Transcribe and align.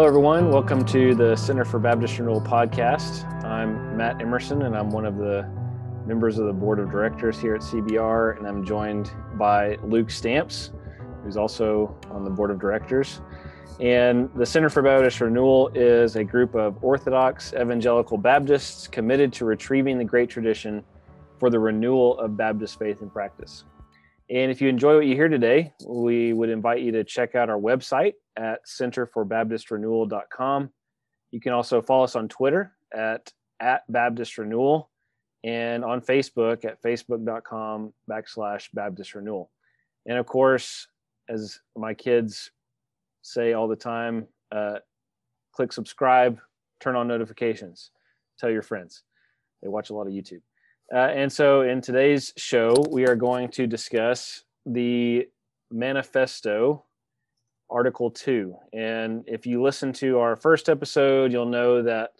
Hello, 0.00 0.08
everyone. 0.08 0.50
Welcome 0.50 0.82
to 0.86 1.14
the 1.14 1.36
Center 1.36 1.62
for 1.62 1.78
Baptist 1.78 2.18
Renewal 2.18 2.40
podcast. 2.40 3.30
I'm 3.44 3.98
Matt 3.98 4.22
Emerson, 4.22 4.62
and 4.62 4.74
I'm 4.74 4.88
one 4.88 5.04
of 5.04 5.18
the 5.18 5.46
members 6.06 6.38
of 6.38 6.46
the 6.46 6.54
board 6.54 6.78
of 6.78 6.90
directors 6.90 7.38
here 7.38 7.54
at 7.54 7.60
CBR, 7.60 8.38
and 8.38 8.48
I'm 8.48 8.64
joined 8.64 9.12
by 9.34 9.76
Luke 9.82 10.10
Stamps, 10.10 10.70
who's 11.22 11.36
also 11.36 11.94
on 12.10 12.24
the 12.24 12.30
board 12.30 12.50
of 12.50 12.58
directors. 12.58 13.20
And 13.78 14.30
the 14.34 14.46
Center 14.46 14.70
for 14.70 14.80
Baptist 14.80 15.20
Renewal 15.20 15.68
is 15.74 16.16
a 16.16 16.24
group 16.24 16.54
of 16.54 16.82
Orthodox 16.82 17.52
evangelical 17.52 18.16
Baptists 18.16 18.88
committed 18.88 19.34
to 19.34 19.44
retrieving 19.44 19.98
the 19.98 20.04
great 20.04 20.30
tradition 20.30 20.82
for 21.38 21.50
the 21.50 21.58
renewal 21.58 22.18
of 22.20 22.38
Baptist 22.38 22.78
faith 22.78 23.02
and 23.02 23.12
practice. 23.12 23.64
And 24.30 24.50
if 24.52 24.62
you 24.62 24.68
enjoy 24.68 24.94
what 24.94 25.06
you 25.06 25.16
hear 25.16 25.28
today, 25.28 25.74
we 25.84 26.32
would 26.32 26.50
invite 26.50 26.82
you 26.82 26.92
to 26.92 27.02
check 27.02 27.34
out 27.34 27.50
our 27.50 27.58
website 27.58 28.12
at 28.36 28.64
centerforbaptistrenewal.com. 28.64 30.70
You 31.32 31.40
can 31.40 31.52
also 31.52 31.82
follow 31.82 32.04
us 32.04 32.14
on 32.14 32.28
Twitter 32.28 32.72
at, 32.94 33.32
at 33.58 33.82
Baptist 33.90 34.38
Renewal 34.38 34.88
and 35.42 35.84
on 35.84 36.00
Facebook 36.00 36.64
at 36.64 36.80
facebook.com 36.80 37.92
backslash 38.08 38.68
Baptist 38.72 39.16
Renewal. 39.16 39.50
And 40.06 40.16
of 40.16 40.26
course, 40.26 40.86
as 41.28 41.58
my 41.76 41.92
kids 41.92 42.52
say 43.22 43.52
all 43.52 43.66
the 43.66 43.74
time, 43.74 44.28
uh, 44.52 44.78
click 45.52 45.72
subscribe, 45.72 46.38
turn 46.78 46.94
on 46.94 47.08
notifications, 47.08 47.90
tell 48.38 48.50
your 48.50 48.62
friends. 48.62 49.02
They 49.60 49.66
watch 49.68 49.90
a 49.90 49.94
lot 49.94 50.06
of 50.06 50.12
YouTube. 50.12 50.42
Uh, 50.92 50.98
and 50.98 51.32
so 51.32 51.62
in 51.62 51.80
today's 51.80 52.32
show, 52.36 52.74
we 52.90 53.06
are 53.06 53.14
going 53.14 53.48
to 53.48 53.66
discuss 53.66 54.42
the 54.66 55.28
manifesto, 55.70 56.84
Article 57.70 58.10
2. 58.10 58.56
And 58.72 59.22
if 59.28 59.46
you 59.46 59.62
listen 59.62 59.92
to 59.94 60.18
our 60.18 60.34
first 60.34 60.68
episode, 60.68 61.30
you'll 61.30 61.46
know 61.46 61.82
that 61.82 62.10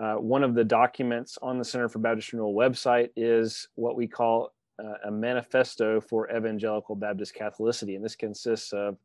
uh, 0.00 0.14
one 0.14 0.44
of 0.44 0.54
the 0.54 0.62
documents 0.62 1.36
on 1.42 1.58
the 1.58 1.64
Center 1.64 1.88
for 1.88 1.98
Baptist 1.98 2.32
Renewal 2.32 2.54
website 2.54 3.08
is 3.16 3.66
what 3.74 3.96
we 3.96 4.06
call 4.06 4.52
uh, 4.78 5.08
a 5.08 5.10
manifesto 5.10 6.00
for 6.00 6.30
evangelical 6.30 6.94
Baptist 6.94 7.34
Catholicity. 7.34 7.96
And 7.96 8.04
this 8.04 8.14
consists 8.14 8.72
of 8.72 8.98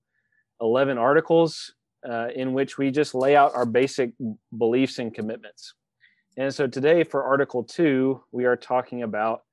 11 0.62 1.00
articles 1.00 1.74
uh, 2.08 2.28
in 2.36 2.54
which 2.54 2.78
we 2.78 2.92
just 2.92 3.16
lay 3.16 3.36
out 3.36 3.56
our 3.56 3.66
basic 3.66 4.12
beliefs 4.56 5.00
and 5.00 5.12
commitments. 5.12 5.74
And 6.38 6.54
so 6.54 6.66
today 6.66 7.04
for 7.04 7.24
Article 7.24 7.64
2, 7.64 8.22
we 8.32 8.46
are 8.46 8.56
talking 8.56 9.04
about 9.04 9.44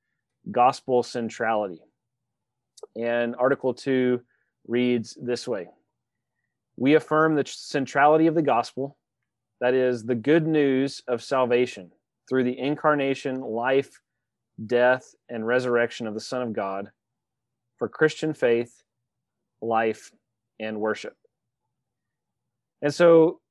gospel 0.49 1.03
centrality. 1.03 1.81
And 2.95 3.35
Article 3.35 3.73
2 3.73 4.21
reads 4.67 5.17
this 5.21 5.47
way 5.47 5.67
We 6.77 6.95
affirm 6.95 7.35
the 7.35 7.43
centrality 7.45 8.27
of 8.27 8.35
the 8.35 8.41
gospel, 8.41 8.97
that 9.59 9.73
is, 9.73 10.05
the 10.05 10.15
good 10.15 10.47
news 10.47 11.03
of 11.07 11.21
salvation 11.21 11.91
through 12.29 12.45
the 12.45 12.57
incarnation, 12.57 13.41
life, 13.41 13.99
death, 14.65 15.13
and 15.27 15.45
resurrection 15.45 16.07
of 16.07 16.13
the 16.13 16.21
Son 16.21 16.41
of 16.41 16.53
God 16.53 16.91
for 17.77 17.89
Christian 17.89 18.33
faith, 18.33 18.83
life, 19.61 20.11
and 20.61 20.79
worship. 20.79 21.15
And 22.81 22.93
so 22.93 23.41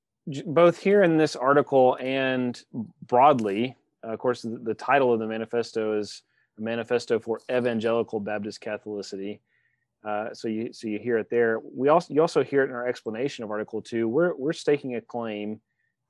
both 0.46 0.78
here 0.78 1.02
in 1.02 1.16
this 1.16 1.36
article 1.36 1.96
and 2.00 2.62
broadly, 3.06 3.76
uh, 4.04 4.12
of 4.12 4.18
course, 4.18 4.42
the, 4.42 4.58
the, 4.62 4.74
title 4.74 5.12
of 5.12 5.18
the 5.18 5.26
manifesto 5.26 5.98
is 5.98 6.22
a 6.58 6.62
manifesto 6.62 7.18
for 7.18 7.40
evangelical 7.50 8.20
Baptist 8.20 8.60
Catholicity. 8.60 9.40
Uh, 10.06 10.32
so 10.32 10.46
you 10.46 10.72
so 10.72 10.86
you 10.86 10.98
hear 10.98 11.18
it 11.18 11.28
there. 11.28 11.60
We 11.60 11.88
also 11.88 12.14
you 12.14 12.20
also 12.20 12.44
hear 12.44 12.62
it 12.62 12.70
in 12.70 12.74
our 12.74 12.86
explanation 12.86 13.42
of 13.42 13.50
Article 13.50 13.82
Two. 13.82 14.06
We're 14.06 14.34
we're 14.36 14.52
staking 14.52 14.94
a 14.94 15.00
claim 15.00 15.60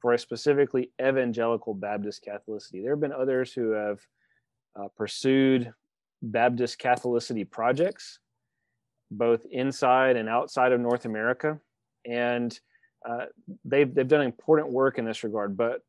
for 0.01 0.12
a 0.12 0.19
specifically 0.19 0.91
evangelical 1.01 1.75
Baptist 1.75 2.25
Catholicity. 2.25 2.83
There 2.83 2.93
have 2.93 3.01
been 3.01 3.12
others 3.12 3.53
who 3.53 3.71
have 3.71 4.01
uh, 4.78 4.89
pursued 4.97 5.73
Baptist 6.23 6.78
Catholicity 6.78 7.49
projects, 7.49 8.19
both 9.11 9.47
inside 9.51 10.17
and 10.17 10.28
outside 10.28 10.73
of 10.73 10.81
North 10.81 11.07
America, 11.07 11.59
and 12.05 12.59
uh, 13.06 13.26
they've 13.64 13.92
they've 13.92 14.09
done 14.09 14.22
important 14.22 14.70
work 14.70 14.98
in 14.98 15.04
this 15.04 15.25
regard. 15.25 15.56
But 15.56 15.82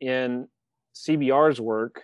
in 0.00 0.48
CBR's 0.94 1.60
work 1.60 2.02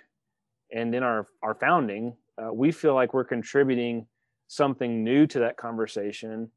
and 0.73 0.95
in 0.95 1.03
our 1.03 1.27
our 1.43 1.55
founding, 1.55 2.17
uh, 2.39 2.53
we 2.53 2.73
feel 2.73 2.95
like 2.95 3.15
we're 3.15 3.25
contributing 3.25 4.07
something 4.49 5.05
new 5.05 5.27
to 5.27 5.41
that 5.41 5.57
conversation 5.57 6.51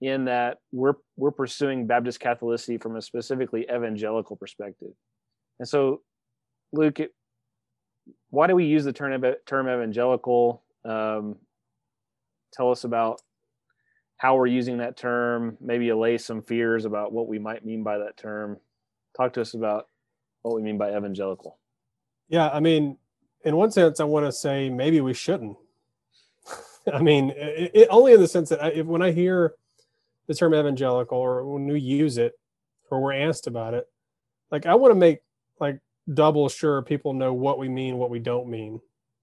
in 0.00 0.26
that 0.26 0.58
we're 0.72 0.94
we're 1.16 1.30
pursuing 1.30 1.86
Baptist 1.86 2.20
Catholicity 2.20 2.80
from 2.80 2.96
a 2.96 3.02
specifically 3.02 3.66
evangelical 3.74 4.36
perspective. 4.36 4.92
And 5.58 5.66
so, 5.66 6.02
Luke, 6.72 7.00
it, 7.00 7.12
why 8.30 8.46
do 8.46 8.54
we 8.54 8.66
use 8.66 8.84
the 8.84 8.92
term 8.92 9.24
term 9.46 9.68
evangelical? 9.68 10.62
Um, 10.84 11.36
tell 12.52 12.70
us 12.70 12.84
about 12.84 13.20
how 14.16 14.36
we're 14.36 14.46
using 14.46 14.78
that 14.78 14.96
term, 14.96 15.56
maybe 15.60 15.90
allay 15.90 16.18
some 16.18 16.42
fears 16.42 16.84
about 16.84 17.12
what 17.12 17.28
we 17.28 17.38
might 17.38 17.64
mean 17.64 17.82
by 17.82 17.98
that 17.98 18.16
term. 18.16 18.56
Talk 19.16 19.34
to 19.34 19.40
us 19.40 19.54
about 19.54 19.88
what 20.42 20.54
we 20.54 20.62
mean 20.62 20.78
by 20.78 20.96
evangelical. 20.96 21.58
Yeah, 22.28 22.48
I 22.48 22.60
mean, 22.60 22.96
in 23.44 23.56
one 23.56 23.70
sense, 23.70 24.00
I 24.00 24.04
want 24.04 24.26
to 24.26 24.32
say 24.32 24.70
maybe 24.70 25.00
we 25.00 25.14
shouldn't. 25.14 25.56
I 26.92 27.02
mean, 27.02 27.30
it, 27.30 27.70
it, 27.74 27.88
only 27.90 28.12
in 28.12 28.20
the 28.20 28.28
sense 28.28 28.48
that 28.48 28.62
I, 28.62 28.68
if, 28.68 28.86
when 28.86 29.02
I 29.02 29.12
hear 29.12 29.54
the 30.26 30.34
term 30.34 30.54
evangelical 30.54 31.18
or 31.18 31.44
when 31.46 31.66
we 31.66 31.80
use 31.80 32.18
it 32.18 32.32
or 32.90 33.00
we're 33.00 33.12
asked 33.12 33.46
about 33.46 33.74
it, 33.74 33.86
like 34.50 34.66
I 34.66 34.74
want 34.74 34.92
to 34.92 34.98
make 34.98 35.18
like 35.60 35.80
double 36.12 36.48
sure 36.48 36.82
people 36.82 37.12
know 37.12 37.32
what 37.32 37.58
we 37.58 37.68
mean, 37.68 37.98
what 37.98 38.10
we 38.10 38.18
don't 38.18 38.48
mean, 38.48 38.80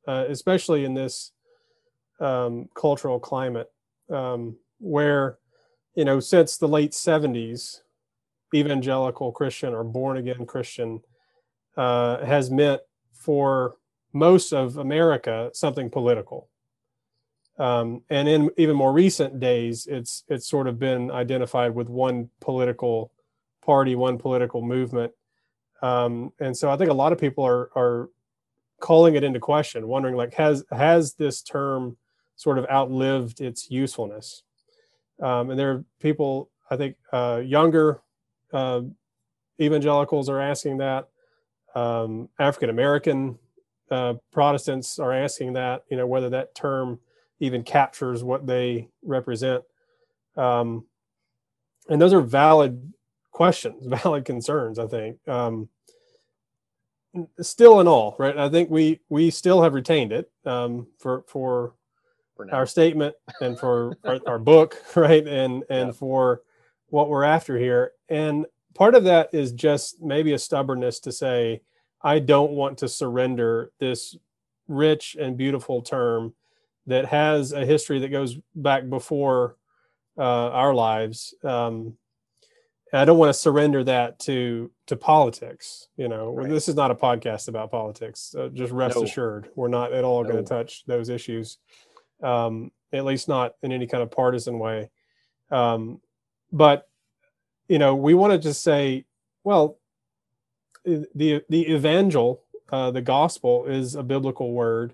uh, 0.08 0.26
especially 0.28 0.86
in 0.86 0.94
this 0.94 1.32
um, 2.20 2.70
cultural 2.76 3.20
climate. 3.20 3.72
Um, 4.10 4.58
where, 4.84 5.38
you 5.96 6.06
know, 6.06 6.20
since 6.20 6.58
the 6.58 6.68
late 6.68 6.92
70s, 6.92 7.82
evangelical 8.54 9.32
Christian 9.32 9.74
or 9.74 9.84
born 9.84 10.18
again 10.18 10.46
Christian 10.46 11.02
uh, 11.76 12.24
has 12.24 12.52
meant 12.52 12.82
for 13.14 13.78
most 14.12 14.54
of 14.54 14.78
America 14.78 15.50
something 15.54 15.90
political. 15.90 16.50
Um, 17.58 18.02
and 18.10 18.28
in 18.28 18.50
even 18.58 18.76
more 18.76 18.92
recent 18.92 19.40
days, 19.40 19.88
it's 19.88 20.24
it's 20.28 20.48
sort 20.48 20.68
of 20.68 20.80
been 20.80 21.12
identified 21.12 21.76
with 21.76 21.88
one 21.88 22.30
political 22.42 23.12
party, 23.64 23.96
one 23.96 24.18
political 24.18 24.64
movement, 24.64 25.14
um, 25.84 26.32
and 26.40 26.56
so 26.58 26.72
I 26.72 26.78
think 26.78 26.90
a 26.90 26.96
lot 26.96 27.12
of 27.12 27.20
people 27.20 27.46
are 27.46 27.70
are 27.76 28.10
calling 28.80 29.16
it 29.16 29.24
into 29.24 29.40
question, 29.40 29.88
wondering 29.88 30.16
like 30.16 30.34
has 30.34 30.64
has 30.72 31.14
this 31.16 31.44
term 31.44 31.98
sort 32.36 32.58
of 32.58 32.66
outlived 32.70 33.42
its 33.42 33.70
usefulness? 33.70 34.44
Um, 35.22 35.50
and 35.50 35.60
there 35.60 35.72
are 35.72 35.86
people, 36.00 36.50
I 36.70 36.78
think, 36.78 36.96
uh, 37.12 37.42
younger 37.44 38.02
uh, 38.52 38.82
evangelicals 39.60 40.30
are 40.30 40.40
asking 40.40 40.78
that. 40.78 41.10
Um, 41.76 42.30
African 42.40 42.70
American 42.70 43.38
uh, 43.90 44.16
Protestants 44.32 45.00
are 45.00 45.14
asking 45.14 45.54
that, 45.54 45.84
you 45.90 45.98
know, 45.98 46.08
whether 46.08 46.30
that 46.30 46.56
term 46.56 47.00
even 47.40 47.64
captures 47.64 48.24
what 48.24 48.46
they 48.46 48.88
represent. 49.04 49.64
Um, 50.36 50.86
and 51.90 52.02
those 52.02 52.14
are 52.14 52.22
valid 52.22 52.94
questions, 53.32 53.86
valid 54.04 54.26
concerns, 54.26 54.80
I 54.80 54.88
think. 54.88 55.28
Um, 55.28 55.70
still 57.42 57.80
in 57.80 57.88
all, 57.88 58.16
right? 58.18 58.38
I 58.38 58.50
think 58.50 58.70
we 58.70 59.00
we 59.10 59.30
still 59.30 59.62
have 59.62 59.74
retained 59.74 60.12
it 60.12 60.32
um, 60.46 60.88
for 60.98 61.24
for 61.28 61.74
our 62.52 62.66
statement 62.66 63.16
and 63.42 63.58
for 63.60 63.98
our, 64.04 64.20
our, 64.28 64.40
book, 64.40 64.82
right? 64.96 65.26
And 65.28 65.64
and 65.70 65.88
yeah. 65.88 65.92
for 65.92 66.42
what 66.88 67.10
we're 67.10 67.24
after 67.24 67.58
here. 67.58 67.92
And 68.10 68.46
part 68.76 68.96
of 68.96 69.06
that 69.06 69.30
is 69.34 69.52
just 69.52 70.02
maybe 70.02 70.34
a 70.34 70.40
stubbornness 70.40 71.00
to 71.02 71.12
say, 71.12 71.62
I 72.02 72.20
don't 72.20 72.52
want 72.52 72.80
to 72.80 72.88
surrender 72.88 73.72
this 73.80 74.16
rich 74.68 75.16
and 75.20 75.38
beautiful 75.38 75.82
term 75.82 76.34
that 76.88 77.06
has 77.06 77.52
a 77.52 77.66
history 77.66 78.00
that 78.00 78.10
goes 78.10 78.38
back 78.56 78.90
before 78.90 79.56
uh, 80.18 80.50
our 80.50 80.74
lives. 80.74 81.34
Um, 81.44 81.98
I 82.94 83.06
don't 83.06 83.18
want 83.18 83.30
to 83.30 83.40
surrender 83.40 83.84
that 83.86 84.20
to 84.20 84.70
to 84.88 84.96
politics. 84.96 85.88
You 85.98 86.10
know, 86.10 86.34
right. 86.34 86.50
this 86.50 86.68
is 86.68 86.76
not 86.76 86.92
a 86.92 86.96
podcast 86.96 87.48
about 87.48 87.72
politics. 87.72 88.36
Uh, 88.38 88.50
just 88.50 88.72
rest 88.72 88.98
no. 88.98 89.04
assured, 89.04 89.50
we're 89.56 89.68
not 89.68 89.94
at 89.94 90.04
all 90.04 90.24
no. 90.24 90.32
going 90.32 90.44
to 90.44 90.48
touch 90.48 90.84
those 90.86 91.10
issues 91.10 91.58
um, 92.24 92.72
at 92.92 93.06
least 93.06 93.28
not 93.28 93.56
in 93.62 93.72
any 93.72 93.88
kind 93.88 94.04
of 94.04 94.12
partisan 94.12 94.60
way. 94.60 94.90
Um, 95.52 96.02
but 96.52 96.88
you 97.68 97.80
know, 97.80 97.96
we 97.96 98.14
want 98.14 98.34
to 98.34 98.40
just 98.40 98.64
say, 98.64 99.06
well, 99.44 99.78
the 100.86 101.44
the 101.50 101.74
evangel, 101.74 102.44
uh, 102.72 102.92
the 102.92 103.02
gospel, 103.02 103.66
is 103.66 103.96
a 103.96 104.04
biblical 104.04 104.52
word, 104.54 104.94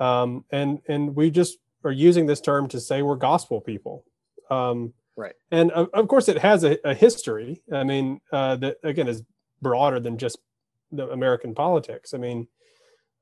um, 0.00 0.44
and 0.50 0.80
and 0.88 1.14
we 1.14 1.30
just 1.30 1.58
are 1.84 1.92
using 1.92 2.26
this 2.26 2.40
term 2.40 2.68
to 2.68 2.80
say 2.80 3.02
we're 3.02 3.16
gospel 3.16 3.60
people. 3.60 4.04
Um, 4.50 4.94
Right. 5.16 5.34
And 5.50 5.70
of, 5.72 5.90
of 5.92 6.08
course, 6.08 6.28
it 6.28 6.38
has 6.38 6.64
a, 6.64 6.78
a 6.88 6.94
history. 6.94 7.62
I 7.72 7.84
mean, 7.84 8.20
uh, 8.32 8.56
that 8.56 8.78
again 8.82 9.08
is 9.08 9.22
broader 9.60 10.00
than 10.00 10.18
just 10.18 10.38
the 10.90 11.08
American 11.10 11.54
politics. 11.54 12.14
I 12.14 12.18
mean, 12.18 12.48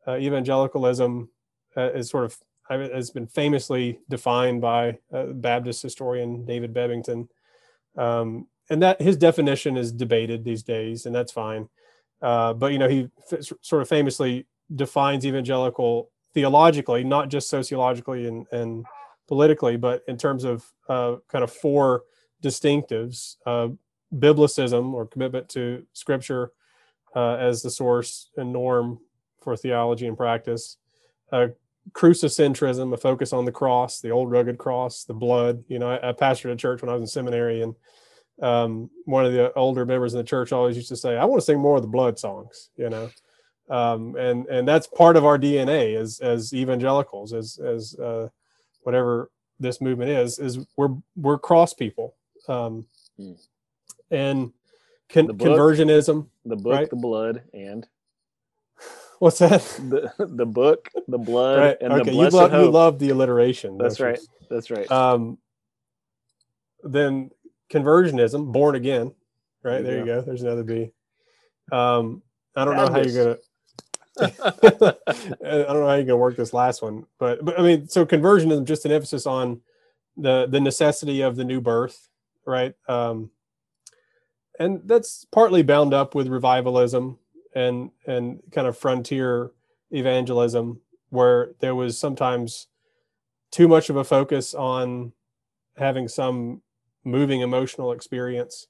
uh, 0.07 0.17
evangelicalism 0.17 1.29
uh, 1.77 1.93
is 1.93 2.09
sort 2.09 2.25
of 2.25 2.39
has 2.71 3.11
been 3.11 3.27
famously 3.27 4.01
defined 4.09 4.61
by 4.61 4.99
uh, 5.13 5.27
Baptist 5.27 5.83
historian 5.83 6.45
David 6.45 6.73
Bebbington, 6.73 7.29
um, 7.97 8.47
and 8.71 8.83
that 8.83 9.01
his 9.01 9.17
definition 9.17 9.77
is 9.77 9.93
debated 9.93 10.45
these 10.45 10.63
days, 10.63 11.07
and 11.07 11.15
that's 11.15 11.33
fine. 11.33 11.69
Uh, 12.23 12.53
but 12.55 12.73
you 12.73 12.79
know, 12.79 12.89
he 12.89 13.09
f- 13.33 13.53
sort 13.61 13.83
of 13.83 13.89
famously 13.89 14.47
defines 14.75 15.27
evangelical 15.27 16.11
theologically, 16.33 17.03
not 17.03 17.29
just 17.29 17.49
sociologically 17.49 18.27
and, 18.27 18.47
and 18.53 18.87
politically, 19.27 19.77
but 19.77 20.03
in 20.07 20.17
terms 20.17 20.45
of 20.45 20.65
uh, 20.89 21.17
kind 21.29 21.43
of 21.43 21.53
four 21.53 22.05
distinctives: 22.43 23.37
uh, 23.47 23.69
biblicism 24.15 24.93
or 24.93 25.07
commitment 25.07 25.49
to 25.49 25.85
Scripture 25.93 26.53
uh, 27.17 27.35
as 27.35 27.63
the 27.63 27.71
source 27.71 28.31
and 28.37 28.53
norm 28.53 29.01
for 29.41 29.57
theology 29.57 30.07
and 30.07 30.17
practice, 30.17 30.77
uh, 31.33 31.49
crucicentrism, 31.93 32.93
a 32.93 32.97
focus 32.97 33.33
on 33.33 33.45
the 33.45 33.53
cross, 33.53 34.01
the 34.01 34.11
old 34.11 34.31
rugged 34.31 34.59
cross, 34.59 35.05
the 35.05 35.15
blood. 35.15 35.65
You 35.69 35.79
know, 35.79 35.91
I, 35.91 36.11
I 36.11 36.13
pastored 36.13 36.53
a 36.53 36.57
church 36.57 36.83
when 36.83 36.89
I 36.89 36.95
was 36.95 37.03
in 37.03 37.07
seminary, 37.07 37.63
and 37.63 37.75
um, 38.43 38.91
one 39.05 39.27
of 39.27 39.33
the 39.33 39.53
older 39.55 39.85
members 39.85 40.15
in 40.15 40.19
the 40.19 40.25
church 40.25 40.53
always 40.53 40.77
used 40.77 40.89
to 40.89 40.97
say, 40.97 41.17
"I 41.17 41.25
want 41.25 41.41
to 41.41 41.45
sing 41.45 41.59
more 41.59 41.77
of 41.77 41.83
the 41.83 41.89
blood 41.89 42.19
songs." 42.19 42.71
You 42.77 42.91
know, 42.91 43.11
um, 43.69 44.17
and 44.17 44.47
and 44.47 44.67
that's 44.67 44.87
part 44.87 45.17
of 45.17 45.25
our 45.25 45.39
DNA 45.39 45.97
as 45.97 46.21
as 46.21 46.53
evangelicals, 46.55 47.33
as 47.33 47.59
as 47.59 47.95
uh, 47.99 48.29
whatever 48.83 49.31
this 49.59 49.81
movement 49.81 50.11
is, 50.11 50.39
is 50.39 50.59
we're 50.77 50.95
we're 51.17 51.39
cross 51.39 51.75
people, 51.75 52.15
um, 52.49 52.87
Hmm. 53.19 53.33
and 54.11 54.53
con- 55.11 55.27
The 55.27 55.35
book. 55.35 55.49
conversionism. 55.49 56.29
The 56.47 56.57
book, 56.57 56.73
Right. 56.73 56.91
the 56.91 56.97
blood, 56.97 57.43
and 57.53 57.87
What's 59.21 59.39
that? 59.41 59.61
the 59.91 60.11
the 60.19 60.47
book, 60.47 60.89
the 61.07 61.19
blood, 61.19 61.59
right. 61.59 61.77
and 61.83 61.93
the 61.93 62.01
Okay. 62.01 62.11
You 62.11 62.17
blessed 62.17 62.35
love 62.35 62.53
you 62.55 62.71
love 62.71 62.99
the 62.99 63.11
alliteration. 63.11 63.77
That's 63.77 63.99
you? 63.99 64.07
right. 64.07 64.21
That's 64.49 64.71
right. 64.71 64.91
um, 64.91 65.37
then 66.83 67.31
conversionism, 67.71 68.51
born 68.51 68.77
again, 68.77 69.13
right? 69.63 69.83
There 69.83 69.93
you 69.93 70.01
you 70.01 70.07
go. 70.07 70.23
There's 70.23 70.41
another 70.41 70.65
B. 70.65 70.93
Um, 71.71 72.23
I 72.57 72.65
don't 72.65 72.77
know 72.77 72.91
how 72.91 73.03
you're 73.03 73.25
gonna. 73.25 73.39
I 74.21 75.65
don't 75.67 75.81
know 75.81 75.87
how 75.87 75.95
you're 75.97 76.05
gonna 76.05 76.17
work 76.17 76.37
this 76.37 76.55
last 76.55 76.81
one, 76.81 77.05
but 77.19 77.45
but 77.45 77.61
I 77.61 77.63
mean, 77.63 77.89
so 77.89 78.07
conversionism 78.07 78.65
just 78.65 78.87
an 78.87 78.93
emphasis 78.93 79.27
on 79.27 79.61
the 80.17 80.47
the 80.47 80.61
necessity 80.61 81.21
of 81.21 81.37
the 81.37 81.45
new 81.45 81.61
birth, 81.61 82.09
right? 82.47 82.75
Um, 82.89 83.31
and 84.59 84.81
that's 84.87 85.27
partly 85.31 85.63
bound 85.63 85.93
up 85.93 86.15
with 86.15 86.29
revivalism 86.29 87.19
and 87.55 87.91
and 88.07 88.41
kind 88.53 88.67
of 88.67 88.79
frontier 88.79 89.51
evangelism, 89.91 90.81
where 91.11 91.53
there 91.61 91.75
was 91.75 91.99
sometimes 91.99 92.69
too 93.51 93.67
much 93.67 93.91
of 93.91 93.97
a 93.97 94.05
focus 94.05 94.55
on 94.55 95.13
having 95.77 96.09
some 96.09 96.63
moving 97.05 97.41
emotional 97.41 97.93
experience. 97.93 98.69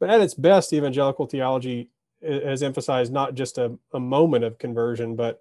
But 0.00 0.10
at 0.10 0.20
its 0.20 0.34
best, 0.34 0.72
evangelical 0.72 1.26
theology 1.26 1.90
has 2.22 2.62
emphasized 2.62 3.12
not 3.12 3.34
just 3.34 3.58
a, 3.58 3.78
a 3.92 4.00
moment 4.00 4.44
of 4.44 4.58
conversion, 4.58 5.16
but 5.16 5.40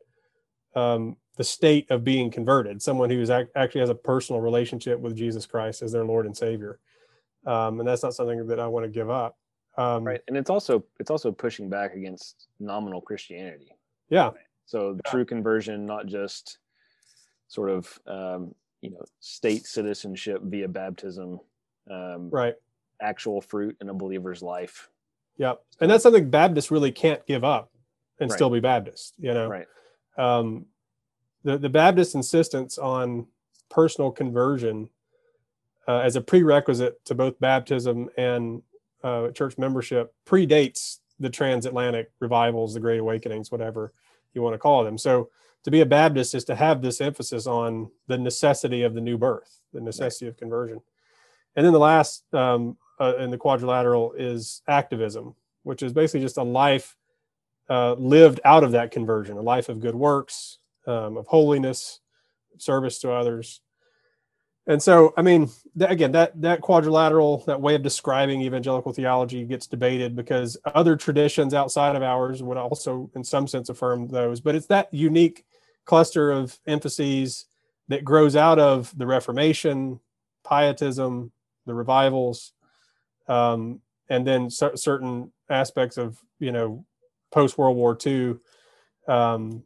um, 0.75 1.17
the 1.37 1.43
state 1.43 1.89
of 1.89 2.03
being 2.03 2.31
converted, 2.31 2.81
someone 2.81 3.09
who 3.09 3.25
actually 3.55 3.81
has 3.81 3.89
a 3.89 3.95
personal 3.95 4.41
relationship 4.41 4.99
with 4.99 5.15
Jesus 5.15 5.45
Christ 5.45 5.81
as 5.81 5.91
their 5.91 6.05
Lord 6.05 6.25
and 6.25 6.37
Savior. 6.37 6.79
Um, 7.45 7.79
and 7.79 7.87
that's 7.87 8.03
not 8.03 8.13
something 8.13 8.47
that 8.47 8.59
I 8.59 8.67
want 8.67 8.85
to 8.85 8.89
give 8.89 9.09
up. 9.09 9.37
Um, 9.77 10.03
right, 10.03 10.21
and 10.27 10.35
it's 10.35 10.49
also 10.49 10.83
it's 10.99 11.11
also 11.11 11.31
pushing 11.31 11.69
back 11.69 11.93
against 11.93 12.47
nominal 12.59 13.01
Christianity. 13.01 13.75
Yeah. 14.09 14.31
So 14.65 14.93
the 14.93 15.03
true 15.03 15.23
conversion, 15.25 15.85
not 15.85 16.07
just 16.07 16.57
sort 17.47 17.69
of 17.69 17.99
um, 18.07 18.55
you 18.81 18.89
know 18.91 19.01
state 19.19 19.65
citizenship 19.65 20.41
via 20.43 20.67
baptism, 20.67 21.39
um, 21.89 22.29
Right. 22.29 22.55
actual 23.01 23.39
fruit 23.41 23.77
in 23.81 23.89
a 23.89 23.93
believer's 23.93 24.41
life. 24.41 24.89
Yep. 25.37 25.63
And 25.79 25.91
that's 25.91 26.03
something 26.03 26.29
Baptists 26.31 26.71
really 26.71 26.91
can't 26.91 27.23
give 27.27 27.43
up 27.43 27.71
and 28.19 28.29
Right. 28.29 28.35
still 28.35 28.49
be 28.49 28.59
Baptist, 28.59 29.13
you 29.19 29.33
know? 29.33 29.47
Right. 29.47 29.67
um, 30.17 30.65
the 31.43 31.57
the 31.57 31.69
Baptist 31.69 32.15
insistence 32.15 32.77
on 32.79 33.27
personal 33.69 34.11
conversion 34.11 34.89
uh, 35.87 35.99
as 35.99 36.15
a 36.15 36.21
prerequisite 36.21 37.03
to 37.05 37.15
both 37.15 37.39
baptism 37.39 38.09
and 38.17 38.63
uh, 39.03 39.29
church 39.29 39.57
membership 39.57 40.13
predates 40.25 40.99
the 41.19 41.29
transatlantic 41.29 42.11
revivals, 42.19 42.73
the 42.73 42.79
Great 42.79 42.99
Awakenings, 42.99 43.51
whatever 43.51 43.93
you 44.33 44.41
want 44.41 44.53
to 44.53 44.59
call 44.59 44.83
them. 44.83 44.97
So 44.97 45.29
to 45.63 45.71
be 45.71 45.81
a 45.81 45.85
Baptist 45.85 46.35
is 46.35 46.45
to 46.45 46.55
have 46.55 46.81
this 46.81 47.01
emphasis 47.01 47.47
on 47.47 47.89
the 48.07 48.17
necessity 48.17 48.83
of 48.83 48.93
the 48.93 49.01
new 49.01 49.17
birth, 49.17 49.59
the 49.73 49.81
necessity 49.81 50.27
of 50.27 50.37
conversion. 50.37 50.81
And 51.55 51.65
then 51.65 51.73
the 51.73 51.79
last 51.79 52.23
um, 52.33 52.77
uh, 52.99 53.15
in 53.17 53.31
the 53.31 53.37
quadrilateral 53.37 54.13
is 54.13 54.61
activism, 54.67 55.35
which 55.63 55.83
is 55.83 55.91
basically 55.91 56.21
just 56.21 56.37
a 56.37 56.43
life 56.43 56.95
uh, 57.69 57.93
lived 57.93 58.39
out 58.45 58.63
of 58.63 58.71
that 58.71 58.91
conversion, 58.91 59.37
a 59.37 59.41
life 59.41 59.67
of 59.67 59.79
good 59.79 59.95
works, 59.95 60.59
um, 60.85 61.17
of 61.17 61.27
holiness, 61.27 61.99
service 62.57 62.99
to 62.99 63.11
others. 63.11 63.61
And 64.67 64.83
so, 64.83 65.13
I 65.15 65.21
mean, 65.21 65.49
again, 65.79 66.11
that 66.11 66.39
that 66.41 66.59
quadrilateral, 66.59 67.43
that 67.47 67.61
way 67.61 67.75
of 67.75 67.83
describing 67.83 68.41
evangelical 68.41 68.91
theology 68.91 69.45
gets 69.45 69.65
debated 69.65 70.13
because 70.13 70.57
other 70.65 70.97
traditions 70.97 71.53
outside 71.53 71.95
of 71.95 72.03
ours 72.03 72.43
would 72.43 72.57
also, 72.57 73.09
in 73.15 73.23
some 73.23 73.47
sense, 73.47 73.69
affirm 73.69 74.09
those. 74.09 74.41
But 74.41 74.55
it's 74.55 74.65
that 74.67 74.93
unique 74.93 75.45
cluster 75.85 76.31
of 76.31 76.59
emphases 76.67 77.45
that 77.87 78.03
grows 78.03 78.35
out 78.35 78.59
of 78.59 78.93
the 78.97 79.07
Reformation, 79.07 80.01
Pietism, 80.45 81.31
the 81.65 81.73
revivals, 81.73 82.51
um, 83.29 83.79
and 84.09 84.27
then 84.27 84.49
cer- 84.49 84.75
certain 84.75 85.31
aspects 85.49 85.97
of 85.97 86.21
you 86.39 86.51
know 86.51 86.85
post 87.31 87.57
World 87.57 87.77
War 87.77 87.97
II 88.05 88.35
um, 89.07 89.63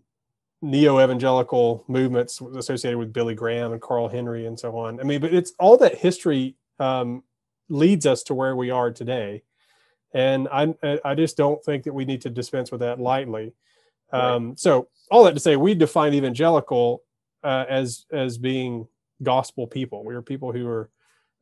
neo 0.62 1.00
evangelical 1.04 1.84
movements 1.88 2.40
associated 2.56 2.98
with 2.98 3.12
Billy 3.12 3.34
Graham 3.36 3.72
and 3.74 3.82
Carl 3.82 4.08
Henry 4.08 4.46
and 4.46 4.60
so 4.60 4.78
on. 4.78 5.00
I 5.00 5.04
mean, 5.04 5.20
but 5.22 5.34
it's 5.34 5.54
all 5.60 5.78
that 5.78 5.96
history 5.98 6.56
um, 6.80 7.24
leads 7.70 8.06
us 8.06 8.24
to 8.24 8.34
where 8.34 8.56
we 8.56 8.70
are 8.70 8.92
today, 8.92 9.44
and 10.14 10.48
I 10.52 10.74
I 11.04 11.16
just 11.16 11.38
don't 11.38 11.64
think 11.64 11.84
that 11.86 11.94
we 11.94 12.06
need 12.06 12.22
to 12.22 12.30
dispense 12.30 12.72
with 12.72 12.82
that 12.82 13.00
lightly. 13.00 13.54
Um, 14.12 14.56
So 14.58 14.90
all 15.10 15.24
that 15.24 15.34
to 15.34 15.40
say, 15.40 15.56
we 15.56 15.74
define 15.74 16.14
evangelical 16.14 17.04
uh, 17.44 17.66
as 17.70 18.06
as 18.12 18.38
being 18.38 18.88
gospel 19.24 19.68
people. 19.68 20.04
We 20.04 20.16
are 20.16 20.22
people 20.22 20.52
who 20.52 20.68
are 20.68 20.90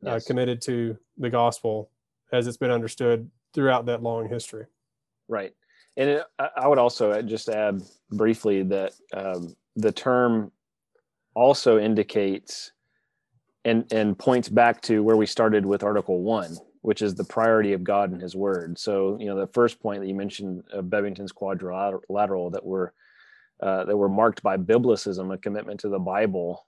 uh, 0.06 0.12
Yes. 0.14 0.24
committed 0.24 0.62
to 0.62 0.96
the 1.18 1.30
gospel 1.30 1.90
as 2.32 2.46
it's 2.46 2.56
been 2.56 2.70
understood 2.70 3.28
throughout 3.54 3.86
that 3.86 4.02
long 4.02 4.28
history. 4.28 4.66
Right. 5.28 5.52
And 6.00 6.08
it, 6.08 6.24
I 6.38 6.66
would 6.66 6.78
also 6.78 7.20
just 7.20 7.50
add 7.50 7.82
briefly 8.10 8.62
that 8.62 8.94
um, 9.12 9.54
the 9.76 9.92
term 9.92 10.50
also 11.34 11.78
indicates 11.78 12.72
and 13.66 13.84
and 13.92 14.18
points 14.18 14.48
back 14.48 14.80
to 14.82 15.02
where 15.02 15.18
we 15.18 15.26
started 15.26 15.66
with 15.66 15.82
Article 15.82 16.22
One, 16.22 16.56
which 16.80 17.02
is 17.02 17.14
the 17.14 17.24
priority 17.24 17.74
of 17.74 17.84
God 17.84 18.12
and 18.12 18.22
His 18.22 18.34
Word. 18.34 18.78
So 18.78 19.18
you 19.20 19.26
know 19.26 19.38
the 19.38 19.52
first 19.52 19.78
point 19.78 20.00
that 20.00 20.08
you 20.08 20.14
mentioned, 20.14 20.64
uh, 20.72 20.80
Bebbington's 20.80 21.32
quadrilateral, 21.32 22.48
that 22.48 22.64
were 22.64 22.94
uh, 23.62 23.84
that 23.84 23.94
were 23.94 24.08
marked 24.08 24.42
by 24.42 24.56
biblicism, 24.56 25.34
a 25.34 25.36
commitment 25.36 25.80
to 25.80 25.90
the 25.90 25.98
Bible. 25.98 26.64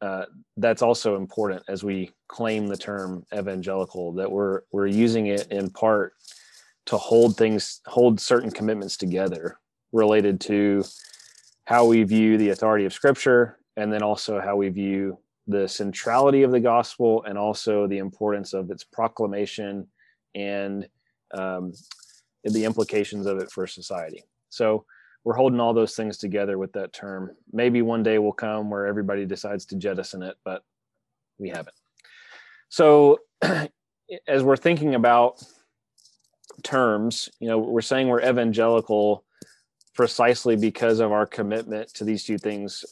Uh, 0.00 0.24
that's 0.56 0.82
also 0.82 1.14
important 1.14 1.62
as 1.68 1.84
we 1.84 2.10
claim 2.26 2.66
the 2.66 2.76
term 2.76 3.24
evangelical. 3.32 4.12
That 4.14 4.32
we're 4.32 4.62
we're 4.72 4.88
using 4.88 5.28
it 5.28 5.46
in 5.52 5.70
part 5.70 6.14
to 6.86 6.96
hold 6.96 7.36
things 7.36 7.80
hold 7.86 8.20
certain 8.20 8.50
commitments 8.50 8.96
together 8.96 9.58
related 9.92 10.40
to 10.40 10.84
how 11.64 11.84
we 11.86 12.02
view 12.02 12.36
the 12.36 12.50
authority 12.50 12.84
of 12.84 12.92
scripture 12.92 13.58
and 13.76 13.92
then 13.92 14.02
also 14.02 14.40
how 14.40 14.56
we 14.56 14.68
view 14.68 15.18
the 15.46 15.68
centrality 15.68 16.42
of 16.42 16.50
the 16.50 16.60
gospel 16.60 17.24
and 17.26 17.36
also 17.38 17.86
the 17.86 17.98
importance 17.98 18.52
of 18.52 18.70
its 18.70 18.84
proclamation 18.84 19.86
and 20.34 20.88
um, 21.34 21.72
the 22.44 22.64
implications 22.64 23.26
of 23.26 23.38
it 23.38 23.50
for 23.50 23.66
society. 23.66 24.22
So 24.50 24.84
we're 25.24 25.34
holding 25.34 25.60
all 25.60 25.74
those 25.74 25.94
things 25.94 26.18
together 26.18 26.58
with 26.58 26.72
that 26.72 26.92
term. 26.92 27.30
Maybe 27.52 27.82
one 27.82 28.02
day 28.02 28.18
will 28.18 28.32
come 28.32 28.70
where 28.70 28.86
everybody 28.86 29.24
decides 29.24 29.64
to 29.66 29.76
jettison 29.76 30.22
it 30.22 30.36
but 30.44 30.62
we 31.38 31.48
haven't. 31.48 31.76
So 32.68 33.18
as 34.28 34.42
we're 34.42 34.56
thinking 34.56 34.94
about 34.94 35.42
terms 36.62 37.28
you 37.40 37.48
know 37.48 37.58
we're 37.58 37.80
saying 37.80 38.08
we're 38.08 38.22
evangelical 38.22 39.24
precisely 39.94 40.56
because 40.56 41.00
of 41.00 41.12
our 41.12 41.26
commitment 41.26 41.92
to 41.92 42.04
these 42.04 42.24
two 42.24 42.38
things 42.38 42.84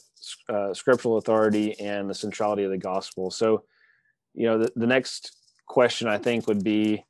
uh, 0.49 0.73
scriptural 0.73 1.17
authority 1.17 1.79
and 1.79 2.09
the 2.09 2.13
centrality 2.13 2.63
of 2.63 2.71
the 2.71 2.77
gospel 2.77 3.31
so 3.31 3.63
you 4.33 4.45
know 4.45 4.57
the, 4.57 4.71
the 4.75 4.87
next 4.87 5.35
question 5.71 6.09
I 6.09 6.17
think 6.17 6.47
would 6.47 6.65
be, 6.65 7.05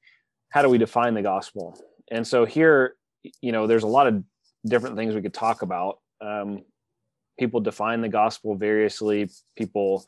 how 0.49 0.61
do 0.61 0.69
we 0.69 0.77
define 0.77 1.15
the 1.15 1.23
gospel? 1.23 1.75
And 2.11 2.25
so 2.25 2.45
here, 2.45 2.95
you 3.41 3.51
know, 3.51 3.65
there's 3.65 3.83
a 3.83 3.87
lot 3.87 4.05
of 4.05 4.23
different 4.65 4.95
things 4.95 5.15
we 5.15 5.21
could 5.23 5.33
talk 5.33 5.63
about. 5.63 5.97
Um, 6.21 6.61
people 7.39 7.59
define 7.59 8.01
the 8.01 8.09
gospel 8.09 8.55
variously. 8.55 9.31
People 9.57 10.05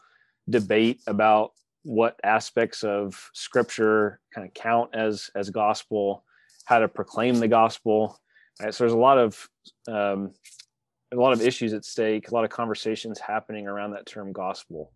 debate 0.48 1.02
about 1.08 1.54
what 1.82 2.20
aspects 2.24 2.84
of 2.84 3.20
scripture 3.34 4.20
kind 4.34 4.48
of 4.48 4.54
count 4.54 4.92
as 4.94 5.32
as 5.36 5.50
gospel, 5.50 6.24
how 6.65 6.79
to 6.79 6.88
proclaim 6.88 7.36
the 7.36 7.48
gospel. 7.48 8.20
Right? 8.62 8.74
So 8.74 8.84
there's 8.84 8.93
a 8.93 8.98
lot 8.98 9.17
of 9.17 9.50
um, 9.88 10.34
a 11.12 11.15
lot 11.15 11.34
of 11.34 11.41
issues 11.41 11.74
at 11.74 11.86
stake, 11.86 12.29
a 12.29 12.34
lot 12.34 12.43
of 12.43 12.50
conversations 12.50 13.20
happening 13.20 13.67
around 13.67 13.91
that 13.91 14.05
term 14.05 14.32
gospel. 14.32 14.91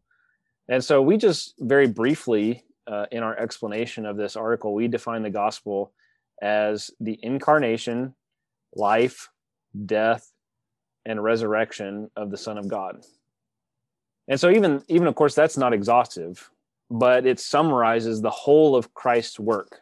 And 0.68 0.84
so 0.84 1.02
we 1.02 1.18
just 1.18 1.54
very 1.60 1.88
briefly 1.88 2.64
uh, 2.88 3.06
in 3.12 3.24
our 3.24 3.38
explanation 3.38 4.06
of 4.06 4.18
this 4.18 4.36
article, 4.36 4.74
we 4.74 4.88
define 4.88 5.22
the 5.22 5.30
gospel 5.30 5.94
as 6.42 6.92
the 7.00 7.20
incarnation, 7.22 8.16
life, 8.76 9.30
death, 9.86 10.32
and 11.06 11.24
resurrection 11.24 12.10
of 12.16 12.32
the 12.32 12.38
Son 12.38 12.58
of 12.58 12.68
God. 12.68 13.02
And 14.28 14.40
so 14.40 14.50
even 14.50 14.84
even 14.88 15.08
of 15.08 15.16
course 15.16 15.36
that's 15.36 15.58
not 15.58 15.74
exhaustive, 15.74 16.50
but 16.90 17.26
it 17.26 17.40
summarizes 17.40 18.22
the 18.22 18.30
whole 18.30 18.76
of 18.76 18.94
Christ's 18.94 19.40
work. 19.40 19.82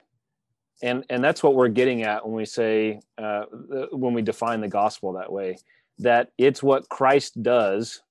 And 0.82 1.06
and 1.10 1.24
that's 1.24 1.42
what 1.42 1.56
we're 1.56 1.70
getting 1.70 2.04
at 2.04 2.26
when 2.26 2.36
we 2.36 2.46
say 2.46 3.00
uh, 3.18 3.46
when 3.92 4.14
we 4.14 4.22
define 4.22 4.62
the 4.62 4.68
gospel 4.68 5.14
that 5.14 5.32
way, 5.32 5.58
that 6.00 6.32
it's 6.38 6.62
what 6.62 6.90
Christ 6.90 7.42
does 7.42 8.02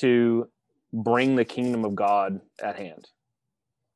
to 0.00 0.48
bring 0.92 1.36
the 1.36 1.44
kingdom 1.44 1.84
of 1.84 1.94
God 1.94 2.40
at 2.62 2.76
hand. 2.76 3.08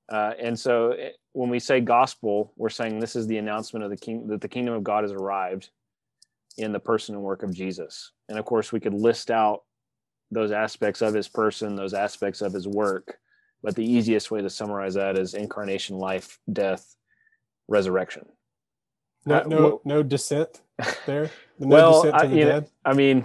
Uh, 0.08 0.32
and 0.40 0.58
so 0.58 0.90
it, 0.90 1.16
when 1.32 1.50
we 1.50 1.58
say 1.58 1.80
gospel, 1.80 2.52
we're 2.56 2.68
saying 2.68 2.98
this 2.98 3.16
is 3.16 3.26
the 3.26 3.38
announcement 3.38 3.84
of 3.84 3.90
the 3.90 3.96
king 3.96 4.26
that 4.28 4.40
the 4.40 4.48
kingdom 4.48 4.74
of 4.74 4.84
God 4.84 5.04
has 5.04 5.12
arrived 5.12 5.70
in 6.56 6.72
the 6.72 6.80
person 6.80 7.14
and 7.14 7.22
work 7.22 7.42
of 7.42 7.54
Jesus. 7.54 8.12
And 8.28 8.38
of 8.38 8.44
course, 8.44 8.72
we 8.72 8.80
could 8.80 8.94
list 8.94 9.30
out 9.30 9.62
those 10.30 10.50
aspects 10.52 11.00
of 11.02 11.14
his 11.14 11.28
person, 11.28 11.76
those 11.76 11.94
aspects 11.94 12.40
of 12.40 12.52
his 12.52 12.66
work. 12.66 13.18
But 13.62 13.74
the 13.74 13.84
easiest 13.84 14.30
way 14.30 14.42
to 14.42 14.50
summarize 14.50 14.94
that 14.94 15.18
is 15.18 15.34
incarnation, 15.34 15.96
life, 15.96 16.38
death, 16.52 16.96
resurrection. 17.68 18.26
No, 19.26 19.36
uh, 19.36 19.44
no, 19.46 19.80
no 19.84 20.02
descent 20.02 20.60
there. 21.06 21.30
No 21.60 21.66
well, 21.66 22.14
I, 22.14 22.28
know, 22.28 22.64
I 22.84 22.94
mean, 22.94 23.24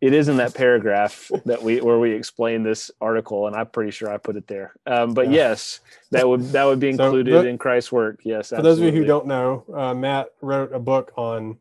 it 0.00 0.12
is 0.14 0.28
in 0.28 0.36
that 0.36 0.54
paragraph 0.54 1.28
that 1.46 1.64
we 1.64 1.80
where 1.80 1.98
we 1.98 2.12
explain 2.12 2.62
this 2.62 2.92
article, 3.00 3.48
and 3.48 3.56
I'm 3.56 3.66
pretty 3.66 3.90
sure 3.90 4.08
I 4.08 4.18
put 4.18 4.36
it 4.36 4.46
there. 4.46 4.72
Um, 4.86 5.12
but 5.12 5.26
yeah. 5.26 5.34
yes, 5.34 5.80
that 6.12 6.28
would 6.28 6.52
that 6.52 6.62
would 6.62 6.78
be 6.78 6.88
included 6.90 7.32
so, 7.32 7.38
but, 7.40 7.46
in 7.48 7.58
Christ's 7.58 7.90
work. 7.90 8.20
Yes. 8.22 8.50
For 8.50 8.62
those 8.62 8.78
of 8.78 8.84
you 8.84 8.92
who 8.92 9.04
don't 9.04 9.26
know, 9.26 9.64
uh, 9.74 9.94
Matt 9.94 10.28
wrote 10.40 10.72
a 10.72 10.78
book 10.78 11.10
on 11.16 11.58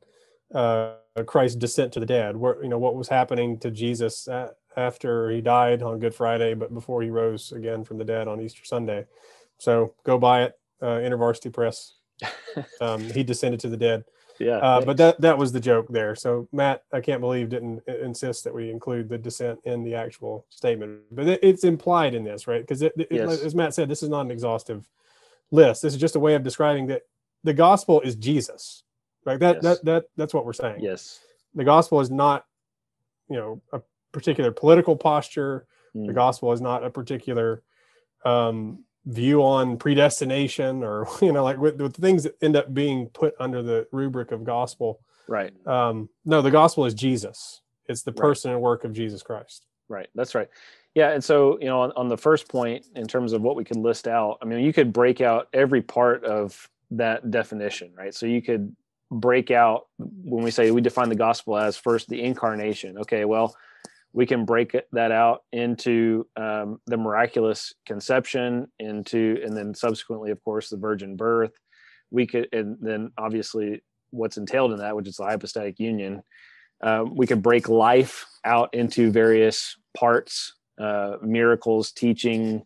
uh, 0.54 0.94
Christ's 1.26 1.56
descent 1.56 1.92
to 1.94 2.00
the 2.00 2.06
dead, 2.06 2.38
where 2.38 2.62
you 2.62 2.70
know 2.70 2.78
what 2.78 2.96
was 2.96 3.08
happening 3.08 3.58
to 3.62 3.72
Jesus 3.72 4.28
after 4.78 5.30
he 5.32 5.42
died 5.42 5.82
on 5.82 6.00
Good 6.00 6.14
Friday, 6.16 6.54
but 6.54 6.74
before 6.74 7.02
he 7.02 7.10
rose 7.10 7.52
again 7.52 7.84
from 7.84 7.98
the 7.98 8.06
dead 8.06 8.28
on 8.28 8.42
Easter 8.42 8.64
Sunday. 8.64 9.06
So 9.58 9.94
go 10.04 10.18
buy 10.18 10.44
it, 10.44 10.60
uh, 10.82 11.00
InterVarsity 11.00 11.54
Press. 11.54 11.94
Um, 12.82 13.02
he 13.02 13.24
descended 13.24 13.62
to 13.62 13.70
the 13.70 13.78
dead 13.78 14.04
yeah. 14.42 14.58
Uh, 14.58 14.82
but 14.82 14.98
that 14.98 15.22
that 15.22 15.38
was 15.38 15.52
the 15.52 15.60
joke 15.60 15.88
there. 15.90 16.16
So 16.16 16.48
Matt, 16.52 16.84
I 16.92 17.00
can't 17.00 17.22
believe 17.22 17.50
didn't 17.50 17.88
insist 17.88 18.44
that 18.44 18.54
we 18.54 18.70
include 18.70 19.08
the 19.08 19.18
descent 19.18 19.60
in 19.66 19.84
the 19.84 19.96
actual 19.96 20.46
statement, 20.50 21.02
but 21.12 21.28
it, 21.28 21.40
it's 21.44 21.64
implied 21.64 22.16
in 22.16 22.24
this, 22.24 22.48
right? 22.48 22.62
Because 22.62 22.84
yes. 23.10 23.42
as 23.42 23.56
Matt 23.56 23.74
said, 23.74 23.88
this 23.88 24.04
is 24.04 24.10
not 24.10 24.22
an 24.22 24.32
exhaustive 24.32 24.90
list. 25.52 25.82
This 25.82 25.94
is 25.94 26.00
just 26.00 26.16
a 26.16 26.20
way 26.20 26.34
of 26.34 26.44
describing 26.44 26.88
that 26.88 27.04
the 27.44 27.54
gospel 27.54 28.02
is 28.02 28.16
Jesus, 28.16 28.84
right? 29.26 29.40
That 29.40 29.58
yes. 29.58 29.64
that 29.64 29.86
that 29.86 30.06
that's 30.18 30.34
what 30.34 30.46
we're 30.46 30.54
saying. 30.54 30.82
Yes. 30.82 31.20
The 31.54 31.64
gospel 31.64 32.00
is 32.00 32.10
not, 32.10 32.46
you 33.30 33.38
know, 33.38 33.62
a 33.74 33.82
particular 34.12 34.52
political 34.52 34.96
posture. 34.96 35.68
Mm. 35.96 36.08
The 36.08 36.14
gospel 36.14 36.52
is 36.54 36.62
not 36.62 36.84
a 36.84 36.90
particular 36.90 37.62
um, 38.24 38.86
view 39.06 39.42
on 39.42 39.78
predestination 39.78 40.84
or 40.84 41.08
you 41.22 41.32
know 41.32 41.44
like 41.44 41.58
with, 41.58 41.80
with 41.82 41.96
things 41.96 42.24
that 42.24 42.36
end 42.42 42.56
up 42.56 42.74
being 42.74 43.08
put 43.08 43.34
under 43.40 43.62
the 43.64 43.88
rubric 43.92 44.32
of 44.32 44.44
gospel 44.44 45.00
right. 45.28 45.54
um 45.68 46.10
no 46.26 46.42
the 46.42 46.52
gospel 46.52 46.86
is 46.86 46.94
jesus. 46.94 47.62
It's 47.88 48.04
the 48.04 48.12
person 48.12 48.52
right. 48.52 48.56
and 48.56 48.64
work 48.64 48.84
of 48.84 48.94
jesus 48.94 49.24
christ. 49.24 49.66
Right. 49.90 50.08
That's 50.16 50.36
right. 50.36 50.50
Yeah 50.96 51.12
and 51.12 51.24
so 51.24 51.58
you 51.60 51.66
know 51.66 51.82
on, 51.82 51.92
on 51.94 52.08
the 52.08 52.18
first 52.18 52.48
point 52.48 52.86
in 52.96 53.08
terms 53.08 53.34
of 53.34 53.42
what 53.42 53.56
we 53.56 53.64
could 53.64 53.78
list 53.78 54.08
out 54.08 54.38
i 54.42 54.46
mean 54.46 54.60
you 54.60 54.74
could 54.74 54.94
break 54.94 55.22
out 55.22 55.48
every 55.54 55.82
part 55.82 56.24
of 56.24 56.70
that 56.92 57.32
definition 57.32 57.92
right? 57.98 58.14
So 58.14 58.26
you 58.26 58.42
could 58.42 58.76
break 59.10 59.52
out 59.52 59.88
when 59.98 60.44
we 60.44 60.52
say 60.52 60.72
we 60.72 60.82
define 60.82 61.10
the 61.10 61.16
gospel 61.16 61.58
as 61.58 61.76
first 61.76 62.08
the 62.08 62.22
incarnation. 62.22 62.98
Okay 63.00 63.26
well 63.26 63.56
we 64.14 64.26
can 64.26 64.46
break 64.46 64.76
that 64.92 65.12
out 65.12 65.44
into 65.52 66.28
um, 66.36 66.80
the 66.88 66.98
miraculous 66.98 67.74
conception 67.86 68.68
into 68.80 69.40
and 69.44 69.56
then 69.56 69.74
subsequently 69.74 70.32
of 70.32 70.44
course 70.44 70.70
the 70.70 70.78
virgin 70.78 71.16
birth 71.16 71.52
we 72.10 72.28
could 72.28 72.48
and 72.52 72.78
then 72.82 73.12
obviously 73.18 73.82
what's 74.12 74.38
entailed 74.38 74.72
in 74.72 74.80
that 74.80 74.96
which 74.96 75.08
is 75.08 75.16
the 75.16 75.24
hypostatic 75.24 75.80
union 75.80 76.22
um, 76.84 77.16
we 77.16 77.28
could 77.28 77.42
break 77.42 77.70
life 77.70 78.26
out 78.44 78.74
into 78.74 79.12
various 79.12 79.78
parts 79.96 80.54
uh, 80.80 81.18
miracles 81.22 81.92
teaching 81.92 82.64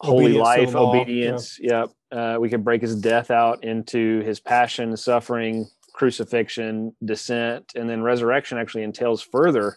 holy 0.00 0.36
obedience 0.36 0.42
life 0.42 0.74
obedience 0.74 1.58
yeah. 1.60 1.80
yep 1.80 1.90
uh, 2.12 2.36
we 2.38 2.48
could 2.48 2.64
break 2.64 2.80
his 2.80 2.94
death 2.94 3.30
out 3.32 3.64
into 3.64 4.20
his 4.20 4.40
passion 4.40 4.96
suffering 4.96 5.66
crucifixion 5.94 6.94
descent 7.04 7.72
and 7.76 7.88
then 7.88 8.02
resurrection 8.02 8.58
actually 8.58 8.82
entails 8.82 9.22
further 9.22 9.76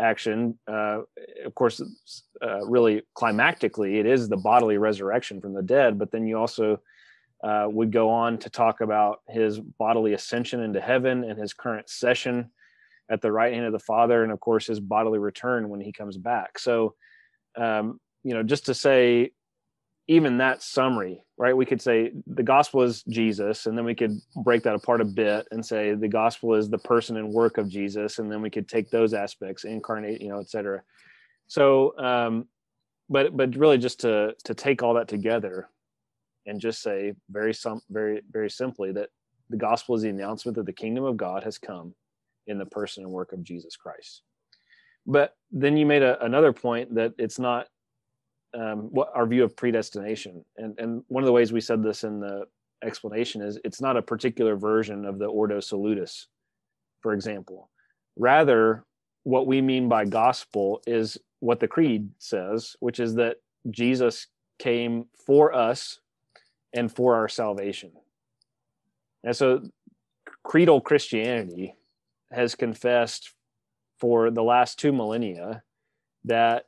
action. 0.00 0.58
Uh, 0.66 1.02
of 1.44 1.54
course, 1.54 1.82
uh, 2.42 2.66
really 2.66 3.02
climactically, 3.16 4.00
it 4.00 4.06
is 4.06 4.28
the 4.28 4.36
bodily 4.36 4.78
resurrection 4.78 5.40
from 5.40 5.54
the 5.54 5.62
dead. 5.62 5.98
But 5.98 6.10
then 6.10 6.26
you 6.26 6.38
also 6.38 6.80
uh, 7.42 7.66
would 7.68 7.92
go 7.92 8.10
on 8.10 8.38
to 8.38 8.50
talk 8.50 8.80
about 8.80 9.20
his 9.28 9.60
bodily 9.60 10.14
ascension 10.14 10.60
into 10.60 10.80
heaven 10.80 11.24
and 11.24 11.38
his 11.38 11.52
current 11.54 11.88
session 11.88 12.50
at 13.10 13.20
the 13.20 13.32
right 13.32 13.52
hand 13.52 13.66
of 13.66 13.72
the 13.72 13.78
Father, 13.78 14.22
and 14.22 14.32
of 14.32 14.40
course 14.40 14.66
his 14.66 14.80
bodily 14.80 15.18
return 15.18 15.68
when 15.68 15.80
he 15.80 15.92
comes 15.92 16.16
back. 16.16 16.58
So, 16.58 16.94
um, 17.56 18.00
you 18.22 18.34
know, 18.34 18.42
just 18.42 18.66
to 18.66 18.74
say 18.74 19.32
even 20.06 20.38
that 20.38 20.62
summary, 20.62 21.24
right? 21.40 21.56
We 21.56 21.64
could 21.64 21.80
say 21.80 22.12
the 22.26 22.42
gospel 22.42 22.82
is 22.82 23.02
Jesus, 23.04 23.64
and 23.64 23.76
then 23.76 23.86
we 23.86 23.94
could 23.94 24.20
break 24.44 24.62
that 24.64 24.74
apart 24.74 25.00
a 25.00 25.06
bit 25.06 25.48
and 25.50 25.64
say 25.64 25.94
the 25.94 26.06
gospel 26.06 26.54
is 26.54 26.68
the 26.68 26.76
person 26.76 27.16
and 27.16 27.32
work 27.32 27.56
of 27.56 27.66
Jesus, 27.66 28.18
and 28.18 28.30
then 28.30 28.42
we 28.42 28.50
could 28.50 28.68
take 28.68 28.90
those 28.90 29.14
aspects, 29.14 29.64
incarnate, 29.64 30.20
you 30.20 30.28
know, 30.28 30.38
et 30.38 30.50
cetera. 30.50 30.82
So, 31.46 31.98
um, 31.98 32.46
but 33.08 33.34
but 33.34 33.56
really 33.56 33.78
just 33.78 34.00
to 34.00 34.34
to 34.44 34.52
take 34.52 34.82
all 34.82 34.92
that 34.94 35.08
together 35.08 35.70
and 36.44 36.60
just 36.60 36.82
say 36.82 37.14
very 37.30 37.54
some 37.54 37.80
very 37.88 38.20
very 38.30 38.50
simply 38.50 38.92
that 38.92 39.08
the 39.48 39.56
gospel 39.56 39.94
is 39.94 40.02
the 40.02 40.10
announcement 40.10 40.56
that 40.56 40.66
the 40.66 40.74
kingdom 40.74 41.04
of 41.04 41.16
God 41.16 41.42
has 41.42 41.56
come 41.56 41.94
in 42.48 42.58
the 42.58 42.66
person 42.66 43.02
and 43.02 43.12
work 43.14 43.32
of 43.32 43.42
Jesus 43.42 43.76
Christ. 43.76 44.20
But 45.06 45.32
then 45.50 45.78
you 45.78 45.86
made 45.86 46.02
a, 46.02 46.22
another 46.22 46.52
point 46.52 46.94
that 46.96 47.14
it's 47.16 47.38
not 47.38 47.68
um, 48.54 48.88
what 48.90 49.10
our 49.14 49.26
view 49.26 49.44
of 49.44 49.56
predestination. 49.56 50.44
And, 50.56 50.78
and 50.78 51.02
one 51.08 51.22
of 51.22 51.26
the 51.26 51.32
ways 51.32 51.52
we 51.52 51.60
said 51.60 51.82
this 51.82 52.04
in 52.04 52.20
the 52.20 52.46
explanation 52.82 53.42
is 53.42 53.58
it's 53.64 53.80
not 53.80 53.96
a 53.96 54.02
particular 54.02 54.56
version 54.56 55.04
of 55.04 55.18
the 55.18 55.26
Ordo 55.26 55.60
Salutis, 55.60 56.26
for 57.00 57.12
example. 57.12 57.70
Rather, 58.16 58.84
what 59.24 59.46
we 59.46 59.60
mean 59.60 59.88
by 59.88 60.04
gospel 60.04 60.82
is 60.86 61.18
what 61.40 61.60
the 61.60 61.68
creed 61.68 62.08
says, 62.18 62.76
which 62.80 63.00
is 63.00 63.14
that 63.14 63.36
Jesus 63.70 64.26
came 64.58 65.06
for 65.26 65.54
us 65.54 66.00
and 66.72 66.94
for 66.94 67.16
our 67.16 67.28
salvation. 67.28 67.92
And 69.24 69.36
so 69.36 69.62
creedal 70.44 70.80
Christianity 70.80 71.74
has 72.32 72.54
confessed 72.54 73.34
for 73.98 74.30
the 74.30 74.42
last 74.42 74.78
two 74.78 74.92
millennia 74.92 75.62
that 76.24 76.66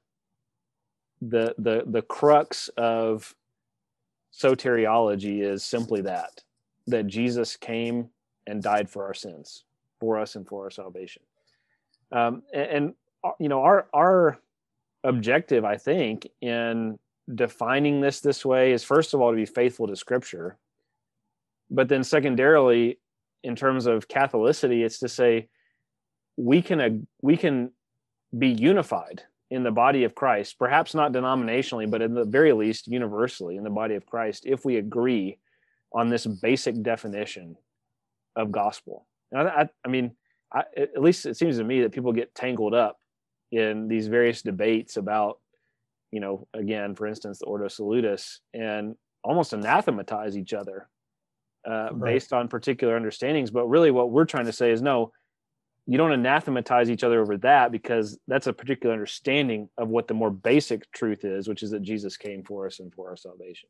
the 1.28 1.54
the 1.58 1.84
the 1.86 2.02
crux 2.02 2.68
of 2.76 3.34
soteriology 4.32 5.42
is 5.42 5.62
simply 5.62 6.00
that 6.02 6.42
that 6.88 7.06
Jesus 7.06 7.56
came 7.56 8.08
and 8.46 8.60
died 8.62 8.90
for 8.90 9.04
our 9.06 9.14
sins, 9.14 9.64
for 10.00 10.18
us 10.18 10.34
and 10.34 10.46
for 10.46 10.64
our 10.64 10.70
salvation. 10.70 11.22
Um, 12.10 12.42
and, 12.52 12.66
and 12.70 12.94
you 13.38 13.48
know 13.48 13.62
our 13.62 13.86
our 13.94 14.38
objective, 15.04 15.64
I 15.64 15.76
think, 15.76 16.28
in 16.40 16.98
defining 17.32 18.00
this 18.00 18.20
this 18.20 18.44
way 18.44 18.72
is 18.72 18.82
first 18.82 19.14
of 19.14 19.20
all 19.20 19.30
to 19.30 19.36
be 19.36 19.46
faithful 19.46 19.86
to 19.86 19.94
Scripture, 19.94 20.56
but 21.70 21.88
then 21.88 22.02
secondarily, 22.02 22.98
in 23.44 23.54
terms 23.54 23.86
of 23.86 24.08
Catholicity, 24.08 24.84
it's 24.84 24.98
to 24.98 25.08
say 25.08 25.48
we 26.36 26.62
can 26.62 26.80
uh, 26.80 26.90
we 27.20 27.36
can 27.36 27.70
be 28.36 28.48
unified 28.48 29.22
in 29.52 29.62
the 29.62 29.70
body 29.70 30.04
of 30.04 30.14
Christ, 30.14 30.58
perhaps 30.58 30.94
not 30.94 31.12
denominationally, 31.12 31.88
but 31.90 32.00
in 32.00 32.14
the 32.14 32.24
very 32.24 32.54
least 32.54 32.86
universally 32.86 33.56
in 33.56 33.64
the 33.64 33.70
body 33.70 33.94
of 33.96 34.06
Christ, 34.06 34.46
if 34.46 34.64
we 34.64 34.78
agree 34.78 35.38
on 35.92 36.08
this 36.08 36.24
basic 36.24 36.82
definition 36.82 37.56
of 38.34 38.50
gospel. 38.50 39.06
And 39.30 39.46
I, 39.46 39.62
I, 39.62 39.68
I 39.84 39.88
mean, 39.88 40.12
I, 40.50 40.64
at 40.74 41.02
least 41.02 41.26
it 41.26 41.36
seems 41.36 41.58
to 41.58 41.64
me 41.64 41.82
that 41.82 41.92
people 41.92 42.14
get 42.14 42.34
tangled 42.34 42.72
up 42.72 42.96
in 43.50 43.88
these 43.88 44.06
various 44.06 44.40
debates 44.40 44.96
about, 44.96 45.38
you 46.10 46.20
know, 46.20 46.48
again, 46.54 46.94
for 46.94 47.06
instance, 47.06 47.38
the 47.38 47.44
Ordo 47.44 47.68
Salutis, 47.68 48.40
and 48.54 48.96
almost 49.22 49.52
anathematize 49.52 50.34
each 50.34 50.54
other 50.54 50.88
uh, 51.68 51.90
right. 51.92 52.14
based 52.14 52.32
on 52.32 52.48
particular 52.48 52.96
understandings. 52.96 53.50
But 53.50 53.66
really, 53.66 53.90
what 53.90 54.10
we're 54.10 54.24
trying 54.24 54.46
to 54.46 54.52
say 54.52 54.70
is 54.70 54.80
no, 54.80 55.12
you 55.92 55.98
don't 55.98 56.12
anathematize 56.12 56.90
each 56.90 57.04
other 57.04 57.20
over 57.20 57.36
that 57.38 57.70
because 57.70 58.18
that's 58.26 58.46
a 58.46 58.52
particular 58.52 58.94
understanding 58.94 59.68
of 59.76 59.88
what 59.88 60.08
the 60.08 60.14
more 60.14 60.30
basic 60.30 60.90
truth 60.92 61.22
is, 61.22 61.48
which 61.48 61.62
is 61.62 61.70
that 61.70 61.82
Jesus 61.82 62.16
came 62.16 62.42
for 62.42 62.66
us 62.66 62.80
and 62.80 62.94
for 62.94 63.10
our 63.10 63.16
salvation. 63.16 63.68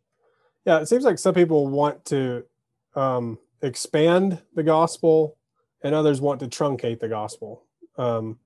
Yeah, 0.64 0.78
it 0.78 0.86
seems 0.86 1.02
like 1.02 1.18
some 1.18 1.34
people 1.34 1.66
want 1.66 2.04
to 2.06 2.44
um, 2.94 3.38
expand 3.60 4.40
the 4.54 4.62
gospel, 4.62 5.36
and 5.82 5.96
others 5.96 6.20
want 6.20 6.38
to 6.40 6.46
truncate 6.46 7.00
the 7.00 7.08
gospel. 7.08 7.64
Um, 7.98 8.38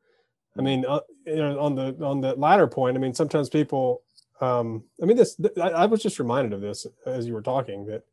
I 0.58 0.62
mean, 0.62 0.86
uh, 0.88 1.00
you 1.26 1.36
know, 1.36 1.60
on 1.60 1.74
the 1.74 1.94
on 2.02 2.22
the 2.22 2.34
latter 2.34 2.66
point, 2.66 2.96
I 2.96 3.00
mean, 3.00 3.12
sometimes 3.12 3.50
people. 3.50 4.02
Um, 4.40 4.84
I 5.02 5.06
mean, 5.06 5.18
this. 5.18 5.38
I, 5.60 5.68
I 5.68 5.86
was 5.86 6.02
just 6.02 6.18
reminded 6.18 6.54
of 6.54 6.62
this 6.62 6.86
as 7.04 7.26
you 7.26 7.34
were 7.34 7.42
talking 7.42 7.86
that, 7.86 8.04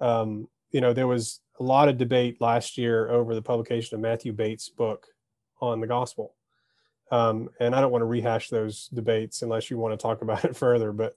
um, 0.00 0.48
you 0.70 0.80
know, 0.80 0.92
there 0.92 1.08
was 1.08 1.40
a 1.60 1.62
lot 1.62 1.88
of 1.88 1.98
debate 1.98 2.40
last 2.40 2.76
year 2.76 3.08
over 3.10 3.34
the 3.34 3.42
publication 3.42 3.94
of 3.94 4.00
Matthew 4.00 4.32
Bates' 4.32 4.68
book 4.68 5.06
on 5.60 5.80
the 5.80 5.86
gospel. 5.86 6.34
Um, 7.10 7.48
and 7.60 7.74
I 7.74 7.80
don't 7.80 7.92
want 7.92 8.02
to 8.02 8.06
rehash 8.06 8.48
those 8.48 8.88
debates 8.88 9.42
unless 9.42 9.70
you 9.70 9.78
want 9.78 9.98
to 9.98 10.02
talk 10.02 10.22
about 10.22 10.44
it 10.44 10.56
further. 10.56 10.92
But 10.92 11.16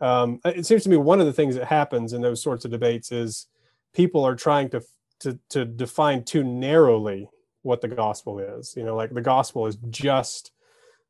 um, 0.00 0.40
it 0.44 0.66
seems 0.66 0.84
to 0.84 0.90
me 0.90 0.96
one 0.96 1.20
of 1.20 1.26
the 1.26 1.32
things 1.32 1.54
that 1.56 1.66
happens 1.66 2.12
in 2.12 2.20
those 2.20 2.42
sorts 2.42 2.64
of 2.64 2.70
debates 2.70 3.12
is 3.12 3.46
people 3.94 4.24
are 4.24 4.36
trying 4.36 4.68
to 4.70 4.82
to, 5.20 5.36
to 5.48 5.64
define 5.64 6.22
too 6.22 6.44
narrowly 6.44 7.28
what 7.62 7.80
the 7.80 7.88
gospel 7.88 8.38
is. 8.38 8.74
You 8.76 8.84
know, 8.84 8.94
like 8.94 9.12
the 9.12 9.20
gospel 9.20 9.66
is 9.66 9.76
just, 9.90 10.52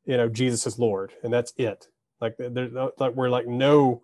you 0.05 0.17
know, 0.17 0.27
Jesus 0.27 0.65
is 0.65 0.79
Lord, 0.79 1.13
and 1.23 1.31
that's 1.31 1.53
it. 1.57 1.87
Like 2.19 2.35
like 2.39 3.13
we're 3.13 3.29
like 3.29 3.47
no 3.47 4.01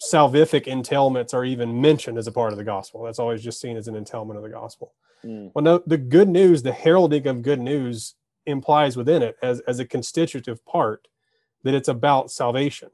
salvific 0.00 0.66
entailments 0.66 1.34
are 1.34 1.44
even 1.44 1.80
mentioned 1.80 2.18
as 2.18 2.26
a 2.26 2.32
part 2.32 2.52
of 2.52 2.58
the 2.58 2.64
gospel. 2.64 3.02
That's 3.02 3.18
always 3.18 3.42
just 3.42 3.60
seen 3.60 3.76
as 3.76 3.88
an 3.88 3.96
entailment 3.96 4.36
of 4.36 4.42
the 4.42 4.50
gospel. 4.50 4.94
Mm. 5.24 5.50
Well, 5.54 5.64
no, 5.64 5.82
the 5.86 5.98
good 5.98 6.28
news, 6.28 6.62
the 6.62 6.72
heralding 6.72 7.26
of 7.26 7.42
good 7.42 7.60
news 7.60 8.14
implies 8.46 8.96
within 8.96 9.22
it 9.22 9.36
as, 9.42 9.60
as 9.60 9.78
a 9.78 9.84
constitutive 9.84 10.64
part 10.64 11.08
that 11.64 11.74
it's 11.74 11.88
about 11.88 12.30
salvation, 12.30 12.90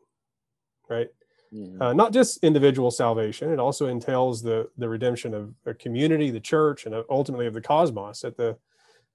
right? 0.88 1.08
Mm-hmm. 1.52 1.80
Uh, 1.80 1.92
not 1.92 2.12
just 2.12 2.42
individual 2.42 2.90
salvation, 2.90 3.52
it 3.52 3.60
also 3.60 3.86
entails 3.86 4.42
the, 4.42 4.68
the 4.78 4.88
redemption 4.88 5.34
of 5.34 5.54
a 5.66 5.74
community, 5.74 6.30
the 6.30 6.40
church, 6.40 6.86
and 6.86 6.94
ultimately 7.10 7.46
of 7.46 7.54
the 7.54 7.60
cosmos 7.60 8.24
at 8.24 8.36
the 8.36 8.56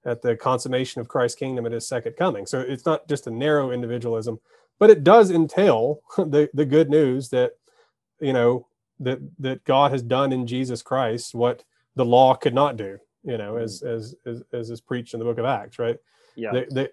at 0.06 0.22
the 0.22 0.34
consummation 0.34 1.00
of 1.00 1.08
Christ's 1.08 1.38
kingdom 1.38 1.66
at 1.66 1.72
his 1.72 1.86
second 1.86 2.14
coming. 2.16 2.46
So 2.46 2.60
it's 2.60 2.86
not 2.86 3.06
just 3.06 3.26
a 3.26 3.30
narrow 3.30 3.70
individualism, 3.70 4.40
but 4.78 4.88
it 4.88 5.04
does 5.04 5.30
entail 5.30 6.00
the, 6.16 6.48
the 6.54 6.64
good 6.64 6.88
news 6.88 7.28
that 7.30 7.52
you 8.20 8.32
know 8.32 8.66
that 9.00 9.18
that 9.38 9.64
God 9.64 9.92
has 9.92 10.02
done 10.02 10.32
in 10.32 10.46
Jesus 10.46 10.82
Christ 10.82 11.34
what 11.34 11.64
the 11.96 12.04
law 12.04 12.34
could 12.34 12.54
not 12.54 12.76
do. 12.76 12.98
You 13.24 13.38
know, 13.38 13.54
mm-hmm. 13.54 13.64
as 13.64 13.82
as 13.82 14.14
as, 14.26 14.42
as 14.52 14.70
is 14.70 14.80
preached 14.80 15.14
in 15.14 15.20
the 15.20 15.26
Book 15.26 15.38
of 15.38 15.44
Acts, 15.44 15.78
right? 15.78 15.96
Yeah. 16.36 16.52
The, 16.52 16.66
the, 16.70 16.90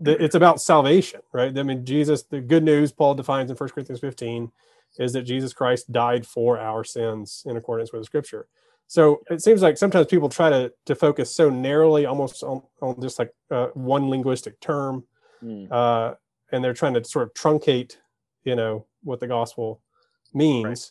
the, 0.00 0.24
it's 0.24 0.34
about 0.34 0.60
salvation, 0.60 1.20
right? 1.32 1.56
I 1.56 1.62
mean, 1.62 1.84
Jesus. 1.84 2.22
The 2.22 2.40
good 2.40 2.64
news 2.64 2.90
Paul 2.90 3.14
defines 3.14 3.50
in 3.50 3.56
1 3.56 3.68
Corinthians 3.70 4.00
15 4.00 4.50
is 4.98 5.12
that 5.12 5.22
Jesus 5.22 5.52
Christ 5.52 5.92
died 5.92 6.26
for 6.26 6.58
our 6.58 6.84
sins 6.84 7.44
in 7.46 7.56
accordance 7.56 7.92
with 7.92 8.02
the 8.02 8.06
Scripture. 8.06 8.46
So 8.88 9.22
it 9.30 9.42
seems 9.42 9.62
like 9.62 9.78
sometimes 9.78 10.06
people 10.08 10.28
try 10.28 10.50
to 10.50 10.72
to 10.86 10.94
focus 10.94 11.34
so 11.34 11.48
narrowly, 11.48 12.06
almost 12.06 12.42
on, 12.42 12.62
on 12.80 13.00
just 13.00 13.18
like 13.18 13.32
uh, 13.50 13.68
one 13.74 14.10
linguistic 14.10 14.60
term, 14.60 15.04
mm. 15.42 15.70
uh, 15.70 16.14
and 16.50 16.62
they're 16.62 16.74
trying 16.74 16.94
to 16.94 17.04
sort 17.04 17.26
of 17.26 17.34
truncate, 17.34 17.96
you 18.44 18.56
know, 18.56 18.86
what 19.02 19.20
the 19.20 19.26
gospel 19.26 19.80
means. 20.34 20.64
Right. 20.64 20.90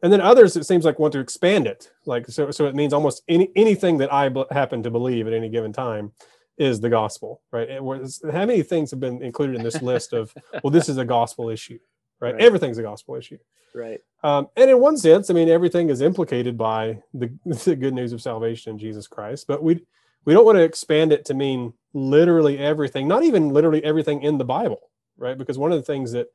And 0.00 0.12
then 0.12 0.20
others, 0.20 0.56
it 0.56 0.64
seems 0.64 0.84
like 0.84 1.00
want 1.00 1.12
to 1.14 1.18
expand 1.18 1.66
it, 1.66 1.90
like 2.06 2.28
so. 2.28 2.52
So 2.52 2.66
it 2.66 2.76
means 2.76 2.92
almost 2.92 3.22
any 3.28 3.50
anything 3.56 3.98
that 3.98 4.12
I 4.12 4.28
b- 4.28 4.44
happen 4.52 4.82
to 4.84 4.90
believe 4.90 5.26
at 5.26 5.32
any 5.32 5.48
given 5.48 5.72
time 5.72 6.12
is 6.56 6.80
the 6.80 6.88
gospel, 6.88 7.40
right? 7.52 7.82
Was, 7.82 8.22
how 8.32 8.46
many 8.46 8.62
things 8.62 8.90
have 8.90 9.00
been 9.00 9.22
included 9.22 9.56
in 9.56 9.62
this 9.62 9.82
list 9.82 10.12
of, 10.12 10.32
well, 10.62 10.70
this 10.70 10.88
is 10.88 10.98
a 10.98 11.04
gospel 11.04 11.50
issue, 11.50 11.78
right? 12.20 12.34
right. 12.34 12.42
Everything's 12.42 12.78
a 12.78 12.82
gospel 12.82 13.16
issue, 13.16 13.38
right? 13.74 14.00
Um, 14.22 14.48
and 14.56 14.70
in 14.70 14.80
one 14.80 14.96
sense, 14.96 15.30
I 15.30 15.34
mean, 15.34 15.48
everything 15.48 15.88
is 15.88 16.00
implicated 16.00 16.56
by 16.56 17.00
the, 17.14 17.32
the 17.44 17.76
good 17.76 17.94
news 17.94 18.12
of 18.12 18.22
salvation 18.22 18.72
in 18.72 18.78
Jesus 18.78 19.06
Christ, 19.06 19.46
but 19.48 19.62
we 19.62 19.84
we 20.24 20.34
don't 20.34 20.44
want 20.44 20.58
to 20.58 20.62
expand 20.62 21.12
it 21.12 21.24
to 21.26 21.34
mean 21.34 21.72
literally 21.94 22.58
everything, 22.58 23.08
not 23.08 23.22
even 23.22 23.50
literally 23.50 23.82
everything 23.82 24.22
in 24.22 24.36
the 24.36 24.44
Bible, 24.44 24.90
right? 25.16 25.38
Because 25.38 25.58
one 25.58 25.72
of 25.72 25.78
the 25.78 25.84
things 25.84 26.12
that 26.12 26.28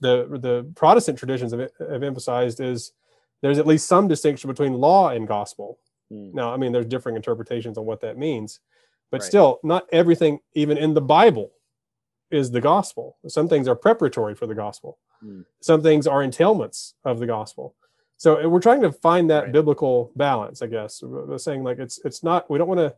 the 0.00 0.26
the 0.40 0.70
Protestant 0.74 1.18
traditions 1.18 1.52
have, 1.52 1.70
have 1.78 2.02
emphasized 2.02 2.60
is 2.60 2.92
there's 3.42 3.58
at 3.58 3.66
least 3.66 3.88
some 3.88 4.08
distinction 4.08 4.48
between 4.48 4.74
law 4.74 5.10
and 5.10 5.28
gospel. 5.28 5.78
Mm. 6.12 6.34
Now, 6.34 6.52
I 6.52 6.56
mean, 6.56 6.72
there's 6.72 6.86
differing 6.86 7.16
interpretations 7.16 7.78
on 7.78 7.84
what 7.84 8.00
that 8.00 8.16
means, 8.16 8.60
but 9.10 9.20
right. 9.20 9.26
still, 9.26 9.60
not 9.62 9.86
everything, 9.92 10.38
even 10.54 10.78
in 10.78 10.94
the 10.94 11.00
Bible, 11.00 11.52
is 12.30 12.50
the 12.50 12.60
gospel. 12.60 13.16
Some 13.28 13.48
things 13.48 13.68
are 13.68 13.76
preparatory 13.76 14.34
for 14.34 14.46
the 14.46 14.54
gospel. 14.54 14.98
Mm. 15.24 15.44
Some 15.60 15.82
things 15.82 16.06
are 16.06 16.22
entailments 16.22 16.94
of 17.04 17.18
the 17.18 17.26
gospel. 17.26 17.74
So 18.16 18.48
we're 18.48 18.60
trying 18.60 18.80
to 18.82 18.92
find 18.92 19.28
that 19.30 19.44
right. 19.44 19.52
biblical 19.52 20.10
balance, 20.16 20.62
I 20.62 20.66
guess. 20.68 21.02
We're 21.02 21.38
saying 21.38 21.64
like 21.64 21.78
it's 21.78 22.00
it's 22.04 22.22
not 22.22 22.50
we 22.50 22.58
don't 22.58 22.68
want 22.68 22.80
to 22.80 22.94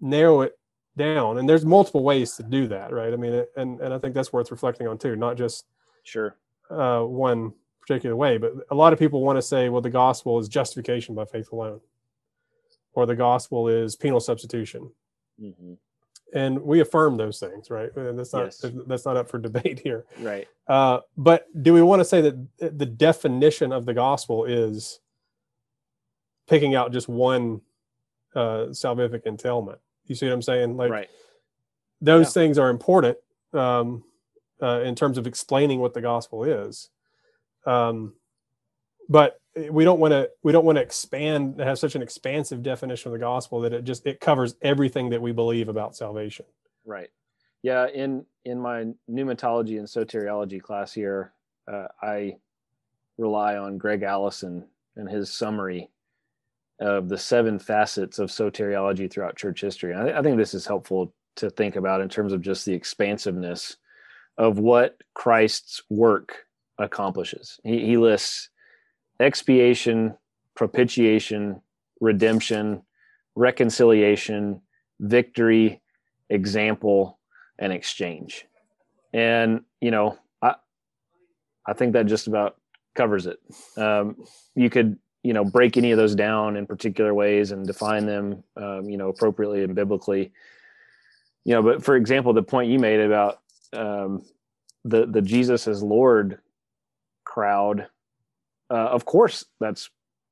narrow 0.00 0.40
it 0.40 0.58
down, 0.96 1.38
and 1.38 1.48
there's 1.48 1.64
multiple 1.64 2.02
ways 2.02 2.36
to 2.36 2.42
do 2.42 2.66
that, 2.68 2.92
right? 2.92 3.12
I 3.12 3.16
mean, 3.16 3.44
and 3.56 3.80
and 3.80 3.94
I 3.94 3.98
think 3.98 4.14
that's 4.14 4.32
worth 4.32 4.50
reflecting 4.50 4.88
on 4.88 4.98
too, 4.98 5.14
not 5.14 5.36
just 5.36 5.66
Sure. 6.06 6.36
Uh, 6.70 7.02
one 7.02 7.52
particular 7.80 8.16
way, 8.16 8.38
but 8.38 8.52
a 8.70 8.74
lot 8.74 8.92
of 8.92 8.98
people 8.98 9.22
want 9.22 9.36
to 9.36 9.42
say, 9.42 9.68
well, 9.68 9.80
the 9.80 9.90
gospel 9.90 10.38
is 10.38 10.48
justification 10.48 11.14
by 11.14 11.24
faith 11.24 11.50
alone, 11.52 11.80
or 12.94 13.06
the 13.06 13.14
gospel 13.14 13.68
is 13.68 13.96
penal 13.96 14.20
substitution. 14.20 14.90
Mm-hmm. 15.40 15.74
And 16.34 16.60
we 16.62 16.80
affirm 16.80 17.16
those 17.16 17.38
things, 17.38 17.70
right? 17.70 17.94
And 17.96 18.18
that's 18.18 18.32
not 18.32 18.46
yes. 18.46 18.64
that's 18.86 19.04
not 19.04 19.16
up 19.16 19.28
for 19.28 19.38
debate 19.38 19.80
here, 19.80 20.06
right? 20.20 20.48
Uh, 20.68 21.00
but 21.16 21.46
do 21.62 21.72
we 21.72 21.82
want 21.82 22.00
to 22.00 22.04
say 22.04 22.20
that 22.20 22.78
the 22.78 22.86
definition 22.86 23.72
of 23.72 23.84
the 23.84 23.94
gospel 23.94 24.44
is 24.44 25.00
picking 26.48 26.74
out 26.74 26.92
just 26.92 27.08
one 27.08 27.60
uh, 28.34 28.66
salvific 28.70 29.26
entailment? 29.26 29.78
You 30.06 30.14
see 30.14 30.26
what 30.26 30.32
I'm 30.32 30.42
saying? 30.42 30.76
Like, 30.76 30.90
right. 30.90 31.10
those 32.00 32.26
yeah. 32.26 32.42
things 32.42 32.58
are 32.58 32.70
important. 32.70 33.18
Um, 33.52 34.04
uh, 34.62 34.80
in 34.82 34.94
terms 34.94 35.18
of 35.18 35.26
explaining 35.26 35.80
what 35.80 35.94
the 35.94 36.00
gospel 36.00 36.44
is. 36.44 36.90
Um, 37.66 38.14
but 39.08 39.40
we 39.70 39.84
don't 39.84 40.00
want 40.00 40.12
to 40.12 40.28
we 40.42 40.52
don't 40.52 40.64
want 40.64 40.76
to 40.76 40.82
expand 40.82 41.60
have 41.60 41.78
such 41.78 41.94
an 41.94 42.02
expansive 42.02 42.62
definition 42.62 43.08
of 43.08 43.12
the 43.12 43.24
gospel 43.24 43.60
that 43.60 43.72
it 43.72 43.84
just 43.84 44.06
it 44.06 44.20
covers 44.20 44.54
everything 44.62 45.10
that 45.10 45.22
we 45.22 45.32
believe 45.32 45.68
about 45.68 45.96
salvation. 45.96 46.44
Right. 46.84 47.08
Yeah. 47.62 47.86
In 47.88 48.26
in 48.44 48.60
my 48.60 48.86
pneumatology 49.10 49.78
and 49.78 49.88
soteriology 49.88 50.60
class 50.60 50.92
here, 50.92 51.32
uh, 51.70 51.88
I 52.02 52.36
rely 53.18 53.56
on 53.56 53.78
Gregg 53.78 54.02
Allison 54.02 54.66
and 54.96 55.08
his 55.08 55.32
summary 55.32 55.90
of 56.80 57.08
the 57.08 57.18
seven 57.18 57.58
facets 57.58 58.18
of 58.18 58.28
soteriology 58.28 59.10
throughout 59.10 59.36
church 59.36 59.62
history. 59.62 59.94
I, 59.94 60.18
I 60.18 60.22
think 60.22 60.36
this 60.36 60.52
is 60.52 60.66
helpful 60.66 61.14
to 61.36 61.48
think 61.48 61.76
about 61.76 62.02
in 62.02 62.08
terms 62.08 62.32
of 62.32 62.42
just 62.42 62.66
the 62.66 62.74
expansiveness 62.74 63.76
of 64.38 64.58
what 64.58 65.00
Christ's 65.14 65.82
work 65.88 66.46
accomplishes. 66.78 67.58
He, 67.64 67.86
he 67.86 67.96
lists 67.96 68.50
expiation, 69.20 70.16
propitiation, 70.54 71.60
redemption, 72.00 72.82
reconciliation, 73.34 74.60
victory, 75.00 75.80
example, 76.30 77.18
and 77.58 77.72
exchange. 77.72 78.46
And, 79.12 79.62
you 79.80 79.90
know, 79.90 80.18
I, 80.42 80.56
I 81.66 81.72
think 81.72 81.94
that 81.94 82.06
just 82.06 82.26
about 82.26 82.56
covers 82.94 83.26
it. 83.26 83.38
Um, 83.76 84.16
you 84.54 84.68
could, 84.68 84.98
you 85.22 85.32
know, 85.32 85.44
break 85.44 85.76
any 85.76 85.92
of 85.92 85.98
those 85.98 86.14
down 86.14 86.56
in 86.56 86.66
particular 86.66 87.14
ways 87.14 87.50
and 87.50 87.66
define 87.66 88.06
them, 88.06 88.42
um, 88.56 88.88
you 88.88 88.96
know, 88.96 89.08
appropriately 89.08 89.64
and 89.64 89.74
biblically. 89.74 90.32
You 91.44 91.54
know, 91.54 91.62
but 91.62 91.84
for 91.84 91.96
example, 91.96 92.32
the 92.32 92.42
point 92.42 92.70
you 92.70 92.78
made 92.78 93.00
about 93.00 93.40
um, 93.72 94.22
the 94.84 95.06
the 95.06 95.22
Jesus 95.22 95.66
as 95.68 95.82
Lord 95.82 96.38
crowd, 97.24 97.86
uh, 98.70 98.74
of 98.74 99.04
course, 99.04 99.44
that's 99.60 99.90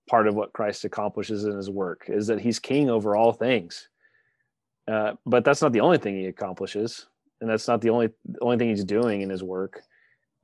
part 0.08 0.28
of 0.28 0.34
what 0.34 0.52
Christ 0.52 0.84
accomplishes 0.84 1.44
in 1.44 1.56
His 1.56 1.70
work 1.70 2.06
is 2.08 2.26
that 2.28 2.40
He's 2.40 2.58
King 2.58 2.90
over 2.90 3.16
all 3.16 3.32
things. 3.32 3.88
Uh, 4.86 5.12
but 5.24 5.44
that's 5.44 5.62
not 5.62 5.72
the 5.72 5.80
only 5.80 5.98
thing 5.98 6.16
He 6.16 6.26
accomplishes, 6.26 7.06
and 7.40 7.50
that's 7.50 7.68
not 7.68 7.80
the 7.80 7.90
only 7.90 8.10
only 8.40 8.58
thing 8.58 8.68
he's 8.68 8.84
doing 8.84 9.22
in 9.22 9.30
his 9.30 9.42
work. 9.42 9.82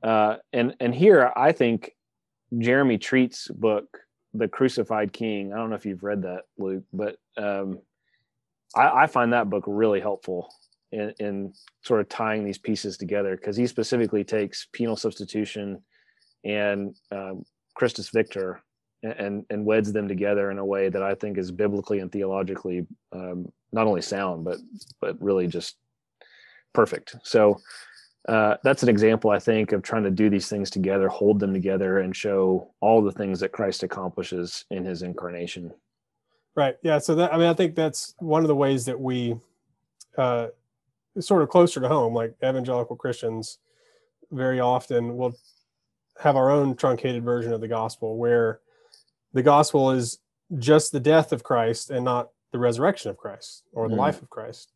Uh, 0.03 0.37
and 0.53 0.75
and 0.81 0.95
here 0.95 1.33
I 1.37 1.53
think 1.53 1.93
Jeremy 2.59 2.99
Treat's 2.99 3.49
book, 3.49 3.99
The 4.35 4.49
Crucified 4.49 5.13
King. 5.13 5.53
I 5.53 5.57
don't 5.57 5.71
know 5.71 5.77
if 5.77 5.87
you've 5.87 6.03
read 6.03 6.23
that, 6.23 6.43
Luke, 6.59 6.85
but 6.93 7.17
um, 7.37 7.79
I, 8.75 9.03
I 9.03 9.07
find 9.07 9.33
that 9.33 9.51
book 9.51 9.65
really 9.67 10.01
helpful 10.01 10.53
in, 10.93 11.15
in 11.19 11.53
sort 11.83 12.01
of 12.01 12.09
tying 12.09 12.45
these 12.45 12.59
pieces 12.59 12.97
together 12.97 13.37
because 13.37 13.57
he 13.57 13.67
specifically 13.67 14.25
takes 14.25 14.69
penal 14.73 14.97
substitution 14.97 15.83
and 16.45 16.95
um, 17.13 17.45
Christus 17.75 18.11
Victor 18.11 18.63
and 19.03 19.47
and 19.49 19.65
weds 19.65 19.93
them 19.93 20.09
together 20.09 20.51
in 20.51 20.59
a 20.59 20.65
way 20.65 20.89
that 20.89 21.03
I 21.03 21.15
think 21.15 21.39
is 21.39 21.51
biblically 21.51 22.01
and 22.01 22.13
theologically 22.13 22.87
um, 23.13 23.51
not 23.73 23.87
only 23.87 24.03
sound 24.03 24.45
but 24.45 24.59
but 25.01 25.21
really 25.23 25.47
just 25.47 25.77
perfect. 26.73 27.17
So 27.23 27.59
uh, 28.29 28.57
that's 28.63 28.83
an 28.83 28.89
example 28.89 29.31
I 29.31 29.39
think 29.39 29.73
of 29.73 29.83
trying 29.83 30.05
to 30.05 30.11
do 30.11 30.29
these 30.29 30.49
things 30.49 30.69
together, 30.69 31.09
hold 31.09 31.41
them 31.41 31.55
together, 31.55 32.01
and 32.01 32.15
show 32.15 32.71
all 32.81 33.03
the 33.03 33.13
things 33.13 33.41
that 33.41 33.53
Christ 33.53 33.83
accomplishes 33.83 34.67
in 34.71 34.85
His 34.85 35.03
incarnation. 35.03 35.73
Right. 36.55 36.77
Yeah. 36.83 36.99
So 36.99 37.15
that 37.15 37.33
I 37.33 37.39
mean 37.39 37.47
I 37.47 37.55
think 37.55 37.75
that's 37.75 38.15
one 38.19 38.43
of 38.43 38.49
the 38.49 38.55
ways 38.55 38.85
that 38.85 39.01
we 39.01 39.37
uh, 40.19 40.49
sort 41.21 41.43
of 41.43 41.49
closer 41.49 41.81
to 41.81 41.89
home, 41.89 42.15
like 42.15 42.35
evangelical 42.43 42.97
Christians, 42.97 43.59
very 44.31 44.61
often 44.61 45.17
will 45.17 45.35
have 46.21 46.37
our 46.37 46.51
own 46.51 46.77
truncated 46.77 47.25
version 47.25 47.53
of 47.53 47.61
the 47.61 47.69
gospel 47.69 48.17
where 48.17 48.61
the 49.33 49.43
gospel 49.43 49.91
is 49.91 50.19
just 50.59 50.93
the 50.93 51.01
death 51.01 51.33
of 51.33 51.43
Christ 51.43 51.91
and 51.91 52.05
not 52.05 52.31
the 52.53 52.59
resurrection 52.59 53.11
of 53.11 53.17
Christ 53.17 53.65
or 53.73 53.89
the 53.89 53.95
mm. 53.95 53.99
life 53.99 54.21
of 54.21 54.29
Christ, 54.29 54.73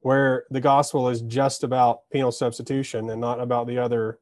where 0.00 0.44
the 0.50 0.60
gospel 0.60 1.08
is 1.08 1.22
just 1.22 1.64
about 1.64 2.00
penal 2.12 2.32
substitution 2.32 3.10
and 3.10 3.20
not 3.20 3.40
about 3.40 3.66
the 3.66 3.78
other 3.78 4.18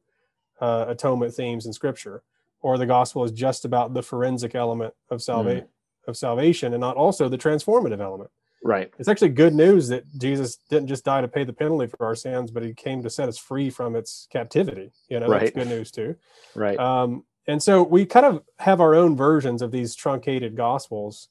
uh, 0.61 0.85
atonement 0.87 1.33
themes 1.33 1.65
in 1.65 1.73
Scripture, 1.73 2.23
or 2.61 2.77
the 2.77 2.85
gospel 2.85 3.23
is 3.25 3.31
just 3.31 3.65
about 3.65 3.93
the 3.93 4.01
forensic 4.01 4.55
element 4.55 4.93
of 5.09 5.21
salvation 5.21 5.65
mm. 5.65 6.09
of 6.09 6.17
salvation 6.17 6.73
and 6.73 6.81
not 6.81 6.95
also 6.95 7.27
the 7.27 7.37
transformative 7.37 7.99
element. 7.99 8.29
Right. 8.63 8.93
It's 8.97 9.09
actually 9.09 9.29
good 9.29 9.53
news 9.53 9.89
that 9.89 10.05
Jesus 10.17 10.57
didn't 10.69 10.87
just 10.87 11.03
die 11.03 11.19
to 11.19 11.27
pay 11.27 11.43
the 11.43 11.51
penalty 11.51 11.87
for 11.87 12.05
our 12.05 12.15
sins, 12.15 12.49
but 12.49 12.63
he 12.63 12.73
came 12.73 13.03
to 13.03 13.09
set 13.09 13.27
us 13.27 13.37
free 13.37 13.69
from 13.69 13.95
its 13.95 14.27
captivity. 14.31 14.91
You 15.09 15.19
know, 15.19 15.27
right. 15.27 15.41
that's 15.41 15.51
good 15.51 15.67
news 15.67 15.91
too. 15.91 16.15
Right. 16.55 16.79
Um, 16.79 17.25
and 17.47 17.61
so 17.61 17.83
we 17.83 18.05
kind 18.05 18.25
of 18.25 18.43
have 18.59 18.79
our 18.79 18.95
own 18.95 19.17
versions 19.17 19.61
of 19.61 19.71
these 19.71 19.95
truncated 19.95 20.55
gospels. 20.55 21.27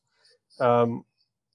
Um, 0.61 1.07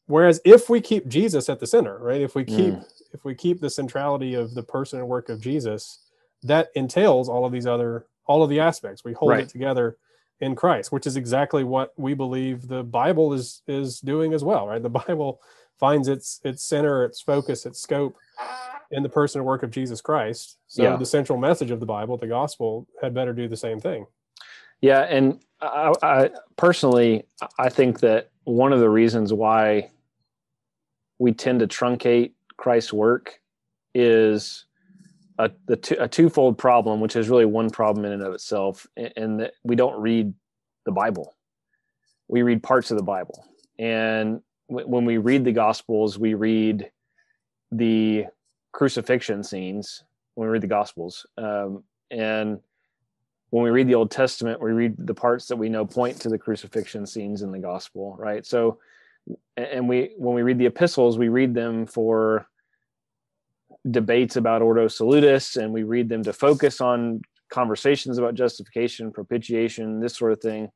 whereas 0.08 0.42
if 0.44 0.68
we 0.68 0.82
keep 0.82 1.08
Jesus 1.08 1.48
at 1.48 1.60
the 1.60 1.68
center, 1.68 2.00
right? 2.00 2.22
If 2.22 2.34
we 2.34 2.44
keep 2.44 2.74
mm. 2.74 2.86
if 3.14 3.24
we 3.24 3.36
keep 3.36 3.62
the 3.62 3.70
centrality 3.70 4.34
of 4.34 4.56
the 4.56 4.64
person 4.64 4.98
and 4.98 5.08
work 5.08 5.30
of 5.30 5.40
Jesus, 5.40 6.00
that 6.42 6.70
entails 6.74 7.30
all 7.30 7.46
of 7.46 7.52
these 7.52 7.68
other 7.68 8.08
all 8.26 8.42
of 8.42 8.50
the 8.50 8.60
aspects. 8.60 9.04
We 9.04 9.14
hold 9.14 9.32
right. 9.32 9.42
it 9.42 9.50
together 9.50 9.98
in 10.40 10.56
Christ, 10.56 10.92
which 10.92 11.08
is 11.08 11.18
exactly 11.18 11.64
what 11.64 11.94
we 11.98 12.14
believe 12.14 12.68
the 12.68 12.84
Bible 12.84 13.34
is 13.34 13.62
is 13.68 14.00
doing 14.00 14.34
as 14.34 14.44
well, 14.44 14.68
right? 14.68 14.82
The 14.82 14.90
Bible 14.90 15.40
finds 15.80 16.08
its 16.08 16.40
its 16.44 16.64
center, 16.64 17.04
its 17.04 17.22
focus, 17.22 17.66
its 17.66 17.80
scope 17.80 18.16
in 18.92 19.04
the 19.04 19.10
person 19.10 19.40
and 19.40 19.48
work 19.48 19.64
of 19.64 19.72
Jesus 19.72 20.02
Christ. 20.02 20.58
So 20.68 20.84
yeah. 20.84 20.96
the 20.96 21.06
central 21.06 21.38
message 21.38 21.72
of 21.72 21.80
the 21.80 21.86
Bible, 21.86 22.18
the 22.18 22.28
gospel, 22.28 22.88
had 23.02 23.14
better 23.14 23.34
do 23.34 23.48
the 23.48 23.58
same 23.58 23.80
thing. 23.80 24.06
Yeah, 24.82 25.02
and 25.02 25.40
I, 25.62 25.94
I 26.02 26.30
personally, 26.56 27.26
I 27.58 27.70
think 27.70 28.00
that 28.02 28.30
one 28.44 28.74
of 28.74 28.80
the 28.80 28.90
reasons 28.90 29.34
why 29.34 29.90
we 31.20 31.34
tend 31.34 31.60
to 31.60 31.68
truncate 31.68 32.34
Christ's 32.58 32.94
work 32.94 33.40
is 33.96 34.66
a, 35.40 35.50
the 35.66 35.76
two, 35.76 35.98
a 36.00 36.08
twofold 36.08 36.58
problem, 36.58 37.02
which 37.02 37.16
is 37.16 37.30
really 37.30 37.46
one 37.46 37.70
problem 37.70 38.06
in 38.06 38.12
and 38.12 38.22
of 38.22 38.34
itself, 38.34 38.88
and 38.96 39.40
that 39.40 39.54
we 39.64 39.76
don't 39.76 40.00
read 40.00 40.34
the 40.86 40.92
Bible. 40.92 41.36
We 42.28 42.44
read 42.44 42.62
parts 42.62 42.92
of 42.92 42.98
the 42.98 43.04
Bible, 43.04 43.44
and 43.80 44.42
when 44.68 45.06
we 45.06 45.18
read 45.18 45.46
the 45.46 45.52
Gospels, 45.52 46.20
we 46.20 46.34
read 46.34 46.92
the 47.72 48.26
crucifixion 48.72 49.44
scenes 49.44 50.04
when 50.36 50.48
we 50.48 50.52
read 50.52 50.62
the 50.62 50.68
Gospels, 50.68 51.26
um, 51.38 51.84
and 52.12 52.60
when 53.50 53.64
we 53.64 53.70
read 53.70 53.88
the 53.88 53.96
Old 53.96 54.12
Testament, 54.12 54.62
we 54.62 54.72
read 54.72 54.96
the 54.98 55.14
parts 55.14 55.48
that 55.48 55.56
we 55.56 55.70
know 55.70 55.86
point 55.86 56.20
to 56.22 56.30
the 56.30 56.38
crucifixion 56.38 57.06
scenes 57.06 57.42
in 57.42 57.52
the 57.52 57.60
Gospel, 57.60 58.16
right? 58.20 58.46
So, 58.46 58.78
and 59.56 59.88
we 59.88 60.14
when 60.18 60.36
we 60.36 60.44
read 60.44 60.60
the 60.60 60.66
epistles, 60.66 61.18
we 61.18 61.30
read 61.30 61.54
them 61.54 61.86
for 61.86 62.46
debates 63.90 64.36
about 64.36 64.62
Ordo 64.62 64.88
Salutis, 64.88 65.56
and 65.56 65.74
we 65.74 65.84
read 65.84 66.10
them 66.10 66.24
to 66.24 66.34
focus 66.34 66.82
on 66.82 67.22
conversations 67.50 68.18
about 68.18 68.36
justification, 68.36 69.12
propitiation, 69.12 70.02
this 70.02 70.18
sort 70.18 70.34
of 70.34 70.42
thing 70.42 70.70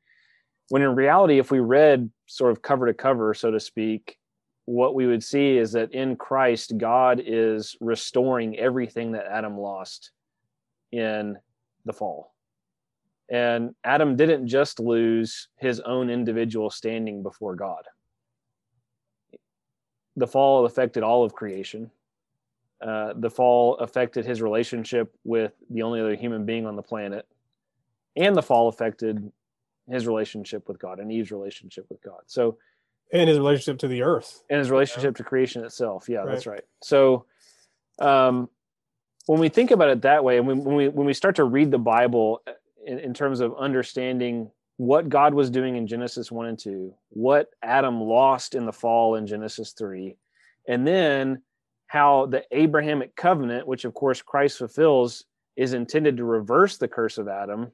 when 0.72 0.82
in 0.82 0.96
reality 0.96 1.40
if 1.40 1.52
we 1.52 1.60
read 1.60 2.10
sort 2.26 2.52
of 2.52 2.62
cover 2.62 2.88
to 2.88 2.94
cover 2.94 3.34
so 3.34 3.52
to 3.52 3.60
speak 3.60 4.18
what 4.66 4.96
we 4.96 5.08
would 5.08 5.24
see 5.24 5.58
is 5.58 5.72
that 5.72 5.94
in 5.94 6.16
christ 6.16 6.78
god 6.78 7.22
is 7.26 7.76
restoring 7.82 8.58
everything 8.58 9.12
that 9.12 9.26
adam 9.26 9.58
lost 9.58 10.12
in 10.92 11.38
the 11.86 11.94
fall. 11.94 12.34
And 13.30 13.74
adam 13.84 14.16
didn't 14.16 14.48
just 14.48 14.80
lose 14.80 15.48
his 15.58 15.80
own 15.82 16.10
individual 16.10 16.70
standing 16.70 17.24
before 17.24 17.56
god. 17.56 17.84
The 20.18 20.28
fall 20.28 20.66
affected 20.66 21.04
all 21.04 21.24
of 21.24 21.34
creation. 21.34 21.90
Uh, 22.86 23.14
the 23.16 23.30
fall 23.30 23.78
affected 23.78 24.26
his 24.26 24.42
relationship 24.42 25.16
with 25.24 25.54
the 25.70 25.84
only 25.84 26.02
other 26.02 26.16
human 26.16 26.46
being 26.46 26.66
on 26.66 26.76
the 26.76 26.82
planet. 26.82 27.26
And 28.18 28.36
the 28.36 28.42
fall 28.42 28.68
affected 28.68 29.32
his 29.90 30.08
relationship 30.08 30.68
with 30.68 30.80
God 30.80 31.00
and 31.00 31.12
Eve's 31.12 31.32
relationship 31.32 31.86
with 31.90 32.02
God. 32.02 32.22
So, 32.28 32.58
and 33.14 33.28
his 33.28 33.38
relationship 33.38 33.80
to 33.80 33.88
the 33.88 34.04
earth 34.04 34.44
and 34.50 34.60
his 34.60 34.72
relationship 34.72 35.16
to 35.18 35.24
creation 35.24 35.64
itself. 35.66 36.08
Yeah, 36.08 36.20
right. 36.20 36.30
that's 36.30 36.48
right. 36.48 36.64
So, 36.82 37.26
um, 38.00 38.50
when 39.26 39.40
we 39.40 39.50
think 39.50 39.72
about 39.72 39.90
it 39.90 40.02
that 40.04 40.24
way, 40.24 40.38
and 40.38 40.48
when, 40.48 40.64
when 40.64 40.76
we 40.76 40.88
when 40.88 41.06
we 41.06 41.14
start 41.14 41.36
to 41.36 41.44
read 41.44 41.72
the 41.72 41.78
Bible 41.78 42.42
in, 42.86 43.00
in 43.00 43.14
terms 43.14 43.40
of 43.40 43.56
understanding 43.58 44.50
what 44.78 45.10
God 45.10 45.34
was 45.34 45.50
doing 45.50 45.76
in 45.76 45.88
Genesis 45.88 46.32
one 46.32 46.48
and 46.48 46.58
two, 46.58 46.94
what 47.10 47.50
Adam 47.62 48.02
lost 48.02 48.56
in 48.56 48.66
the 48.66 48.74
fall 48.74 49.16
in 49.16 49.28
Genesis 49.28 49.74
three, 49.74 50.18
and 50.68 50.88
then 50.88 51.42
how 51.88 52.26
the 52.26 52.44
Abrahamic 52.52 53.16
covenant, 53.16 53.68
which 53.68 53.84
of 53.84 53.94
course 53.94 54.22
Christ 54.22 54.58
fulfills, 54.58 55.26
is 55.58 55.74
intended 55.74 56.18
to 56.18 56.24
reverse 56.24 56.78
the 56.78 56.88
curse 56.88 57.18
of 57.18 57.28
Adam 57.28 57.72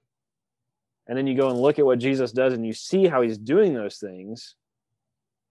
and 1.08 1.18
then 1.18 1.28
you 1.28 1.36
go 1.36 1.50
and 1.50 1.60
look 1.60 1.80
at 1.80 1.86
what 1.86 2.00
Jesus 2.00 2.32
does 2.32 2.54
and 2.54 2.66
you 2.66 2.74
see 2.74 3.08
how 3.08 3.22
he's 3.22 3.38
doing 3.38 3.74
those 3.74 3.98
things, 3.98 4.56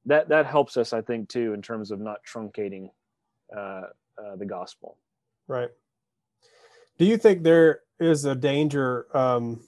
that 0.04 0.28
that 0.28 0.46
helps 0.46 0.76
us, 0.76 0.92
I 0.92 1.00
think, 1.00 1.28
too, 1.28 1.52
in 1.52 1.62
terms 1.62 1.90
of 1.90 2.00
not 2.00 2.18
truncating 2.24 2.90
uh, 3.56 3.82
uh, 4.18 4.36
the 4.36 4.46
gospel. 4.46 4.96
Right. 5.48 5.70
Do 6.98 7.04
you 7.04 7.16
think 7.16 7.42
there 7.42 7.80
is 8.00 8.24
a 8.24 8.34
danger? 8.34 9.06
Um, 9.16 9.60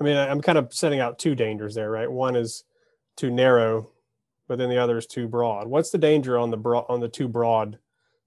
I 0.00 0.04
mean, 0.04 0.16
I'm 0.16 0.40
kind 0.40 0.58
of 0.58 0.72
setting 0.72 1.00
out 1.00 1.18
two 1.18 1.34
dangers 1.34 1.74
there, 1.74 1.90
right? 1.90 2.10
One 2.10 2.36
is 2.36 2.64
too 3.16 3.30
narrow, 3.30 3.90
but 4.48 4.58
then 4.58 4.70
the 4.70 4.78
other 4.78 4.98
is 4.98 5.06
too 5.06 5.28
broad. 5.28 5.66
What's 5.66 5.90
the 5.90 5.98
danger 5.98 6.38
on 6.38 6.50
the 6.50 6.56
broad 6.56 6.86
on 6.88 7.00
the 7.00 7.08
too 7.08 7.28
broad 7.28 7.78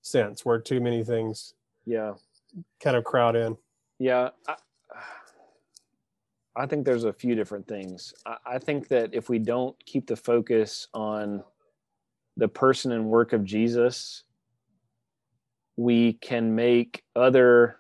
sense, 0.02 0.46
where 0.46 0.60
too 0.60 0.82
many 0.82 1.04
things, 1.04 1.54
yeah, 1.86 2.14
kind 2.82 2.96
of 2.96 3.04
crowd 3.04 3.36
in? 3.36 3.58
Yeah, 3.98 4.30
I, 6.56 6.66
think 6.66 6.86
there's 6.86 7.04
a 7.04 7.14
few 7.14 7.36
different 7.36 7.68
things. 7.68 8.14
I, 8.26 8.38
I 8.46 8.60
think 8.60 8.88
that 8.90 9.14
if 9.14 9.30
we 9.30 9.40
don't 9.40 9.76
keep 9.86 10.08
the 10.08 10.16
focus 10.16 10.88
on 10.94 11.44
the 12.38 12.48
person 12.48 12.92
and 12.92 13.06
work 13.06 13.34
of 13.34 13.44
Jesus, 13.44 14.24
we 15.76 16.14
can 16.14 16.56
make 16.56 17.04
other 17.16 17.78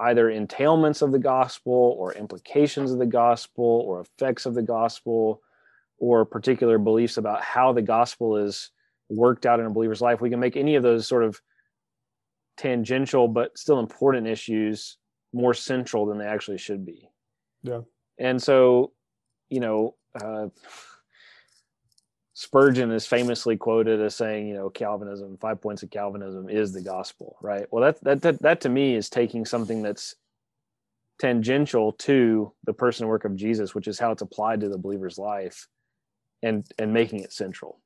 either 0.00 0.30
entailments 0.30 1.02
of 1.02 1.10
the 1.10 1.18
gospel 1.18 1.96
or 1.98 2.14
implications 2.14 2.92
of 2.92 2.98
the 2.98 3.06
gospel 3.06 3.64
or 3.64 4.00
effects 4.00 4.46
of 4.46 4.54
the 4.54 4.62
gospel 4.62 5.42
or 5.98 6.24
particular 6.24 6.78
beliefs 6.78 7.16
about 7.16 7.42
how 7.42 7.72
the 7.72 7.82
gospel 7.82 8.36
is 8.36 8.70
worked 9.08 9.44
out 9.44 9.58
in 9.58 9.66
a 9.66 9.70
believer's 9.70 10.00
life. 10.00 10.20
We 10.20 10.30
can 10.30 10.38
make 10.38 10.56
any 10.56 10.76
of 10.76 10.84
those 10.84 11.08
sort 11.08 11.24
of 11.24 11.40
tangential 12.56 13.26
but 13.26 13.58
still 13.58 13.80
important 13.80 14.26
issues 14.26 14.98
more 15.32 15.54
central 15.54 16.06
than 16.06 16.18
they 16.18 16.26
actually 16.26 16.58
should 16.58 16.86
be. 16.86 17.08
Yeah. 17.68 17.80
And 18.18 18.42
so, 18.42 18.92
you 19.48 19.60
know, 19.60 19.94
uh, 20.20 20.48
Spurgeon 22.34 22.92
is 22.92 23.06
famously 23.06 23.56
quoted 23.56 24.00
as 24.00 24.14
saying, 24.14 24.46
you 24.46 24.54
know, 24.54 24.70
Calvinism, 24.70 25.36
five 25.38 25.60
points 25.60 25.82
of 25.82 25.90
Calvinism 25.90 26.48
is 26.48 26.72
the 26.72 26.82
gospel, 26.82 27.36
right? 27.42 27.66
Well, 27.70 27.82
that 27.82 28.02
that 28.04 28.22
that, 28.22 28.42
that 28.42 28.60
to 28.60 28.68
me 28.68 28.94
is 28.94 29.10
taking 29.10 29.44
something 29.44 29.82
that's 29.82 30.14
tangential 31.20 31.92
to 31.94 32.52
the 32.64 32.72
person 32.72 33.04
and 33.04 33.10
work 33.10 33.24
of 33.24 33.34
Jesus, 33.34 33.74
which 33.74 33.88
is 33.88 33.98
how 33.98 34.12
it's 34.12 34.22
applied 34.22 34.60
to 34.60 34.68
the 34.68 34.78
believer's 34.78 35.18
life, 35.18 35.66
and 36.42 36.64
and 36.78 36.92
making 36.92 37.20
it 37.20 37.32
central, 37.32 37.80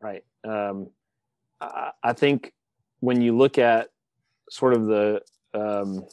right? 0.00 0.24
Um, 0.44 0.88
I, 1.60 1.90
I 2.02 2.12
think 2.14 2.54
when 3.00 3.20
you 3.20 3.36
look 3.36 3.58
at 3.58 3.90
sort 4.48 4.72
of 4.72 4.86
the 4.86 5.20
um, 5.52 6.06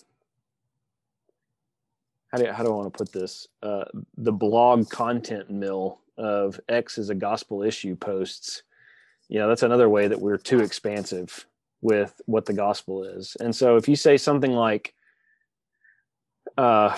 how 2.32 2.38
do 2.38 2.52
how 2.52 2.64
do 2.64 2.70
I 2.70 2.76
want 2.76 2.94
to 2.94 2.98
put 2.98 3.12
this? 3.12 3.48
Uh, 3.64 3.86
the 4.18 4.32
blog 4.32 4.90
content 4.90 5.50
mill 5.50 6.02
of 6.18 6.60
X 6.68 6.98
is 6.98 7.10
a 7.10 7.16
gospel 7.16 7.64
issue 7.64 7.96
posts. 7.96 8.64
You 9.30 9.40
know, 9.40 9.48
that's 9.48 9.64
another 9.64 9.90
way 9.90 10.08
that 10.08 10.20
we're 10.20 10.38
too 10.38 10.60
expansive 10.60 11.46
with 11.82 12.20
what 12.26 12.46
the 12.46 12.54
gospel 12.54 13.04
is. 13.04 13.36
And 13.40 13.56
so 13.56 13.76
if 13.76 13.88
you 13.88 13.96
say 13.96 14.18
something 14.18 14.52
like, 14.52 14.94
uh, 16.58 16.96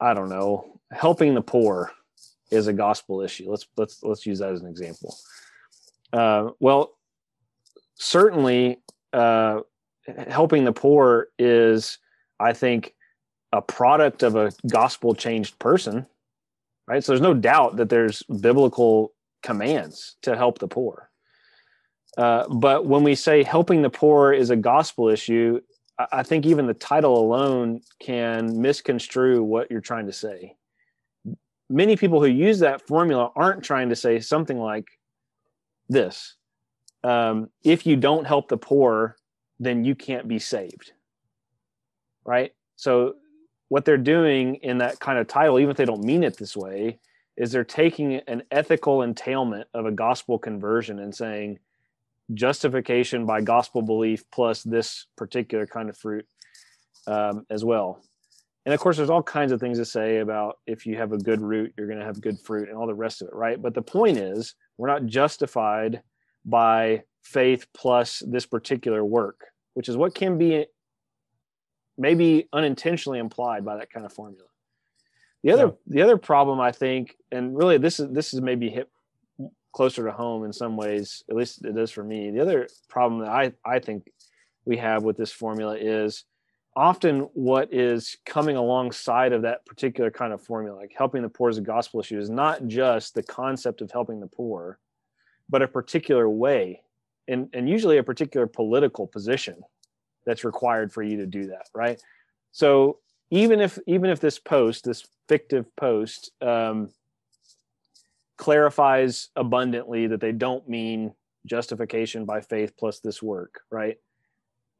I 0.00 0.14
don't 0.14 0.28
know, 0.28 0.80
helping 0.92 1.34
the 1.34 1.42
poor 1.42 1.92
is 2.50 2.68
a 2.68 2.72
gospel 2.72 3.20
issue. 3.20 3.50
Let's 3.50 3.66
let's 3.76 4.02
let's 4.02 4.26
use 4.26 4.38
that 4.38 4.52
as 4.52 4.60
an 4.60 4.68
example. 4.68 5.16
Uh, 6.12 6.50
well, 6.60 6.96
certainly, 7.96 8.80
uh, 9.12 9.60
helping 10.28 10.64
the 10.64 10.72
poor 10.72 11.28
is, 11.38 11.98
I 12.38 12.52
think, 12.52 12.94
a 13.54 13.62
product 13.62 14.24
of 14.24 14.34
a 14.34 14.50
gospel 14.68 15.14
changed 15.14 15.56
person, 15.60 16.04
right? 16.88 17.04
So 17.04 17.12
there's 17.12 17.20
no 17.20 17.34
doubt 17.34 17.76
that 17.76 17.88
there's 17.88 18.22
biblical 18.24 19.12
commands 19.42 20.16
to 20.22 20.36
help 20.36 20.58
the 20.58 20.66
poor. 20.66 21.08
Uh, 22.18 22.48
but 22.48 22.86
when 22.86 23.04
we 23.04 23.14
say 23.14 23.44
helping 23.44 23.82
the 23.82 23.90
poor 23.90 24.32
is 24.32 24.50
a 24.50 24.56
gospel 24.56 25.08
issue, 25.08 25.60
I 26.10 26.24
think 26.24 26.46
even 26.46 26.66
the 26.66 26.74
title 26.74 27.16
alone 27.16 27.80
can 28.00 28.60
misconstrue 28.60 29.44
what 29.44 29.70
you're 29.70 29.80
trying 29.80 30.06
to 30.06 30.12
say. 30.12 30.56
Many 31.70 31.96
people 31.96 32.20
who 32.20 32.26
use 32.26 32.58
that 32.58 32.86
formula 32.88 33.30
aren't 33.36 33.62
trying 33.62 33.90
to 33.90 33.96
say 33.96 34.18
something 34.18 34.58
like 34.58 34.88
this 35.88 36.34
um, 37.04 37.50
if 37.62 37.86
you 37.86 37.96
don't 37.96 38.26
help 38.26 38.48
the 38.48 38.56
poor, 38.56 39.16
then 39.60 39.84
you 39.84 39.94
can't 39.94 40.26
be 40.26 40.40
saved. 40.40 40.92
Right? 42.24 42.52
So, 42.74 43.14
what 43.68 43.84
they're 43.84 43.96
doing 43.96 44.56
in 44.56 44.78
that 44.78 45.00
kind 45.00 45.18
of 45.18 45.26
title, 45.26 45.58
even 45.58 45.70
if 45.70 45.76
they 45.76 45.84
don't 45.84 46.04
mean 46.04 46.22
it 46.22 46.36
this 46.36 46.56
way, 46.56 46.98
is 47.36 47.50
they're 47.50 47.64
taking 47.64 48.14
an 48.28 48.42
ethical 48.50 49.02
entailment 49.02 49.66
of 49.74 49.86
a 49.86 49.90
gospel 49.92 50.38
conversion 50.38 50.98
and 50.98 51.14
saying, 51.14 51.58
justification 52.32 53.26
by 53.26 53.40
gospel 53.40 53.82
belief 53.82 54.24
plus 54.30 54.62
this 54.62 55.06
particular 55.16 55.66
kind 55.66 55.90
of 55.90 55.98
fruit 55.98 56.26
um, 57.06 57.44
as 57.50 57.64
well. 57.64 58.02
And 58.64 58.72
of 58.72 58.80
course, 58.80 58.96
there's 58.96 59.10
all 59.10 59.22
kinds 59.22 59.52
of 59.52 59.60
things 59.60 59.78
to 59.78 59.84
say 59.84 60.18
about 60.18 60.58
if 60.66 60.86
you 60.86 60.96
have 60.96 61.12
a 61.12 61.18
good 61.18 61.42
root, 61.42 61.74
you're 61.76 61.86
going 61.86 61.98
to 61.98 62.04
have 62.04 62.20
good 62.20 62.40
fruit 62.40 62.68
and 62.68 62.78
all 62.78 62.86
the 62.86 62.94
rest 62.94 63.20
of 63.20 63.28
it, 63.28 63.34
right? 63.34 63.60
But 63.60 63.74
the 63.74 63.82
point 63.82 64.16
is, 64.16 64.54
we're 64.78 64.88
not 64.88 65.04
justified 65.04 66.02
by 66.46 67.02
faith 67.22 67.66
plus 67.74 68.22
this 68.26 68.46
particular 68.46 69.04
work, 69.04 69.40
which 69.74 69.88
is 69.88 69.96
what 69.96 70.14
can 70.14 70.38
be 70.38 70.66
maybe 71.96 72.48
unintentionally 72.52 73.18
implied 73.18 73.64
by 73.64 73.76
that 73.76 73.90
kind 73.90 74.06
of 74.06 74.12
formula. 74.12 74.46
The 75.42 75.52
other, 75.52 75.72
the 75.86 76.02
other 76.02 76.16
problem 76.16 76.58
I 76.60 76.72
think, 76.72 77.16
and 77.30 77.56
really 77.56 77.76
this 77.76 78.00
is 78.00 78.10
this 78.10 78.32
is 78.32 78.40
maybe 78.40 78.70
hit 78.70 78.88
closer 79.72 80.04
to 80.04 80.12
home 80.12 80.44
in 80.44 80.52
some 80.52 80.76
ways. 80.76 81.22
At 81.28 81.36
least 81.36 81.64
it 81.64 81.76
is 81.76 81.90
for 81.90 82.02
me. 82.02 82.30
The 82.30 82.40
other 82.40 82.66
problem 82.88 83.20
that 83.20 83.30
I 83.30 83.52
I 83.64 83.78
think 83.78 84.10
we 84.64 84.78
have 84.78 85.02
with 85.02 85.18
this 85.18 85.32
formula 85.32 85.76
is 85.76 86.24
often 86.76 87.20
what 87.34 87.72
is 87.72 88.16
coming 88.24 88.56
alongside 88.56 89.32
of 89.32 89.42
that 89.42 89.64
particular 89.66 90.10
kind 90.10 90.32
of 90.32 90.42
formula, 90.42 90.76
like 90.76 90.92
helping 90.96 91.22
the 91.22 91.28
poor 91.28 91.50
is 91.50 91.58
a 91.58 91.62
gospel 91.62 92.00
issue, 92.00 92.18
is 92.18 92.30
not 92.30 92.66
just 92.66 93.14
the 93.14 93.22
concept 93.22 93.82
of 93.82 93.90
helping 93.90 94.20
the 94.20 94.26
poor, 94.26 94.78
but 95.48 95.62
a 95.62 95.68
particular 95.68 96.28
way, 96.28 96.82
and 97.28 97.48
and 97.52 97.68
usually 97.68 97.98
a 97.98 98.02
particular 98.02 98.46
political 98.46 99.06
position 99.06 99.62
that's 100.26 100.44
required 100.44 100.92
for 100.92 101.02
you 101.02 101.18
to 101.18 101.26
do 101.26 101.46
that, 101.46 101.66
right? 101.74 102.00
So 102.52 102.98
even 103.30 103.60
if 103.60 103.78
even 103.86 104.10
if 104.10 104.20
this 104.20 104.38
post, 104.38 104.84
this 104.84 105.06
fictive 105.28 105.66
post, 105.76 106.30
um, 106.40 106.90
clarifies 108.36 109.28
abundantly 109.36 110.06
that 110.06 110.20
they 110.20 110.32
don't 110.32 110.68
mean 110.68 111.14
justification 111.46 112.24
by 112.24 112.40
faith 112.40 112.72
plus 112.78 113.00
this 113.00 113.22
work, 113.22 113.60
right? 113.70 113.96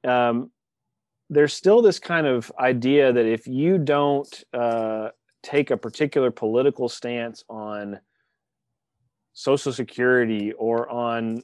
Um, 0.03 0.51
there's 1.31 1.53
still 1.53 1.83
this 1.83 1.99
kind 1.99 2.27
of 2.27 2.53
idea 2.59 3.13
that 3.13 3.27
if 3.27 3.47
you 3.47 3.79
don't 3.79 4.45
uh, 4.53 5.09
take 5.43 5.71
a 5.71 5.77
particular 5.77 6.31
political 6.31 6.89
stance 6.89 7.45
on 7.49 8.01
social 9.33 9.73
security 9.73 10.53
or 10.53 10.89
on 10.89 11.43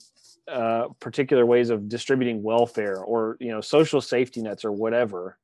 uh, 0.51 0.89
particular 1.01 1.47
ways 1.47 1.71
of 1.71 1.89
distributing 1.89 2.43
welfare 2.43 2.99
or 2.99 3.37
you 3.41 3.51
know 3.51 3.61
social 3.61 4.01
safety 4.01 4.43
nets 4.43 4.65
or 4.65 4.73
whatever 4.73 5.39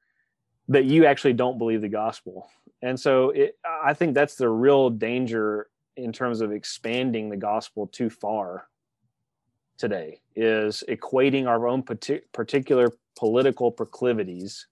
that 0.69 0.85
you 0.85 1.07
actually 1.07 1.33
don't 1.33 1.59
believe 1.59 1.81
the 1.81 1.88
gospel 1.88 2.49
and 2.83 2.99
so 2.99 3.31
it, 3.31 3.57
i 3.85 3.95
think 3.95 4.14
that's 4.14 4.35
the 4.35 4.49
real 4.49 4.90
danger 4.90 5.69
in 5.97 6.12
terms 6.12 6.40
of 6.40 6.53
expanding 6.53 7.29
the 7.29 7.37
gospel 7.37 7.87
too 7.87 8.11
far 8.11 8.66
today 9.79 10.21
is 10.35 10.83
equating 10.88 11.47
our 11.47 11.66
own 11.66 11.83
particular 11.83 12.92
political 13.16 13.71
proclivities 13.71 14.66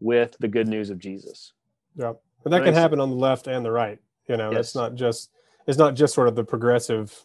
with 0.00 0.36
the 0.40 0.48
good 0.48 0.68
news 0.68 0.90
of 0.90 0.98
Jesus. 0.98 1.52
Yeah. 1.94 2.14
But 2.42 2.50
that 2.50 2.64
can 2.64 2.74
happen 2.74 3.00
on 3.00 3.10
the 3.10 3.16
left 3.16 3.46
and 3.46 3.64
the 3.64 3.70
right. 3.70 3.98
You 4.28 4.36
know, 4.36 4.50
yes. 4.50 4.60
it's 4.60 4.74
not 4.74 4.94
just 4.94 5.30
it's 5.66 5.78
not 5.78 5.94
just 5.94 6.14
sort 6.14 6.28
of 6.28 6.34
the 6.34 6.44
progressive 6.44 7.24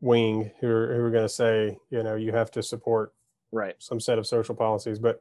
wing 0.00 0.50
who 0.60 0.68
are, 0.68 0.94
who 0.94 1.02
are 1.02 1.10
going 1.10 1.24
to 1.24 1.28
say, 1.28 1.78
you 1.90 2.02
know, 2.02 2.16
you 2.16 2.32
have 2.32 2.50
to 2.52 2.62
support 2.62 3.12
right. 3.52 3.74
some 3.78 4.00
set 4.00 4.18
of 4.18 4.26
social 4.26 4.54
policies, 4.54 4.98
but 4.98 5.20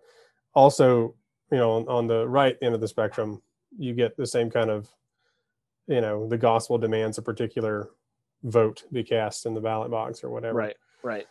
also, 0.54 1.16
you 1.52 1.58
know, 1.58 1.72
on, 1.72 1.88
on 1.88 2.08
the 2.08 2.28
right 2.28 2.58
end 2.62 2.76
of 2.76 2.82
the 2.82 2.88
spectrum, 2.88 3.42
you 3.78 3.94
get 3.94 4.16
the 4.18 4.28
same 4.28 4.50
kind 4.50 4.70
of 4.70 4.90
you 5.88 6.02
know 6.02 6.28
the 6.28 6.38
gospel 6.38 6.78
demands 6.78 7.18
a 7.18 7.22
particular 7.22 7.90
vote 8.44 8.84
be 8.92 9.04
cast 9.04 9.46
in 9.46 9.54
the 9.54 9.62
ballot 9.62 9.92
box 9.92 10.24
or 10.24 10.30
whatever. 10.30 10.58
Right 10.58 10.76
right. 11.04 11.28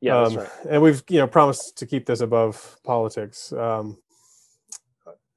Yeah 0.00 0.18
um, 0.18 0.36
right. 0.36 0.48
and 0.68 0.82
we've 0.82 1.02
you 1.08 1.18
know 1.18 1.26
promised 1.26 1.76
to 1.78 1.86
keep 1.86 2.06
this 2.06 2.20
above 2.20 2.78
politics 2.84 3.52
um 3.52 3.98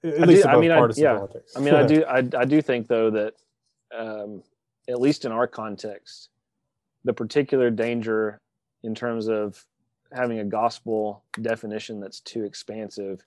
at 0.03 0.21
I 0.21 0.25
least 0.25 0.43
do, 0.43 0.49
above 0.49 0.57
I 0.57 0.61
mean, 0.61 0.71
partisan 0.71 1.05
I, 1.05 1.09
yeah. 1.09 1.15
politics. 1.17 1.53
I 1.55 1.59
mean 1.59 1.75
i 1.75 1.85
do 1.85 2.05
I, 2.09 2.17
I 2.17 2.45
do 2.45 2.61
think 2.61 2.87
though 2.87 3.09
that 3.11 3.33
um 3.95 4.43
at 4.89 4.99
least 4.99 5.25
in 5.25 5.31
our 5.31 5.47
context 5.47 6.29
the 7.03 7.13
particular 7.13 7.69
danger 7.69 8.39
in 8.83 8.95
terms 8.95 9.27
of 9.27 9.65
having 10.13 10.39
a 10.39 10.45
gospel 10.45 11.23
definition 11.41 11.99
that's 11.99 12.19
too 12.19 12.43
expansive 12.43 13.23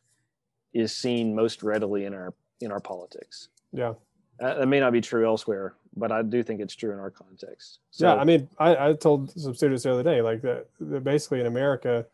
is 0.73 0.95
seen 0.95 1.35
most 1.35 1.63
readily 1.63 2.05
in 2.05 2.15
our 2.15 2.35
in 2.61 2.71
our 2.71 2.81
politics 2.81 3.49
yeah 3.73 3.95
uh, 4.41 4.55
that 4.55 4.67
may 4.67 4.81
not 4.81 4.93
be 4.93 5.01
true 5.01 5.27
elsewhere, 5.27 5.75
but 5.97 6.11
I 6.11 6.23
do 6.23 6.43
think 6.43 6.61
it's 6.61 6.75
true 6.75 6.93
in 6.93 6.99
our 6.99 7.11
context. 7.11 7.79
So, 7.91 8.07
yeah, 8.07 8.21
I 8.21 8.25
mean, 8.25 8.49
I, 8.59 8.89
I 8.89 8.93
told 8.95 9.31
some 9.31 9.55
students 9.55 9.85
the 9.85 9.93
other 9.93 10.03
day, 10.03 10.23
like 10.23 10.43
that, 10.43 10.67
that 10.81 11.05
basically 11.05 11.41
in 11.41 11.47
America, 11.47 12.05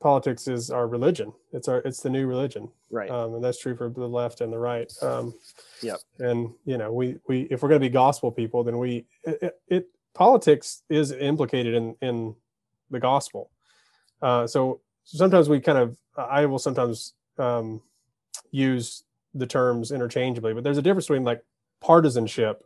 politics 0.00 0.48
is 0.48 0.70
our 0.70 0.86
religion. 0.86 1.32
It's 1.52 1.68
our 1.68 1.78
it's 1.78 2.00
the 2.00 2.08
new 2.08 2.26
religion, 2.26 2.70
right? 2.90 3.10
Um, 3.10 3.34
and 3.34 3.44
that's 3.44 3.58
true 3.58 3.76
for 3.76 3.90
the 3.90 4.08
left 4.08 4.40
and 4.40 4.52
the 4.52 4.58
right. 4.58 4.90
Um, 5.02 5.34
yep. 5.82 5.98
And 6.18 6.50
you 6.64 6.78
know, 6.78 6.92
we 6.92 7.16
we 7.28 7.42
if 7.50 7.62
we're 7.62 7.68
going 7.68 7.80
to 7.80 7.86
be 7.86 7.92
gospel 7.92 8.32
people, 8.32 8.64
then 8.64 8.78
we 8.78 9.04
it, 9.24 9.60
it, 9.68 9.88
politics 10.14 10.82
is 10.88 11.12
implicated 11.12 11.74
in 11.74 11.96
in 12.00 12.34
the 12.90 13.00
gospel. 13.00 13.50
Uh, 14.20 14.46
so 14.46 14.80
sometimes 15.04 15.48
we 15.48 15.60
kind 15.60 15.78
of 15.78 15.96
I 16.16 16.46
will 16.46 16.58
sometimes 16.58 17.14
um, 17.38 17.80
use 18.50 19.04
the 19.34 19.46
terms 19.46 19.92
interchangeably, 19.92 20.54
but 20.54 20.64
there's 20.64 20.78
a 20.78 20.82
difference 20.82 21.06
between 21.06 21.24
like 21.24 21.44
partisanship, 21.80 22.64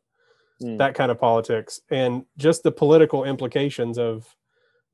mm. 0.62 0.78
that 0.78 0.94
kind 0.94 1.10
of 1.10 1.20
politics, 1.20 1.80
and 1.90 2.24
just 2.38 2.62
the 2.62 2.72
political 2.72 3.24
implications 3.24 3.98
of 3.98 4.34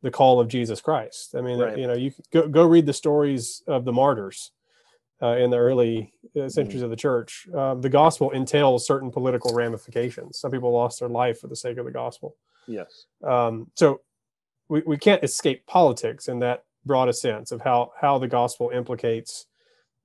the 0.02 0.10
call 0.10 0.40
of 0.40 0.48
Jesus 0.48 0.80
Christ. 0.80 1.34
I 1.36 1.40
mean, 1.40 1.58
right. 1.58 1.78
you 1.78 1.86
know, 1.86 1.94
you 1.94 2.12
go 2.32 2.48
go 2.48 2.64
read 2.64 2.86
the 2.86 2.92
stories 2.92 3.62
of 3.66 3.84
the 3.84 3.92
martyrs 3.92 4.52
uh, 5.22 5.36
in 5.36 5.50
the 5.50 5.56
early 5.56 6.12
uh, 6.40 6.48
centuries 6.48 6.82
mm. 6.82 6.84
of 6.84 6.90
the 6.90 6.96
church. 6.96 7.48
Uh, 7.56 7.74
the 7.74 7.88
gospel 7.88 8.30
entails 8.30 8.86
certain 8.86 9.10
political 9.10 9.54
ramifications. 9.54 10.38
Some 10.38 10.50
people 10.50 10.72
lost 10.72 11.00
their 11.00 11.08
life 11.08 11.40
for 11.40 11.48
the 11.48 11.56
sake 11.56 11.78
of 11.78 11.84
the 11.84 11.90
gospel. 11.90 12.36
Yes. 12.66 13.06
Um, 13.26 13.70
so 13.74 14.00
we, 14.68 14.82
we 14.86 14.96
can't 14.96 15.24
escape 15.24 15.66
politics 15.66 16.28
in 16.28 16.38
that 16.40 16.64
broad 16.84 17.08
a 17.08 17.12
sense 17.12 17.52
of 17.52 17.60
how 17.60 17.92
how 18.00 18.18
the 18.18 18.28
gospel 18.28 18.70
implicates 18.70 19.46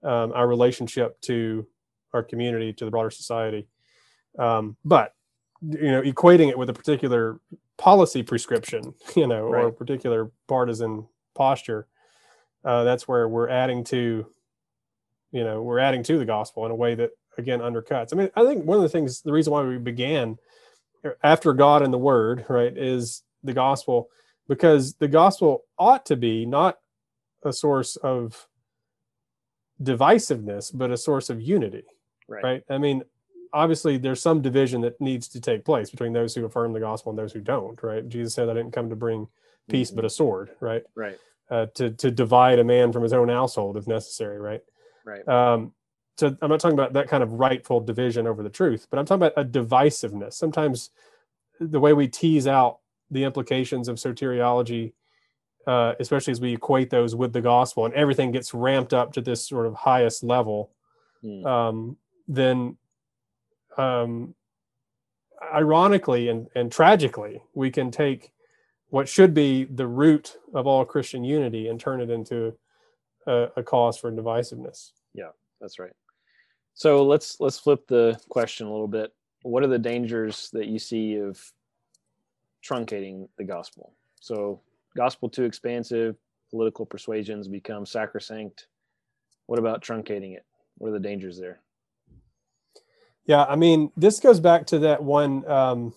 um, 0.04 0.32
our 0.34 0.48
relationship 0.48 1.20
to 1.22 1.68
our 2.14 2.24
community, 2.24 2.74
to 2.74 2.86
the 2.86 2.92
broader 2.92 3.10
society. 3.10 3.68
Um, 4.38 4.78
but 4.84 5.14
you 5.62 5.92
know, 5.92 6.02
equating 6.02 6.50
it 6.50 6.58
with 6.58 6.70
a 6.70 6.74
particular 6.74 7.40
policy 7.78 8.24
prescription, 8.24 8.94
you 9.16 9.28
know, 9.28 9.44
right. 9.48 9.64
or 9.64 9.68
a 9.68 9.72
particular 9.72 10.32
partisan 10.48 11.08
posture, 11.36 11.88
uh, 12.66 12.84
that's 12.84 13.08
where 13.08 13.28
we're 13.28 13.50
adding 13.50 13.84
to, 13.86 14.26
you 15.34 15.44
know, 15.44 15.62
we're 15.62 15.80
adding 15.80 16.04
to 16.04 16.18
the 16.18 16.26
gospel 16.26 16.66
in 16.66 16.72
a 16.72 16.76
way 16.76 16.96
that 16.96 17.10
again 17.38 17.60
undercuts. 17.60 18.14
I 18.14 18.16
mean, 18.16 18.30
I 18.36 18.46
think 18.46 18.64
one 18.64 18.78
of 18.78 18.84
the 18.84 18.90
things, 18.90 19.22
the 19.22 19.34
reason 19.34 19.52
why 19.52 19.64
we 19.64 19.78
began 19.78 20.38
after 21.24 21.52
God 21.54 21.82
and 21.82 21.94
the 21.94 21.98
Word, 21.98 22.46
right, 22.48 22.78
is 22.78 23.24
the 23.44 23.52
gospel, 23.54 24.10
because 24.48 24.94
the 24.96 25.08
gospel 25.10 25.64
ought 25.78 26.06
to 26.06 26.16
be 26.16 26.46
not 26.46 26.78
a 27.44 27.52
source 27.52 27.98
of 27.98 28.48
divisiveness, 29.82 30.72
but 30.74 30.92
a 30.92 30.98
source 30.98 31.30
of 31.30 31.42
unity. 31.42 31.84
Right. 32.28 32.44
Right. 32.44 32.64
I 32.70 32.78
mean, 32.78 33.04
obviously, 33.52 33.98
there's 33.98 34.22
some 34.22 34.42
division 34.42 34.82
that 34.82 35.02
needs 35.02 35.28
to 35.30 35.42
take 35.42 35.66
place 35.66 35.90
between 35.90 36.14
those 36.14 36.34
who 36.36 36.46
affirm 36.46 36.74
the 36.74 36.80
gospel 36.80 37.10
and 37.10 37.20
those 37.20 37.34
who 37.34 37.42
don't. 37.42 37.82
Right. 37.84 38.08
Jesus 38.08 38.34
said, 38.34 38.50
"I 38.50 38.54
didn't 38.54 38.72
come 38.72 38.90
to 38.90 38.96
bring 38.96 39.28
peace, 39.70 39.92
Mhm. 39.92 39.96
but 39.96 40.06
a 40.06 40.10
sword." 40.10 40.52
Right. 40.60 40.84
Right. 40.96 41.18
Uh, 41.50 41.66
to 41.76 41.92
to 41.92 42.12
divide 42.12 42.60
a 42.60 42.64
man 42.64 42.94
from 42.94 43.04
his 43.04 43.14
own 43.14 43.30
household 43.30 43.76
if 43.78 43.88
necessary. 43.88 44.40
Right. 44.40 44.62
Right. 45.06 45.28
Um, 45.28 45.74
so 46.18 46.36
I'm 46.42 46.50
not 46.50 46.60
talking 46.60 46.78
about 46.78 46.94
that 46.94 47.08
kind 47.08 47.24
of 47.24 47.32
rightful 47.32 47.80
division 47.80 48.28
over 48.28 48.44
the 48.44 48.50
truth, 48.50 48.88
but 48.90 49.00
I'm 49.00 49.06
talking 49.06 49.24
about 49.24 49.34
a 49.38 49.44
divisiveness. 49.44 50.34
Sometimes 50.34 50.92
the 51.60 51.80
way 51.80 51.94
we 51.94 52.08
tease 52.08 52.48
out 52.48 52.80
the 53.10 53.24
implications 53.24 53.88
of 53.88 53.98
soteriology, 53.98 54.94
uh, 55.66 55.94
especially 56.00 56.32
as 56.32 56.42
we 56.42 56.54
equate 56.54 56.90
those 56.90 57.16
with 57.16 57.34
the 57.34 57.42
gospel, 57.42 57.86
and 57.86 57.94
everything 57.96 58.32
gets 58.32 58.54
ramped 58.54 58.94
up 58.94 59.14
to 59.14 59.22
this 59.22 59.48
sort 59.48 59.66
of 59.66 59.74
highest 59.74 60.24
level, 60.24 60.72
Mm. 61.24 61.46
um, 61.46 61.98
then 62.28 62.78
um, 63.78 64.36
ironically 65.54 66.28
and, 66.28 66.48
and 66.54 66.70
tragically, 66.72 67.42
we 67.54 67.72
can 67.72 67.92
take 67.92 68.34
what 68.90 69.08
should 69.08 69.34
be 69.34 69.64
the 69.64 69.88
root 69.88 70.38
of 70.54 70.68
all 70.68 70.84
Christian 70.86 71.24
unity 71.24 71.70
and 71.70 71.80
turn 71.80 72.02
it 72.02 72.10
into 72.10 72.54
a, 73.28 73.50
a 73.58 73.64
cause 73.64 73.98
for 73.98 74.12
divisiveness. 74.12 74.92
Yeah, 75.14 75.30
that's 75.62 75.80
right. 75.80 75.94
So 76.74 77.06
let's 77.06 77.40
let's 77.40 77.60
flip 77.60 77.88
the 77.88 78.20
question 78.30 78.68
a 78.68 78.72
little 78.72 78.88
bit. 78.88 79.14
What 79.44 79.64
are 79.64 79.68
the 79.68 79.80
dangers 79.80 80.50
that 80.54 80.68
you 80.68 80.80
see 80.80 81.18
of 81.18 81.40
truncating 82.66 83.28
the 83.38 83.44
gospel? 83.44 83.94
So 84.20 84.62
gospel 84.96 85.30
too 85.30 85.44
expansive, 85.44 86.16
political 86.50 86.86
persuasions 86.86 87.48
become 87.48 87.86
sacrosanct. 87.86 88.68
What 89.48 89.60
about 89.60 89.82
truncating 89.82 90.36
it? 90.36 90.46
What 90.78 90.90
are 90.90 90.94
the 90.94 91.00
dangers 91.00 91.40
there? 91.40 91.60
Yeah, 93.26 93.44
I 93.44 93.56
mean, 93.56 93.92
this 93.96 94.20
goes 94.20 94.40
back 94.40 94.66
to 94.68 94.80
that 94.80 95.04
one 95.04 95.48
um, 95.50 95.94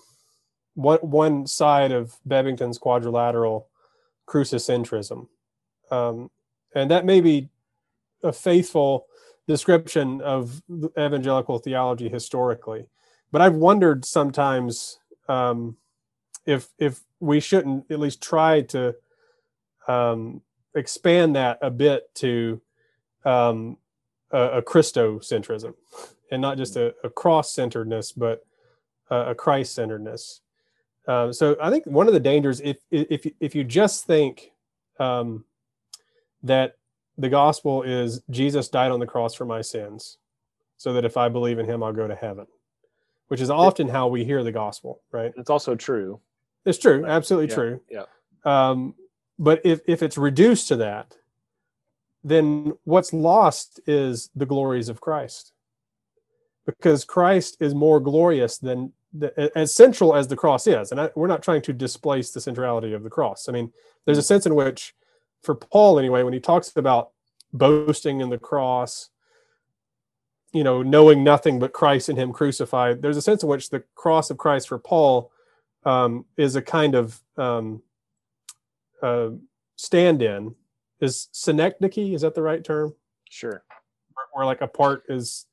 one 0.74 0.98
one 0.98 1.46
side 1.46 1.92
of 1.92 2.16
Bebbington's 2.28 2.78
quadrilateral 2.78 3.68
crucicentrism, 4.28 5.28
um, 5.90 6.30
and 6.76 6.90
that 6.90 7.06
may 7.06 7.20
be 7.20 7.48
a 8.22 8.32
faithful 8.32 9.06
description 9.48 10.20
of 10.20 10.62
evangelical 10.98 11.58
theology 11.58 12.08
historically. 12.08 12.86
But 13.32 13.40
I've 13.40 13.54
wondered 13.54 14.04
sometimes 14.04 14.98
um, 15.26 15.76
if 16.44 16.68
if 16.78 17.00
we 17.18 17.40
shouldn't 17.40 17.90
at 17.90 17.98
least 17.98 18.22
try 18.22 18.60
to 18.60 18.94
um, 19.88 20.42
expand 20.74 21.34
that 21.34 21.58
a 21.62 21.70
bit 21.70 22.14
to 22.16 22.60
um, 23.24 23.78
a, 24.30 24.58
a 24.58 24.62
Christocentrism 24.62 25.74
and 26.30 26.42
not 26.42 26.58
just 26.58 26.76
a, 26.76 26.94
a 27.02 27.08
cross-centeredness, 27.08 28.12
but 28.12 28.44
a, 29.10 29.30
a 29.30 29.34
Christ-centeredness. 29.34 30.42
Um, 31.08 31.32
so 31.32 31.56
I 31.60 31.70
think 31.70 31.86
one 31.86 32.06
of 32.06 32.12
the 32.12 32.20
dangers, 32.20 32.60
if 32.60 32.76
if 32.90 33.26
if 33.40 33.54
you 33.54 33.64
just 33.64 34.04
think 34.06 34.52
um, 34.98 35.44
that 36.46 36.76
the 37.18 37.28
gospel 37.28 37.82
is 37.82 38.20
Jesus 38.30 38.68
died 38.68 38.90
on 38.92 39.00
the 39.00 39.06
cross 39.06 39.34
for 39.34 39.44
my 39.44 39.60
sins, 39.62 40.18
so 40.76 40.92
that 40.92 41.04
if 41.04 41.16
I 41.16 41.28
believe 41.28 41.58
in 41.58 41.66
Him, 41.66 41.82
I'll 41.82 41.92
go 41.92 42.06
to 42.08 42.14
heaven, 42.14 42.46
which 43.28 43.40
is 43.40 43.50
often 43.50 43.88
how 43.88 44.08
we 44.08 44.24
hear 44.24 44.42
the 44.42 44.52
gospel, 44.52 45.00
right? 45.12 45.32
It's 45.36 45.50
also 45.50 45.74
true. 45.74 46.20
It's 46.64 46.78
true, 46.78 47.02
Right. 47.02 47.10
absolutely 47.10 47.48
Yeah, 47.48 47.54
true. 47.54 47.80
yeah. 47.90 48.04
Um, 48.44 48.94
but 49.38 49.60
if 49.64 49.80
if 49.86 50.02
it's 50.02 50.18
reduced 50.18 50.68
to 50.68 50.76
that, 50.76 51.16
then 52.24 52.72
what's 52.84 53.12
lost 53.12 53.80
is 53.86 54.30
the 54.34 54.46
glories 54.46 54.88
of 54.88 55.00
Christ, 55.00 55.52
because 56.64 57.04
Christ 57.04 57.56
is 57.60 57.74
more 57.74 58.00
glorious 58.00 58.58
than 58.58 58.92
the, 59.12 59.50
as 59.56 59.74
central 59.74 60.14
as 60.14 60.28
the 60.28 60.36
cross 60.36 60.66
is, 60.66 60.90
and 60.90 61.00
I, 61.00 61.10
we're 61.14 61.28
not 61.28 61.42
trying 61.42 61.62
to 61.62 61.72
displace 61.72 62.32
the 62.32 62.40
centrality 62.40 62.92
of 62.92 63.02
the 63.02 63.10
cross. 63.10 63.48
I 63.48 63.52
mean, 63.52 63.72
there's 64.04 64.18
a 64.18 64.22
sense 64.22 64.44
in 64.44 64.54
which, 64.54 64.94
for 65.46 65.54
Paul 65.54 65.98
anyway, 65.98 66.22
when 66.22 66.34
he 66.34 66.40
talks 66.40 66.76
about 66.76 67.10
boasting 67.52 68.20
in 68.20 68.28
the 68.28 68.38
cross, 68.38 69.08
you 70.52 70.64
know, 70.64 70.82
knowing 70.82 71.24
nothing 71.24 71.58
but 71.58 71.72
Christ 71.72 72.08
and 72.08 72.18
Him 72.18 72.32
crucified, 72.32 73.00
there's 73.00 73.16
a 73.16 73.22
sense 73.22 73.42
in 73.42 73.48
which 73.48 73.70
the 73.70 73.82
cross 73.94 74.30
of 74.30 74.36
Christ 74.36 74.68
for 74.68 74.78
Paul 74.78 75.30
um, 75.84 76.24
is 76.36 76.56
a 76.56 76.62
kind 76.62 76.94
of 76.94 77.20
um, 77.36 77.82
uh, 79.02 79.30
stand-in. 79.76 80.54
Is 81.00 81.28
synecdoche? 81.32 82.14
Is 82.14 82.22
that 82.22 82.34
the 82.34 82.42
right 82.42 82.64
term? 82.64 82.94
Sure. 83.28 83.62
Where, 84.14 84.26
where 84.32 84.46
like 84.46 84.62
a 84.62 84.68
part 84.68 85.04
is 85.08 85.46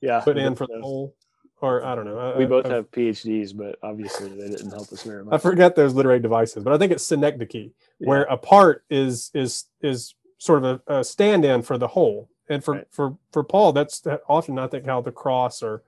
Yeah. 0.00 0.20
put 0.20 0.36
in 0.36 0.54
for 0.54 0.66
the 0.66 0.80
whole, 0.80 1.16
or 1.64 1.84
I 1.84 1.94
don't 1.94 2.04
know. 2.04 2.18
I- 2.18 2.36
We 2.38 2.44
both 2.46 2.66
I- 2.66 2.74
have 2.74 2.90
PhDs, 2.90 3.56
but 3.56 3.78
obviously 3.82 4.28
they 4.28 4.48
didn't 4.50 4.70
help 4.70 4.92
us 4.92 5.02
very 5.02 5.24
much. 5.24 5.34
I 5.34 5.38
forget 5.38 5.74
those 5.74 5.94
literary 5.94 6.20
devices, 6.20 6.62
but 6.62 6.72
I 6.72 6.78
think 6.78 6.92
it's 6.92 7.04
synecdoche, 7.04 7.70
where 7.98 8.22
a 8.24 8.36
part 8.36 8.84
is 8.90 9.30
is 9.34 9.64
is 9.80 10.14
sort 10.38 10.62
of 10.64 10.80
a, 10.86 10.98
a 10.98 11.04
stand-in 11.04 11.62
for 11.62 11.78
the 11.78 11.88
whole. 11.88 12.28
And 12.48 12.62
for 12.62 12.74
Right. 12.74 12.86
for 12.90 13.16
for 13.32 13.42
Paul, 13.42 13.72
that's 13.72 14.00
that 14.00 14.20
often 14.28 14.58
I 14.58 14.66
think 14.66 14.84
how 14.86 15.00
the 15.00 15.12
cross 15.12 15.62
or 15.62 15.82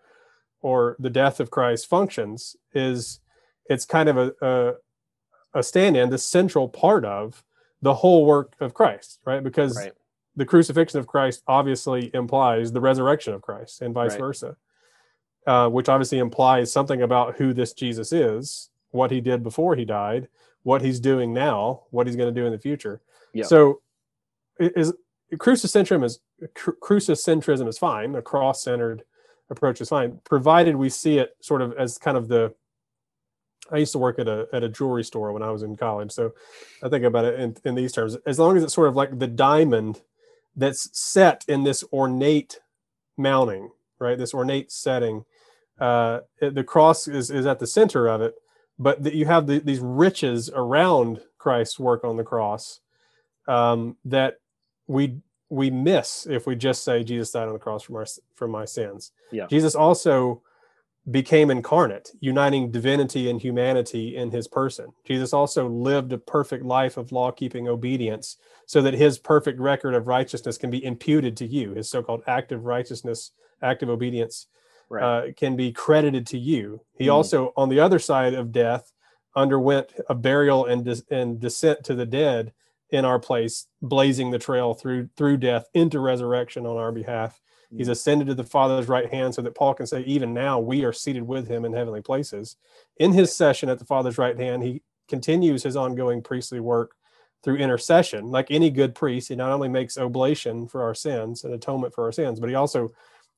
or 0.63 0.97
the 0.99 1.11
death 1.11 1.39
of 1.41 1.51
Christ 1.51 1.87
functions 1.87 2.57
is 2.73 3.21
it's 3.69 3.85
kind 3.85 4.09
of 4.09 4.17
a 4.17 4.33
a, 4.41 4.75
a 5.59 5.63
stand-in, 5.63 6.09
the 6.11 6.19
central 6.19 6.69
part 6.69 7.05
of 7.05 7.45
the 7.83 7.95
whole 7.97 8.25
work 8.25 8.55
of 8.61 8.73
Christ, 8.73 9.21
right? 9.27 9.43
Because 9.45 9.77
Right. 9.77 9.93
the 10.35 10.47
crucifixion 10.47 10.99
of 11.01 11.07
Christ 11.07 11.43
obviously 11.47 12.11
implies 12.15 12.73
the 12.73 12.81
resurrection 12.81 13.35
of 13.35 13.43
Christ 13.43 13.83
and 13.83 13.93
vice 13.93 14.13
Right. 14.13 14.21
versa, 14.21 14.57
uh, 15.47 15.69
which 15.69 15.89
obviously 15.89 16.19
implies 16.19 16.73
something 16.73 17.03
about 17.03 17.37
who 17.37 17.53
this 17.53 17.73
Jesus 17.73 18.13
is, 18.13 18.71
what 18.91 19.11
he 19.11 19.21
did 19.21 19.43
before 19.43 19.77
he 19.77 19.85
died, 19.85 20.29
what 20.63 20.83
he's 20.83 21.01
doing 21.01 21.33
now, 21.33 21.83
what 21.91 22.07
he's 22.07 22.17
going 22.17 22.33
to 22.33 22.41
do 22.41 22.47
in 22.47 22.53
the 22.53 22.59
future. 22.59 23.01
Yeah. 23.33 23.45
So, 23.45 23.81
is 24.59 24.93
crucicentrism 25.35 26.05
is 26.05 26.21
cru- 26.55 26.77
crucicentrism 26.83 27.69
is 27.69 27.79
fine. 27.79 28.15
A 28.15 28.23
cross-centered 28.23 29.05
approach 29.51 29.81
is 29.81 29.89
fine, 29.89 30.21
provided 30.25 30.77
we 30.77 30.89
see 30.89 31.19
it 31.19 31.37
sort 31.41 31.63
of 31.63 31.73
as 31.75 31.99
kind 31.99 32.17
of 32.17 32.29
the 32.29 32.55
I 33.71 33.79
used 33.79 33.93
to 33.93 33.99
work 33.99 34.19
at 34.19 34.29
a 34.29 34.49
at 34.53 34.63
a 34.63 34.69
jewelry 34.69 35.05
store 35.05 35.33
when 35.33 35.43
I 35.43 35.51
was 35.51 35.63
in 35.63 35.77
college, 35.77 36.13
so 36.13 36.33
I 36.83 36.89
think 36.89 37.05
about 37.05 37.25
it 37.25 37.41
in, 37.41 37.57
in 37.65 37.75
these 37.75 37.93
terms. 37.93 38.17
As 38.27 38.39
long 38.39 38.57
as 38.57 38.63
it's 38.63 38.75
sort 38.75 38.89
of 38.89 38.97
like 38.97 39.19
the 39.19 39.27
diamond 39.27 40.03
that's 40.55 40.89
set 40.99 41.45
in 41.49 41.65
this 41.65 41.85
ornate 41.93 42.61
mounting, 43.17 43.71
right? 43.99 44.19
This 44.19 44.35
ornate 44.35 44.71
setting. 44.71 45.25
Uh, 45.79 46.21
the 46.41 46.65
cross 46.65 47.07
is 47.07 47.31
is 47.31 47.47
at 47.47 47.59
the 47.59 47.67
center 47.67 48.07
of 48.07 48.23
it, 48.23 48.35
but 48.79 49.03
that 49.03 49.15
you 49.15 49.27
have 49.27 49.47
the, 49.47 49.59
these 49.59 49.81
riches 49.81 50.51
around 50.55 51.21
Christ's 51.39 51.79
work 51.79 52.05
on 52.05 52.17
the 52.17 52.25
cross 52.25 52.81
um, 53.47 53.97
that 54.05 54.39
we 54.87 55.19
we 55.49 55.71
miss 55.71 56.27
if 56.29 56.47
we 56.47 56.57
just 56.57 56.83
say 56.83 57.05
Jesus 57.05 57.31
died 57.31 57.47
on 57.47 57.53
the 57.53 57.59
cross 57.59 57.85
for 57.85 58.01
our 58.01 58.07
for 58.35 58.49
my 58.49 58.65
sins. 58.65 59.13
Yeah. 59.31 59.47
Jesus 59.47 59.75
also 59.75 60.43
became 61.09 61.51
incarnate, 61.51 62.11
uniting 62.19 62.73
divinity 62.73 63.31
and 63.31 63.41
humanity 63.41 64.17
in 64.17 64.31
his 64.31 64.49
person. 64.49 64.87
Jesus 65.05 65.33
also 65.33 65.69
lived 65.69 66.13
a 66.13 66.19
perfect 66.19 66.65
life 66.65 66.97
of 66.97 67.13
law 67.13 67.31
keeping 67.31 67.69
obedience 67.69 68.39
so 68.67 68.83
that 68.83 68.95
his 68.95 69.17
perfect 69.17 69.61
record 69.61 69.95
of 69.95 70.09
righteousness 70.09 70.59
can 70.59 70.69
be 70.69 70.85
imputed 70.85 71.37
to 71.37 71.47
you. 71.47 71.75
His 71.75 71.89
so 71.89 72.03
called 72.03 72.23
active 72.27 72.65
righteousness, 72.65 73.31
active 73.63 73.89
obedience 73.89 74.49
Right. 74.89 75.03
uh, 75.03 75.33
can 75.37 75.57
be 75.57 75.73
credited 75.73 76.27
to 76.29 76.39
you. 76.39 76.81
He 76.97 77.07
Mm. 77.07 77.13
also, 77.15 77.53
on 77.57 77.69
the 77.69 77.81
other 77.81 77.99
side 77.99 78.35
of 78.35 78.53
death, 78.53 78.93
underwent 79.35 79.93
a 80.09 80.15
burial 80.15 80.65
and, 80.67 80.85
des- 80.85 81.03
and 81.11 81.41
descent 81.41 81.85
to 81.85 81.95
the 81.95 82.07
dead 82.07 82.53
in 82.91 83.05
our 83.05 83.19
place, 83.19 83.67
blazing 83.83 84.31
the 84.31 84.39
trail 84.39 84.73
through 84.75 85.09
through 85.17 85.37
death 85.39 85.67
into 85.75 85.99
resurrection 85.99 86.65
on 86.67 86.77
our 86.77 86.93
behalf. 86.93 87.41
He's 87.77 87.89
Mm. 87.89 87.93
ascended 87.93 88.27
to 88.29 88.35
the 88.37 88.45
Father's 88.45 88.89
right 88.89 89.11
hand 89.13 89.35
so 89.35 89.43
that 89.43 89.57
Paul 89.57 89.75
can 89.75 89.87
say, 89.89 90.03
even 90.03 90.33
now 90.33 90.61
we 90.61 90.85
are 90.85 90.93
seated 90.93 91.27
with 91.27 91.49
him 91.49 91.65
in 91.65 91.73
heavenly 91.73 92.01
places. 92.01 92.57
In 92.99 93.13
his 93.13 93.35
session 93.35 93.69
at 93.69 93.81
the 93.81 93.85
Father's 93.85 94.19
right 94.19 94.39
hand, 94.39 94.63
he 94.63 94.83
continues 95.09 95.65
his 95.65 95.77
ongoing 95.77 96.23
priestly 96.23 96.61
work 96.61 96.93
through 97.43 97.57
intercession. 97.57 98.31
Like 98.31 98.51
any 98.53 98.71
good 98.71 98.95
priest, 98.95 99.29
he 99.29 99.35
not 99.37 99.51
only 99.51 99.69
makes 99.69 99.99
oblation 99.99 100.69
for 100.69 100.83
our 100.83 100.95
sins 100.95 101.43
and 101.45 101.53
atonement 101.53 101.93
for 101.93 102.05
our 102.05 102.13
sins, 102.13 102.39
but 102.39 102.49
he 102.49 102.55
also 102.55 102.91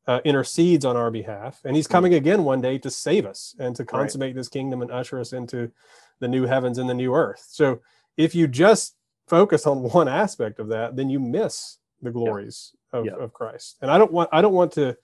uh, 0.09 0.21
intercedes 0.25 0.85
on 0.85 0.97
our 0.97 1.11
behalf. 1.11 1.61
And 1.65 1.77
he's 1.77 1.87
coming 1.87 2.15
again 2.15 2.43
one 2.43 2.63
day 2.63 2.79
to 2.79 2.91
save 2.91 3.27
us 3.27 3.55
and 3.59 3.77
to 3.77 3.85
consummate 3.85 4.35
this 4.35 4.49
kingdom 4.49 4.81
and 4.83 4.91
usher 4.91 5.21
us 5.21 5.35
into 5.35 5.71
the 6.19 6.27
new 6.27 6.47
heavens 6.47 6.79
and 6.79 6.89
the 6.89 6.95
new 6.95 7.15
earth. 7.15 7.47
So 7.51 7.81
if 8.17 8.35
you 8.35 8.49
just 8.49 8.97
focus 9.29 9.67
on 9.67 9.83
one 9.93 10.09
aspect 10.09 10.59
of 10.59 10.69
that, 10.69 10.97
then 10.97 11.11
you 11.11 11.21
miss 11.21 11.79
the 12.03 12.11
glories 12.11 12.73
of, 12.93 13.05
Yeah. 13.05 13.17
of 13.17 13.35
Christ. 13.35 13.77
And 13.83 13.91
I 13.91 13.99
don't 13.99 14.11
want 14.11 14.31
I 14.33 14.41
don't 14.41 14.55
want 14.55 14.73
to 14.73 14.97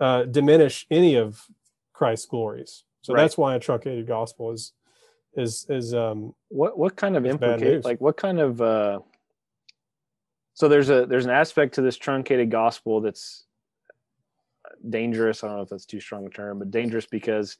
uh, 0.00 0.24
diminish 0.24 0.84
any 0.90 1.14
of 1.14 1.46
Christ's 1.92 2.26
glories. 2.26 2.84
So 3.02 3.14
Right. 3.14 3.22
that's 3.22 3.38
why 3.38 3.54
a 3.54 3.60
truncated 3.60 4.06
gospel 4.06 4.50
is 4.50 4.72
is 5.34 5.64
is 5.68 5.94
um 5.94 6.34
what 6.48 6.76
what 6.76 6.96
kind 6.96 7.16
of 7.16 7.24
implicate 7.24 7.84
like 7.84 8.00
what 8.00 8.16
kind 8.16 8.40
of 8.40 8.60
uh 8.60 8.98
so 10.54 10.68
there's 10.68 10.90
a 10.90 11.06
there's 11.06 11.24
an 11.24 11.30
aspect 11.30 11.76
to 11.76 11.82
this 11.82 11.96
truncated 11.96 12.50
gospel 12.50 13.00
that's 13.00 13.44
dangerous. 14.88 15.42
I 15.42 15.48
don't 15.48 15.56
know 15.56 15.62
if 15.62 15.68
that's 15.68 15.86
too 15.86 16.00
strong 16.00 16.26
a 16.26 16.30
term, 16.30 16.58
but 16.58 16.70
dangerous 16.70 17.06
because 17.06 17.58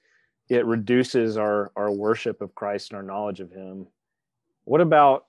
it 0.48 0.66
reduces 0.66 1.36
our 1.36 1.70
our 1.76 1.90
worship 1.90 2.40
of 2.40 2.54
Christ 2.54 2.90
and 2.90 2.96
our 2.96 3.02
knowledge 3.02 3.40
of 3.40 3.50
Him. 3.50 3.86
What 4.64 4.80
about 4.80 5.26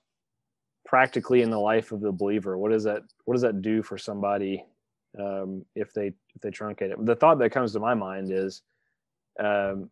practically 0.84 1.42
in 1.42 1.50
the 1.50 1.58
life 1.58 1.92
of 1.92 2.00
the 2.00 2.12
believer? 2.12 2.58
What 2.58 2.72
does 2.72 2.84
that 2.84 3.02
what 3.24 3.34
does 3.34 3.42
that 3.42 3.62
do 3.62 3.82
for 3.82 3.98
somebody 3.98 4.64
um, 5.18 5.64
if 5.74 5.92
they 5.92 6.12
if 6.34 6.42
they 6.42 6.50
truncate 6.50 6.92
it? 6.92 7.06
The 7.06 7.16
thought 7.16 7.38
that 7.38 7.50
comes 7.50 7.72
to 7.72 7.80
my 7.80 7.94
mind 7.94 8.30
is 8.32 8.62
um, 9.38 9.90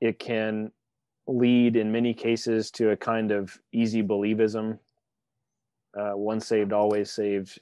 it 0.00 0.18
can 0.18 0.72
lead 1.26 1.76
in 1.76 1.92
many 1.92 2.14
cases 2.14 2.70
to 2.72 2.90
a 2.90 2.96
kind 2.96 3.30
of 3.30 3.56
easy 3.72 4.02
believism, 4.02 4.78
uh, 5.96 6.12
once 6.14 6.46
saved 6.46 6.72
always 6.72 7.10
saved 7.10 7.60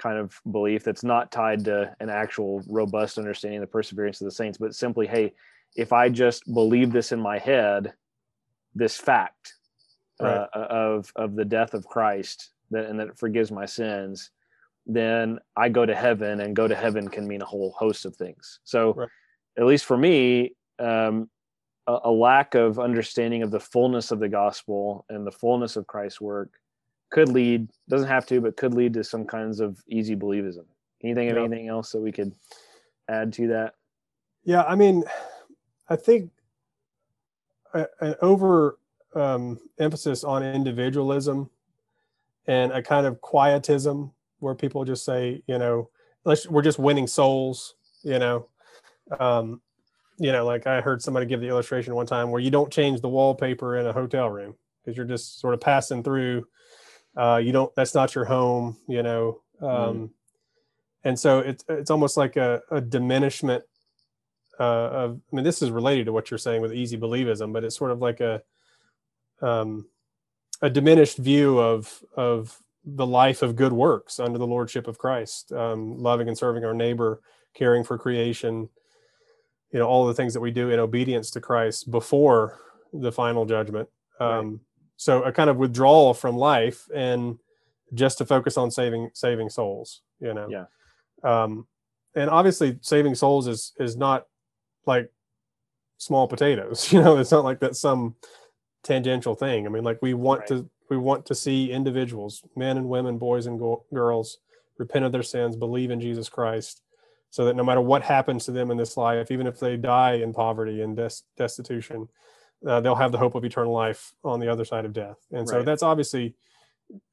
kind 0.00 0.18
of 0.18 0.40
belief 0.50 0.82
that's 0.82 1.04
not 1.04 1.30
tied 1.30 1.64
to 1.66 1.94
an 2.00 2.08
actual 2.08 2.62
robust 2.68 3.18
understanding 3.18 3.58
of 3.58 3.62
the 3.62 3.72
perseverance 3.72 4.20
of 4.20 4.24
the 4.24 4.30
saints, 4.32 4.58
but 4.58 4.74
simply, 4.74 5.06
hey, 5.06 5.32
if 5.76 5.92
I 5.92 6.08
just 6.08 6.52
believe 6.52 6.90
this 6.90 7.12
in 7.12 7.20
my 7.20 7.38
head, 7.38 7.92
this 8.74 8.96
fact 8.96 9.54
uh, 10.20 10.24
right. 10.24 10.48
uh, 10.54 10.66
of 10.70 11.12
of 11.16 11.36
the 11.36 11.44
death 11.44 11.74
of 11.74 11.86
Christ, 11.86 12.50
that 12.70 12.86
and 12.86 12.98
that 12.98 13.08
it 13.08 13.18
forgives 13.18 13.52
my 13.52 13.66
sins, 13.66 14.30
then 14.86 15.38
I 15.56 15.68
go 15.68 15.84
to 15.84 15.94
heaven, 15.94 16.40
and 16.40 16.56
go 16.56 16.66
to 16.66 16.74
heaven 16.74 17.08
can 17.08 17.28
mean 17.28 17.42
a 17.42 17.46
whole 17.46 17.72
host 17.78 18.04
of 18.06 18.16
things. 18.16 18.60
So, 18.64 18.94
right. 18.94 19.08
at 19.58 19.66
least 19.66 19.84
for 19.84 19.96
me, 19.96 20.54
um, 20.78 21.28
a, 21.86 21.98
a 22.04 22.10
lack 22.10 22.54
of 22.54 22.78
understanding 22.78 23.42
of 23.42 23.50
the 23.50 23.60
fullness 23.60 24.10
of 24.10 24.18
the 24.18 24.28
gospel 24.28 25.04
and 25.08 25.26
the 25.26 25.32
fullness 25.32 25.76
of 25.76 25.86
Christ's 25.86 26.20
work 26.20 26.52
could 27.10 27.28
lead 27.28 27.68
doesn't 27.88 28.08
have 28.08 28.26
to 28.26 28.40
but 28.40 28.56
could 28.56 28.74
lead 28.74 28.94
to 28.94 29.04
some 29.04 29.24
kinds 29.24 29.60
of 29.60 29.82
easy 29.88 30.16
believism. 30.16 30.64
Can 31.00 31.10
you 31.10 31.14
think 31.14 31.30
of 31.30 31.38
anything 31.38 31.68
else 31.68 31.92
that 31.92 32.00
we 32.00 32.12
could 32.12 32.32
add 33.08 33.32
to 33.34 33.48
that? 33.48 33.74
Yeah 34.44 34.62
i 34.62 34.74
mean 34.74 35.04
i 35.88 35.96
think 35.96 36.30
an 37.72 38.14
over 38.20 38.78
um, 39.14 39.58
emphasis 39.78 40.24
on 40.24 40.42
individualism 40.42 41.50
and 42.46 42.72
a 42.72 42.82
kind 42.82 43.06
of 43.06 43.20
quietism 43.20 44.12
where 44.38 44.54
people 44.54 44.84
just 44.84 45.04
say 45.04 45.42
you 45.46 45.58
know 45.58 45.88
let's 46.24 46.48
we're 46.48 46.62
just 46.62 46.78
winning 46.78 47.06
souls 47.06 47.74
you 48.02 48.18
know? 48.18 48.46
Um, 49.18 49.60
you 50.18 50.32
know 50.32 50.44
like 50.44 50.66
i 50.66 50.80
heard 50.80 51.02
somebody 51.02 51.26
give 51.26 51.40
the 51.40 51.48
illustration 51.48 51.94
one 51.94 52.06
time 52.06 52.30
where 52.30 52.40
you 52.40 52.50
don't 52.50 52.72
change 52.72 53.00
the 53.00 53.08
wallpaper 53.08 53.78
in 53.78 53.86
a 53.86 53.92
hotel 53.92 54.28
room 54.28 54.54
because 54.82 54.96
you're 54.96 55.06
just 55.06 55.40
sort 55.40 55.54
of 55.54 55.60
passing 55.60 56.02
through 56.02 56.46
uh, 57.16 57.40
you 57.42 57.52
don't 57.52 57.74
that's 57.74 57.94
not 57.94 58.14
your 58.14 58.24
home 58.24 58.76
you 58.88 59.02
know 59.02 59.40
um, 59.60 59.68
mm. 59.68 60.10
and 61.04 61.18
so 61.18 61.40
it's 61.40 61.64
it's 61.68 61.90
almost 61.90 62.16
like 62.16 62.36
a, 62.36 62.60
a 62.70 62.80
diminishment 62.80 63.64
uh, 64.58 64.62
of 64.62 65.20
i 65.32 65.36
mean 65.36 65.44
this 65.44 65.62
is 65.62 65.70
related 65.70 66.06
to 66.06 66.12
what 66.12 66.30
you're 66.30 66.38
saying 66.38 66.62
with 66.62 66.72
easy 66.72 66.96
believism 66.96 67.52
but 67.52 67.64
it's 67.64 67.76
sort 67.76 67.90
of 67.90 68.00
like 68.00 68.20
a 68.20 68.42
um, 69.42 69.86
a 70.62 70.70
diminished 70.70 71.18
view 71.18 71.58
of 71.58 72.02
of 72.16 72.58
the 72.84 73.06
life 73.06 73.42
of 73.42 73.56
good 73.56 73.72
works 73.72 74.18
under 74.18 74.38
the 74.38 74.46
lordship 74.46 74.86
of 74.86 74.98
christ 74.98 75.52
um, 75.52 75.98
loving 75.98 76.28
and 76.28 76.38
serving 76.38 76.64
our 76.64 76.74
neighbor 76.74 77.20
caring 77.54 77.82
for 77.82 77.98
creation 77.98 78.68
you 79.72 79.78
know 79.78 79.86
all 79.86 80.06
the 80.06 80.14
things 80.14 80.34
that 80.34 80.40
we 80.40 80.50
do 80.50 80.70
in 80.70 80.78
obedience 80.78 81.30
to 81.30 81.40
christ 81.40 81.90
before 81.90 82.60
the 82.92 83.12
final 83.12 83.44
judgment 83.44 83.88
um, 84.20 84.60
so 85.00 85.22
a 85.22 85.32
kind 85.32 85.48
of 85.48 85.56
withdrawal 85.56 86.12
from 86.12 86.36
life 86.36 86.86
and 86.94 87.38
just 87.94 88.18
to 88.18 88.26
focus 88.26 88.58
on 88.58 88.70
saving 88.70 89.10
saving 89.14 89.48
souls 89.48 90.02
you 90.20 90.34
know? 90.34 90.46
Yeah. 90.50 90.64
Um 91.24 91.66
and 92.14 92.28
obviously 92.28 92.78
saving 92.82 93.14
souls 93.14 93.46
is 93.46 93.72
is 93.80 93.96
not 93.96 94.26
like 94.84 95.10
small 95.96 96.28
potatoes 96.28 96.92
you 96.92 97.00
know? 97.00 97.16
It's 97.16 97.30
not 97.30 97.44
like 97.44 97.60
that's 97.60 97.80
some 97.80 98.14
tangential 98.82 99.34
thing. 99.34 99.66
I 99.66 99.70
mean 99.70 99.84
like 99.84 100.00
we 100.02 100.12
want 100.12 100.40
right. 100.40 100.48
to 100.48 100.70
we 100.90 100.98
want 100.98 101.24
to 101.26 101.34
see 101.34 101.72
individuals 101.72 102.42
men 102.54 102.76
and 102.76 102.88
women 102.88 103.16
boys 103.16 103.46
and 103.46 103.58
go- 103.58 103.84
girls 103.94 104.38
repent 104.76 105.06
of 105.06 105.12
their 105.12 105.22
sins 105.22 105.54
believe 105.54 105.90
in 105.90 106.00
jesus 106.00 106.28
christ 106.28 106.82
so 107.30 107.44
that 107.44 107.54
no 107.54 107.62
matter 107.62 107.80
what 107.80 108.02
happens 108.02 108.44
to 108.44 108.50
them 108.50 108.70
in 108.70 108.76
this 108.76 108.96
life 108.96 109.30
even 109.30 109.46
if 109.46 109.60
they 109.60 109.76
die 109.76 110.14
in 110.14 110.32
poverty 110.32 110.82
and 110.82 110.96
des- 110.96 111.22
destitution 111.36 112.08
uh, 112.66 112.80
they'll 112.80 112.94
have 112.94 113.12
the 113.12 113.18
hope 113.18 113.34
of 113.34 113.44
eternal 113.44 113.72
life 113.72 114.12
on 114.24 114.40
the 114.40 114.48
other 114.48 114.64
side 114.64 114.84
of 114.84 114.92
death. 114.92 115.18
And 115.32 115.48
so 115.48 115.56
right. 115.56 115.64
that's 115.64 115.82
obviously 115.82 116.34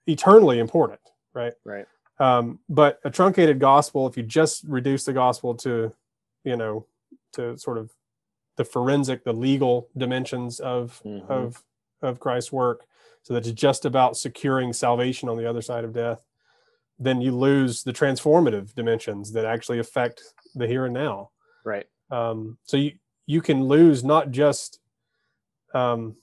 eternally 0.05 0.59
important, 0.59 0.99
right? 1.33 1.53
Right. 1.63 1.85
Um, 2.19 2.59
but 2.67 2.99
a 3.03 3.09
truncated 3.09 3.59
gospel, 3.59 4.07
if 4.07 4.17
you 4.17 4.23
just 4.23 4.63
reduce 4.67 5.05
the 5.05 5.13
gospel 5.13 5.55
to, 5.55 5.93
you 6.43 6.55
know, 6.55 6.85
to 7.33 7.57
sort 7.57 7.77
of 7.77 7.91
the 8.55 8.65
forensic, 8.65 9.23
the 9.23 9.33
legal 9.33 9.87
dimensions 9.95 10.59
of 10.59 11.01
mm-hmm. 11.05 11.31
of 11.31 11.63
of 12.01 12.19
Christ's 12.19 12.51
work, 12.51 12.85
so 13.21 13.33
that 13.33 13.45
it's 13.45 13.51
just 13.51 13.85
about 13.85 14.17
securing 14.17 14.73
salvation 14.73 15.29
on 15.29 15.37
the 15.37 15.47
other 15.47 15.61
side 15.61 15.83
of 15.83 15.93
death, 15.93 16.23
then 16.97 17.21
you 17.21 17.31
lose 17.31 17.83
the 17.83 17.93
transformative 17.93 18.73
dimensions 18.73 19.31
that 19.33 19.45
actually 19.45 19.79
affect 19.79 20.23
the 20.55 20.67
here 20.67 20.85
and 20.85 20.93
now. 20.93 21.29
Right. 21.63 21.85
Um, 22.09 22.57
so 22.63 22.77
you 22.77 22.93
you 23.27 23.41
can 23.41 23.63
lose 23.65 24.03
not 24.03 24.31
just 24.31 24.79
um, 25.77 26.15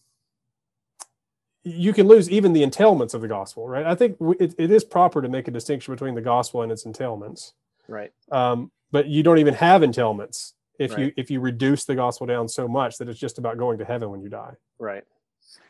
you 1.62 1.92
can 1.92 2.06
lose 2.06 2.30
even 2.30 2.52
the 2.52 2.62
entailments 2.62 3.14
of 3.14 3.22
the 3.22 3.28
gospel, 3.28 3.66
right? 3.66 3.86
I 3.86 3.94
think 3.94 4.16
it, 4.38 4.54
it 4.58 4.70
is 4.70 4.84
proper 4.84 5.22
to 5.22 5.28
make 5.28 5.48
a 5.48 5.50
distinction 5.50 5.94
between 5.94 6.14
the 6.14 6.20
gospel 6.20 6.62
and 6.62 6.70
its 6.70 6.84
entailments, 6.84 7.52
right? 7.88 8.12
Um, 8.30 8.70
but 8.92 9.06
you 9.06 9.22
don't 9.22 9.38
even 9.38 9.54
have 9.54 9.82
entailments 9.82 10.52
if 10.78 10.92
right. 10.92 11.00
you 11.00 11.12
if 11.16 11.30
you 11.30 11.40
reduce 11.40 11.84
the 11.84 11.94
gospel 11.94 12.26
down 12.26 12.48
so 12.48 12.68
much 12.68 12.98
that 12.98 13.08
it's 13.08 13.18
just 13.18 13.38
about 13.38 13.58
going 13.58 13.78
to 13.78 13.84
heaven 13.84 14.10
when 14.10 14.20
you 14.20 14.28
die. 14.28 14.52
Right. 14.78 15.04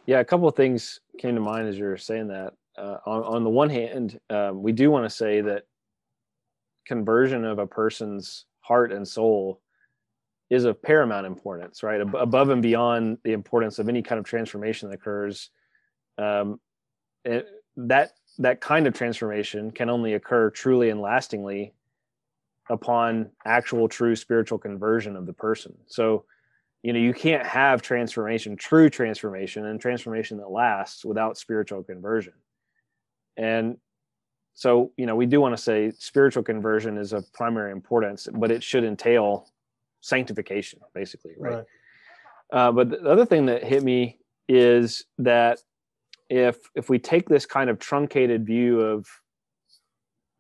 Yeah, 0.07 0.21
a 0.21 0.25
couple 0.25 0.49
of 0.49 0.57
things 0.57 1.01
came 1.19 1.35
to 1.35 1.41
mind 1.41 1.69
as 1.69 1.79
you 1.79 1.85
were 1.85 1.97
saying 1.97 2.29
that. 2.29 2.55
Uh, 2.77 2.99
on, 3.07 3.23
on 3.23 3.45
the 3.45 3.51
one 3.51 3.71
hand, 3.71 4.19
um, 4.31 4.63
we 4.63 4.73
do 4.73 4.91
want 4.91 5.05
to 5.05 5.11
say 5.11 5.41
that 5.43 5.65
conversion 6.87 7.45
of 7.45 7.59
a 7.59 7.67
person's 7.67 8.47
heart 8.61 8.93
and 8.93 9.07
soul 9.07 9.61
is 10.51 10.65
of 10.65 10.83
paramount 10.83 11.27
importance, 11.27 11.83
right? 11.83 12.01
Ab- 12.01 12.15
above 12.15 12.51
and 12.51 12.63
beyond 12.63 13.19
the 13.25 13.33
importance 13.33 13.79
of 13.79 13.89
any 13.89 14.03
kind 14.03 14.19
of 14.19 14.25
transformation 14.25 14.89
that 14.89 14.97
occurs, 14.97 15.51
um, 16.19 16.61
it, 17.25 17.49
that 17.77 18.13
that 18.39 18.61
kind 18.61 18.87
of 18.87 18.95
transformation 18.95 19.71
can 19.71 19.89
only 19.89 20.15
occur 20.15 20.51
truly 20.51 20.91
and 20.91 21.01
lastingly 21.01 21.73
upon 22.69 23.31
actual 23.45 23.89
true 23.89 24.17
spiritual 24.17 24.59
conversion 24.59 25.17
of 25.17 25.27
the 25.27 25.33
person. 25.33 25.75
So, 25.87 26.25
you 26.83 26.93
know, 26.93 26.99
you 26.99 27.15
can't 27.15 27.47
have 27.47 27.83
transformation, 27.83 28.57
true 28.57 28.91
transformation, 28.91 29.67
and 29.67 29.81
transformation 29.81 30.39
that 30.39 30.51
lasts 30.51 31.05
without 31.05 31.39
spiritual 31.39 31.83
conversion. 31.83 32.33
And 33.37 33.77
so, 34.55 34.93
you 34.97 35.07
know, 35.07 35.17
we 35.17 35.27
do 35.27 35.41
want 35.41 35.57
to 35.57 35.63
say 35.63 35.93
spiritual 35.99 36.43
conversion 36.43 36.97
is 36.97 37.13
of 37.13 37.31
primary 37.33 37.73
importance, 37.73 38.29
but 38.33 38.51
it 38.51 38.63
should 38.63 38.85
entail 38.85 39.49
sanctification, 40.05 40.81
basically, 40.95 41.33
right? 41.39 41.55
right. 41.55 41.65
Uh, 42.53 42.71
but 42.71 42.91
the 42.91 43.11
other 43.11 43.25
thing 43.25 43.47
that 43.47 43.65
hit 43.65 43.83
me 43.83 44.19
is 44.49 45.07
that 45.19 45.59
if 46.29 46.59
if 46.75 46.91
we 46.91 46.99
take 46.99 47.29
this 47.29 47.47
kind 47.47 47.71
of 47.71 47.79
truncated 47.79 48.45
view 48.45 48.81
of 48.81 49.07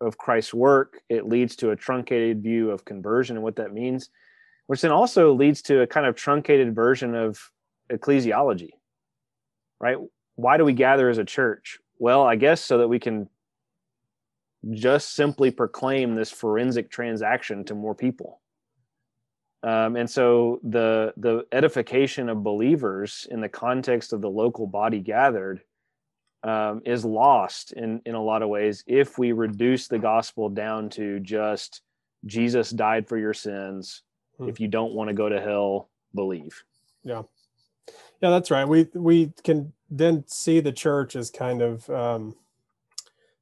of 0.01 0.19
Christ's 0.19 0.53
work, 0.53 1.01
it 1.09 1.27
leads 1.27 1.57
to 1.57 1.71
a 1.71 1.77
truncated 1.77 2.43
view 2.43 2.71
of 2.71 2.85
conversion 2.85 3.37
and 3.37 3.43
what 3.43 3.57
that 3.57 3.73
means, 3.73 4.11
which 4.67 4.83
then 4.83 4.91
also 4.91 5.33
leads 5.33 5.63
to 5.63 5.81
a 5.81 5.87
kind 5.87 6.07
of 6.07 6.15
truncated 6.15 6.75
version 6.75 7.15
of 7.15 7.51
ecclesiology, 7.91 8.71
right? 9.81 9.97
Why 10.35 10.59
do 10.59 10.65
we 10.65 10.75
gather 10.75 11.09
as 11.09 11.19
a 11.19 11.25
church? 11.25 11.79
Well, 11.99 12.23
I 12.23 12.37
guess 12.37 12.61
so 12.61 12.79
that 12.79 12.89
we 12.89 12.99
can 12.99 13.31
just 14.73 15.15
simply 15.15 15.51
proclaim 15.51 16.15
this 16.15 16.31
forensic 16.31 16.91
transaction 16.91 17.65
to 17.65 17.75
more 17.75 17.95
people 17.95 18.41
um, 19.65 19.97
and 19.97 20.09
so 20.09 20.61
the 20.63 21.15
the 21.17 21.47
edification 21.51 22.29
of 22.29 22.45
believers 22.45 23.27
in 23.31 23.41
the 23.41 23.49
context 23.49 24.13
of 24.13 24.21
the 24.21 24.29
local 24.29 24.67
body 24.67 25.01
gathered 25.01 25.63
um, 26.43 26.83
is 26.85 27.03
lost 27.03 27.73
in 27.73 28.03
in 28.05 28.15
a 28.15 28.23
lot 28.23 28.43
of 28.43 28.51
ways 28.51 28.85
if 28.87 29.17
we 29.19 29.33
reduce 29.33 29.89
the 29.89 29.99
gospel 29.99 30.51
down 30.51 30.91
to 30.91 31.19
just 31.19 31.81
Jesus 32.27 32.71
died 32.71 33.09
for 33.09 33.17
your 33.17 33.33
sins. 33.33 34.03
Hmm. 34.37 34.51
If 34.51 34.61
you 34.61 34.69
don't 34.69 34.93
want 34.93 35.09
to 35.09 35.15
go 35.15 35.31
to 35.31 35.41
hell, 35.41 35.89
believe. 36.15 36.63
Yeah, 37.03 37.23
yeah, 38.21 38.31
that's 38.31 38.51
right. 38.51 38.69
We 38.69 38.89
we 38.93 39.33
can 39.45 39.73
then 39.91 40.25
see 40.27 40.61
the 40.61 40.73
church 40.73 41.17
as 41.17 41.31
kind 41.31 41.63
of 41.63 41.89
um, 41.89 42.37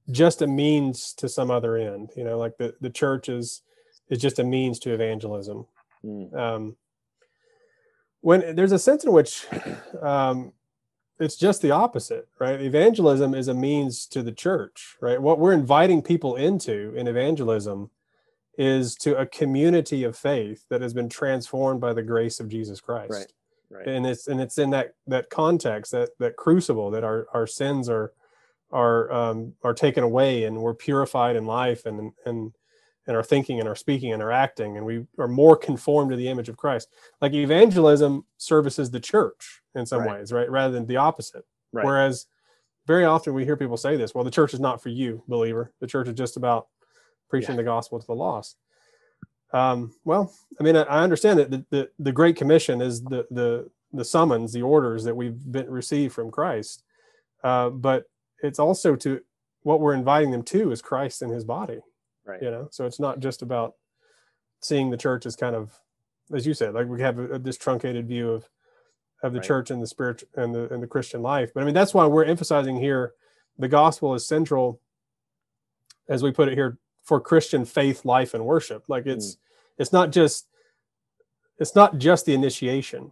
just 0.09 0.41
a 0.41 0.47
means 0.47 1.15
to 1.15 1.29
some 1.29 1.51
other 1.51 1.77
end. 1.77 2.11
You 2.17 2.23
know, 2.23 2.39
like 2.39 2.59
the 2.59 2.77
the 2.81 2.91
church 2.91 3.29
is 3.29 3.63
is 4.09 4.19
just 4.19 4.39
a 4.39 4.45
means 4.45 4.79
to 4.81 4.95
evangelism 4.95 5.67
Mm. 6.05 6.35
Um, 6.35 6.77
when 8.21 8.55
there's 8.55 8.73
a 8.73 8.79
sense 8.79 9.05
in 9.05 9.13
which 9.13 9.47
um, 10.03 10.53
it's 11.19 11.37
just 11.37 11.63
the 11.63 11.71
opposite, 11.71 12.29
right? 12.39 12.61
Evangelism 12.61 13.35
is 13.35 13.49
a 13.49 13.55
means 13.55 14.07
to 14.07 14.23
the 14.23 14.33
church, 14.33 14.97
right? 15.01 15.21
What 15.21 15.39
we're 15.39 15.53
inviting 15.53 16.03
people 16.03 16.37
into 16.37 16.95
in 16.97 17.07
evangelism 17.07 17.91
is 18.59 18.95
to 18.97 19.17
a 19.17 19.27
community 19.27 20.05
of 20.05 20.17
faith 20.17 20.65
that 20.69 20.83
has 20.83 20.93
been 20.93 21.09
transformed 21.09 21.81
by 21.81 21.93
the 21.93 22.03
grace 22.03 22.41
of 22.41 22.49
Jesus 22.49 22.81
Christ. 22.81 23.11
Right. 23.11 23.33
Right. 23.71 23.87
And 23.87 24.07
it's 24.07 24.29
and 24.29 24.39
it's 24.39 24.59
in 24.59 24.69
that 24.71 24.95
that 25.07 25.31
context 25.31 25.93
that 25.93 26.11
that 26.19 26.37
crucible 26.37 26.91
that 26.91 27.05
our 27.05 27.27
our 27.33 27.47
sins 27.47 27.89
are 27.89 28.13
are 28.71 29.11
um, 29.11 29.55
are 29.63 29.73
taken 29.73 30.05
away 30.05 30.45
and 30.45 30.59
we're 30.59 30.75
purified 30.75 31.37
in 31.37 31.47
life 31.47 31.87
and 31.87 32.13
and 32.27 32.53
and 33.07 33.17
our 33.17 33.23
thinking 33.23 33.59
and 33.59 33.69
our 33.69 33.75
speaking 33.75 34.13
and 34.13 34.23
our 34.23 34.31
acting 34.31 34.77
and 34.77 34.87
we 34.87 35.05
are 35.19 35.29
more 35.29 35.57
conformed 35.57 36.11
to 36.11 36.17
the 36.17 36.29
image 36.29 36.49
of 36.49 36.57
Christ. 36.57 36.89
Like 37.21 37.33
evangelism 37.33 38.25
services 38.39 38.91
the 38.91 39.01
church 39.01 39.63
in 39.75 39.87
some 39.87 40.01
Right. 40.03 40.21
ways, 40.21 40.33
right? 40.33 40.51
Rather 40.51 40.73
than 40.73 40.87
the 40.87 40.97
opposite. 40.97 41.45
Right. 41.73 41.85
Whereas 41.85 42.27
very 42.87 43.05
often 43.05 43.35
we 43.35 43.45
hear 43.45 43.57
people 43.57 43.77
say 43.77 43.97
this, 43.97 44.15
well, 44.15 44.25
the 44.25 44.31
church 44.31 44.55
is 44.55 44.61
not 44.61 44.83
for 44.83 44.89
you, 44.89 45.23
believer. 45.29 45.73
The 45.81 45.87
church 45.87 46.09
is 46.09 46.15
just 46.15 46.37
about 46.37 46.69
preaching 47.29 47.57
the 47.57 47.63
gospel 47.63 47.99
to 47.99 48.07
the 48.07 48.15
lost. 48.15 48.57
Um, 49.53 49.95
well, 50.05 50.33
I 50.59 50.63
mean, 50.63 50.77
I, 50.77 50.83
I 50.83 51.03
understand 51.03 51.39
that 51.39 51.51
the, 51.51 51.65
the, 51.71 51.91
the 51.99 52.13
Great 52.13 52.37
Commission 52.37 52.81
is 52.81 53.03
the, 53.03 53.27
the, 53.31 53.71
the 53.93 54.05
summons, 54.05 54.53
the 54.53 54.63
orders 54.63 55.05
that 55.05 55.15
we've 55.15 55.39
been 55.51 55.71
received 55.71 56.15
from 56.15 56.31
Christ. 56.31 56.85
Uh, 57.45 57.71
but 57.71 58.05
it's 58.43 58.59
also 58.59 58.97
to 58.97 59.21
what 59.63 59.81
we're 59.81 59.95
inviting 59.95 60.31
them 60.31 60.43
to 60.45 60.73
is 60.73 60.83
Christ 60.83 61.23
and 61.23 61.33
his 61.33 61.45
body 61.45 61.81
right. 62.25 62.43
you 62.43 62.51
know 62.51 62.69
so 62.71 62.87
it's 62.87 63.01
not 63.01 63.21
just 63.21 63.43
about 63.43 63.75
seeing 64.61 64.91
the 64.91 64.97
church 64.97 65.27
as 65.27 65.37
kind 65.37 65.55
of 65.57 65.79
as 66.33 66.47
you 66.47 66.55
said 66.55 66.73
like 66.75 66.87
we 66.87 67.01
have 67.01 67.19
a, 67.19 67.39
this 67.39 67.57
truncated 67.57 68.07
view 68.07 68.31
of 68.31 68.49
of 69.23 69.33
the 69.33 69.39
Right. 69.39 69.47
church 69.47 69.71
and 69.71 69.83
the 69.83 69.87
spirit 69.87 70.23
and 70.35 70.55
the 70.55 70.73
and 70.73 70.83
the 70.83 70.87
christian 70.87 71.23
life 71.23 71.53
but 71.55 71.63
i 71.63 71.67
mean 71.67 71.75
that's 71.75 71.95
why 71.95 72.07
we're 72.07 72.25
emphasizing 72.25 72.77
here 72.77 73.13
the 73.59 73.69
gospel 73.69 74.15
is 74.15 74.27
central 74.27 74.81
as 76.09 76.23
we 76.23 76.33
put 76.33 76.49
it 76.49 76.55
here 76.55 76.79
for 77.03 77.21
christian 77.21 77.65
faith 77.65 78.05
life 78.05 78.35
and 78.35 78.45
worship 78.45 78.85
like 78.89 79.07
it's 79.07 79.37
it's 79.79 79.93
not 79.93 80.11
just 80.13 80.47
it's 81.59 81.75
not 81.75 81.99
just 81.99 82.27
the 82.27 82.35
initiation 82.35 83.11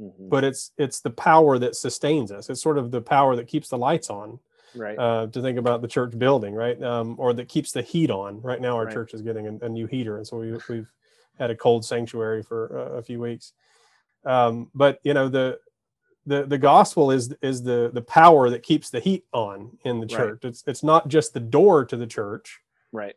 Mhm. 0.00 0.28
but 0.30 0.44
it's 0.44 0.70
it's 0.78 1.00
the 1.00 1.10
power 1.10 1.58
that 1.58 1.74
sustains 1.74 2.30
us 2.30 2.48
it's 2.48 2.62
sort 2.62 2.78
of 2.78 2.90
the 2.92 3.00
power 3.02 3.34
that 3.36 3.48
keeps 3.48 3.68
the 3.68 3.76
lights 3.78 4.08
on 4.08 4.38
Right. 4.74 4.98
uh, 4.98 5.26
to 5.28 5.42
think 5.42 5.58
about 5.58 5.82
the 5.82 5.88
church 5.88 6.18
building, 6.18 6.54
right? 6.54 6.80
Um, 6.82 7.16
or 7.18 7.32
that 7.34 7.48
keeps 7.48 7.72
the 7.72 7.82
heat 7.82 8.10
on. 8.10 8.40
Right 8.42 8.60
now, 8.60 8.76
our 8.76 8.84
Right. 8.84 8.94
church 8.94 9.14
is 9.14 9.22
getting 9.22 9.46
a, 9.46 9.66
a 9.66 9.68
new 9.68 9.86
heater, 9.86 10.16
and 10.16 10.26
so 10.26 10.38
we, 10.38 10.56
we've 10.68 10.92
had 11.38 11.50
a 11.50 11.56
cold 11.56 11.84
sanctuary 11.84 12.42
for 12.42 12.78
uh, 12.78 12.98
a 12.98 13.02
few 13.02 13.20
weeks. 13.20 13.52
Um, 14.24 14.70
but 14.74 15.00
you 15.02 15.14
know 15.14 15.28
the 15.28 15.58
the 16.26 16.44
the 16.44 16.58
gospel 16.58 17.10
is 17.10 17.34
is 17.42 17.62
the 17.62 17.90
the 17.92 18.02
power 18.02 18.50
that 18.50 18.62
keeps 18.62 18.90
the 18.90 19.00
heat 19.00 19.24
on 19.32 19.78
in 19.84 20.00
the 20.00 20.06
Right. 20.06 20.16
church. 20.16 20.44
It's 20.44 20.62
it's 20.66 20.82
not 20.82 21.08
just 21.08 21.32
the 21.32 21.40
door 21.40 21.84
to 21.86 21.96
the 21.96 22.06
church, 22.06 22.60
right. 22.92 23.16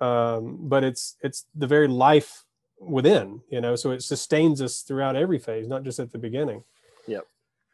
um, 0.00 0.58
but 0.60 0.84
it's 0.84 1.16
it's 1.22 1.46
the 1.54 1.66
very 1.66 1.88
life 1.88 2.44
within. 2.78 3.42
You 3.50 3.60
know, 3.60 3.74
so 3.76 3.90
it 3.90 4.02
sustains 4.02 4.62
us 4.62 4.82
throughout 4.82 5.16
every 5.16 5.38
phase, 5.38 5.66
not 5.66 5.82
just 5.82 5.98
at 5.98 6.12
the 6.12 6.18
beginning. 6.18 6.62
Yep, 7.08 7.26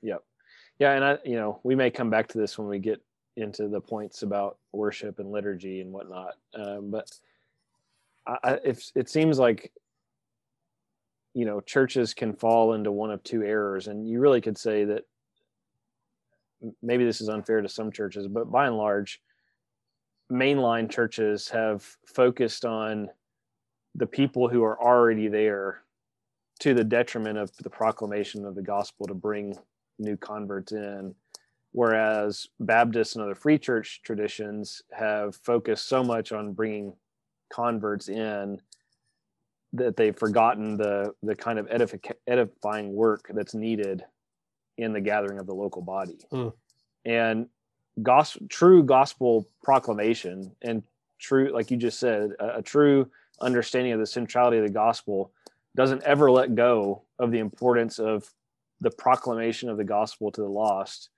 yep. 0.02 0.24
Yeah, 0.78 0.92
and 0.92 1.04
I, 1.04 1.18
you 1.26 1.36
know, 1.36 1.60
we 1.62 1.74
may 1.74 1.90
come 1.90 2.08
back 2.08 2.28
to 2.28 2.38
this 2.38 2.56
when 2.56 2.66
we 2.66 2.78
get 2.78 3.02
into 3.36 3.68
the 3.68 3.80
points 3.80 4.22
about 4.22 4.58
worship 4.72 5.18
and 5.18 5.30
liturgy 5.30 5.80
and 5.80 5.92
whatnot. 5.92 6.34
Um, 6.54 6.90
but 6.90 7.10
I, 8.26 8.58
if 8.64 8.90
it 8.94 9.08
seems 9.08 9.38
like, 9.38 9.72
you 11.34 11.44
know, 11.44 11.60
churches 11.60 12.12
can 12.12 12.34
fall 12.34 12.74
into 12.74 12.92
one 12.92 13.10
of 13.10 13.22
two 13.22 13.42
errors, 13.42 13.86
and 13.86 14.08
you 14.08 14.20
really 14.20 14.40
could 14.40 14.58
say 14.58 14.84
that 14.84 15.04
maybe 16.82 17.04
this 17.04 17.20
is 17.20 17.28
unfair 17.28 17.60
to 17.62 17.68
some 17.68 17.90
churches, 17.92 18.26
but 18.26 18.50
by 18.50 18.66
and 18.66 18.76
large, 18.76 19.20
mainline 20.30 20.90
churches 20.90 21.48
have 21.48 21.96
focused 22.06 22.64
on 22.64 23.08
the 23.94 24.06
people 24.06 24.48
who 24.48 24.62
are 24.62 24.80
already 24.80 25.28
there 25.28 25.82
to 26.60 26.74
the 26.74 26.84
detriment 26.84 27.38
of 27.38 27.50
the 27.58 27.70
proclamation 27.70 28.44
of 28.44 28.54
the 28.54 28.62
gospel 28.62 29.06
to 29.06 29.14
bring 29.14 29.56
new 29.98 30.16
converts 30.16 30.72
in 30.72 31.14
whereas 31.72 32.48
baptists 32.58 33.14
and 33.14 33.22
other 33.24 33.34
free 33.34 33.58
church 33.58 34.00
traditions 34.02 34.82
have 34.92 35.36
focused 35.36 35.88
so 35.88 36.02
much 36.02 36.32
on 36.32 36.52
bringing 36.52 36.92
converts 37.52 38.08
in 38.08 38.60
that 39.72 39.96
they've 39.96 40.16
forgotten 40.18 40.76
the 40.76 41.14
the 41.22 41.34
kind 41.34 41.58
of 41.58 41.66
edific- 41.68 42.12
edifying 42.26 42.92
work 42.92 43.30
that's 43.34 43.54
needed 43.54 44.04
in 44.78 44.92
the 44.92 45.00
gathering 45.00 45.38
of 45.38 45.46
the 45.46 45.54
local 45.54 45.82
body 45.82 46.18
Hmm. 46.30 46.48
and 47.04 47.46
gospel 48.02 48.46
true 48.48 48.82
gospel 48.82 49.46
proclamation 49.62 50.54
and 50.62 50.82
true 51.18 51.50
like 51.52 51.70
you 51.70 51.76
just 51.76 52.00
said 52.00 52.30
a, 52.40 52.58
a 52.58 52.62
true 52.62 53.08
understanding 53.40 53.92
of 53.92 54.00
the 54.00 54.06
centrality 54.06 54.58
of 54.58 54.64
the 54.64 54.70
gospel 54.72 55.32
doesn't 55.76 56.02
ever 56.02 56.30
let 56.30 56.54
go 56.54 57.02
of 57.18 57.30
the 57.30 57.38
importance 57.38 57.98
of 57.98 58.28
the 58.80 58.90
proclamation 58.90 59.68
of 59.68 59.76
the 59.76 59.84
gospel 59.84 60.32
to 60.32 60.40
the 60.40 60.48
lost 60.48 61.10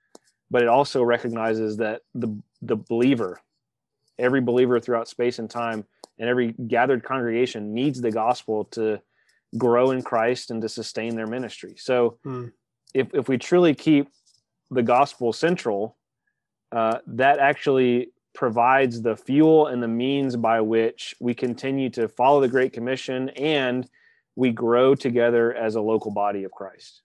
but 0.53 0.61
it 0.61 0.69
also 0.69 1.03
recognizes 1.03 1.77
that 1.77 2.01
the 2.13 2.29
the 2.61 2.77
believer 2.77 3.41
every 4.19 4.39
believer 4.39 4.79
throughout 4.79 5.07
space 5.09 5.39
and 5.39 5.49
time 5.49 5.83
and 6.19 6.29
every 6.29 6.53
gathered 6.67 7.03
congregation 7.03 7.73
needs 7.73 7.99
the 7.99 8.11
gospel 8.11 8.65
to 8.65 9.01
grow 9.57 9.91
in 9.91 10.01
Christ 10.01 10.51
and 10.51 10.61
to 10.61 10.69
sustain 10.69 11.15
their 11.15 11.27
ministry 11.27 11.75
so 11.77 12.17
Hmm. 12.23 12.45
if 12.93 13.13
if 13.13 13.27
we 13.27 13.37
truly 13.37 13.73
keep 13.75 14.07
the 14.71 14.83
gospel 14.83 15.33
central 15.33 15.97
uh, 16.71 16.99
that 17.07 17.39
actually 17.39 18.11
provides 18.33 19.01
the 19.01 19.15
fuel 19.15 19.67
and 19.67 19.81
the 19.81 19.87
means 19.87 20.35
by 20.35 20.59
which 20.61 21.15
we 21.19 21.33
continue 21.35 21.89
to 21.91 22.07
follow 22.07 22.41
the 22.41 22.47
Great 22.47 22.73
Commission 22.73 23.29
and 23.29 23.87
we 24.35 24.51
grow 24.51 24.95
together 24.95 25.53
as 25.53 25.75
a 25.75 25.81
local 25.81 26.09
body 26.11 26.43
of 26.43 26.51
Christ. 26.51 27.03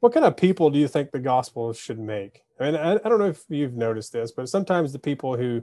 What 0.00 0.12
kind 0.12 0.24
of 0.26 0.36
people 0.36 0.70
do 0.70 0.78
you 0.78 0.88
think 0.88 1.10
the 1.10 1.18
gospel 1.18 1.72
should 1.72 1.98
make? 1.98 2.42
I 2.60 2.64
mean, 2.64 2.76
I, 2.76 2.94
I 2.94 3.08
don't 3.08 3.18
know 3.18 3.26
if 3.28 3.44
you've 3.48 3.74
noticed 3.76 4.12
this, 4.12 4.32
but 4.32 4.48
sometimes 4.48 4.92
the 4.92 4.98
people 4.98 5.36
who 5.36 5.62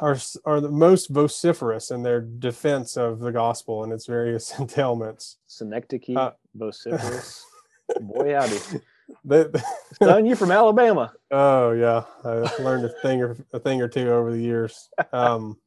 are 0.00 0.16
are 0.44 0.60
the 0.60 0.70
most 0.70 1.08
vociferous 1.10 1.90
in 1.90 2.02
their 2.02 2.20
defense 2.20 2.96
of 2.96 3.20
the 3.20 3.30
gospel 3.32 3.84
and 3.84 3.92
its 3.92 4.06
various 4.06 4.52
entailments. 4.58 5.36
Synecdoche, 5.46 6.16
Uh, 6.16 6.30
vociferous. 6.54 7.44
Boy, 8.00 8.34
howdy. 8.34 8.58
They, 9.24 9.46
Son, 10.02 10.24
you 10.24 10.36
from 10.36 10.50
Alabama. 10.52 11.12
oh 11.30 11.72
yeah, 11.72 12.04
I 12.24 12.62
learned 12.62 12.84
a 12.84 12.92
thing 13.02 13.20
or 13.22 13.36
a 13.52 13.58
thing 13.58 13.82
or 13.82 13.88
two 13.88 14.08
over 14.10 14.30
the 14.32 14.40
years. 14.40 14.88
Um, 15.12 15.58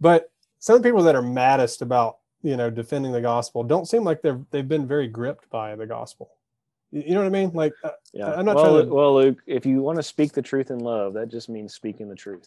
but 0.00 0.30
some 0.60 0.82
people 0.82 1.02
that 1.04 1.16
are 1.16 1.22
maddest 1.22 1.82
about 1.82 2.18
you 2.42 2.56
know 2.56 2.70
defending 2.70 3.12
the 3.12 3.20
gospel 3.20 3.62
don't 3.62 3.86
seem 3.88 4.04
like 4.04 4.22
they've 4.22 4.44
they've 4.50 4.68
been 4.68 4.86
very 4.86 5.08
gripped 5.08 5.48
by 5.50 5.74
the 5.76 5.86
gospel. 5.86 6.30
You 6.90 7.14
know 7.14 7.20
what 7.20 7.26
I 7.26 7.30
mean? 7.30 7.50
Like 7.54 7.72
uh, 7.84 7.90
Yeah. 8.12 8.32
I'm 8.34 8.44
not 8.44 8.56
well, 8.56 8.64
trying 8.74 8.86
to- 8.88 8.94
well, 8.94 9.14
Luke, 9.14 9.38
if 9.46 9.64
you 9.64 9.80
want 9.80 9.96
to 9.96 10.02
speak 10.02 10.32
the 10.32 10.42
truth 10.42 10.70
in 10.70 10.80
love, 10.80 11.14
that 11.14 11.28
just 11.28 11.48
means 11.48 11.72
speaking 11.74 12.08
the 12.08 12.14
truth. 12.14 12.46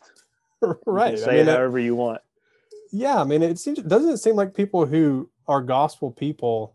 Right? 0.86 1.16
can 1.16 1.24
I 1.24 1.26
say 1.26 1.32
mean, 1.38 1.48
it 1.48 1.58
however 1.58 1.80
you 1.80 1.96
want. 1.96 2.22
yeah 2.92 3.20
i 3.20 3.24
mean 3.24 3.44
it 3.44 3.60
seems 3.60 3.80
doesn't 3.84 4.10
it 4.10 4.18
seem 4.18 4.36
like 4.36 4.54
people 4.56 4.86
who 4.86 5.30
are 5.48 5.62
gospel 5.62 6.12
people 6.12 6.74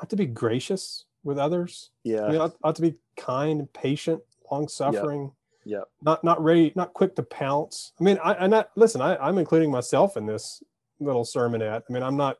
ought 0.00 0.08
to 0.10 0.16
be 0.16 0.26
gracious 0.26 1.04
with 1.24 1.36
others 1.38 1.90
Yeah. 2.04 2.24
I 2.24 2.30
mean, 2.30 2.40
ought, 2.40 2.56
ought 2.62 2.76
to 2.76 2.82
be 2.82 2.94
kind 3.16 3.70
patient 3.72 4.22
long 4.50 4.68
suffering 4.68 5.32
Yep. 5.64 5.88
not 6.02 6.22
not 6.24 6.42
ready 6.42 6.72
not 6.76 6.92
quick 6.94 7.14
to 7.16 7.22
pounce 7.24 7.92
i 8.00 8.04
mean 8.04 8.18
i 8.22 8.34
i 8.34 8.46
not 8.46 8.70
listen 8.76 9.00
i 9.00 9.16
i'm 9.16 9.38
including 9.38 9.70
myself 9.70 10.16
in 10.16 10.24
this 10.26 10.62
little 11.00 11.24
sermonette. 11.24 11.82
I 11.88 11.92
mean 11.92 12.02
i'm 12.02 12.16
not 12.16 12.38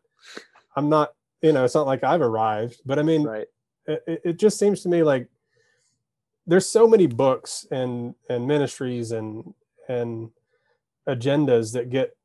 i'm 0.77 0.89
not 0.89 1.13
you 1.43 1.53
know 1.53 1.65
it's 1.65 1.75
not 1.75 1.87
like 1.87 2.03
i've 2.05 2.23
arrived 2.23 2.81
but 2.87 2.99
i 2.99 3.03
mean 3.03 3.25
Right. 3.25 3.47
it, 3.87 4.03
it- 4.07 4.21
it 4.25 4.39
just 4.39 4.59
seems 4.59 4.83
to 4.83 4.89
me 4.89 5.03
like 5.03 5.29
there's 6.47 6.69
so 6.69 6.87
many 6.87 7.07
books 7.07 7.67
and 7.71 8.15
and 8.29 8.47
ministries 8.47 9.13
and 9.13 9.55
and 9.89 10.31
agendas 11.09 11.73
that 11.73 11.91
get 11.91 12.17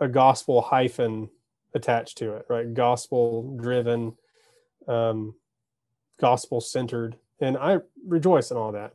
a 0.00 0.08
gospel 0.08 0.60
hyphen 0.60 1.30
attached 1.74 2.18
to 2.18 2.34
it 2.34 2.46
right? 2.48 2.72
Gospel 2.74 3.56
driven 3.56 4.14
um 4.88 5.34
gospel 6.20 6.60
centered. 6.60 7.16
And 7.40 7.56
i 7.58 7.78
rejoice 8.06 8.50
in 8.50 8.56
all 8.56 8.72
that. 8.72 8.94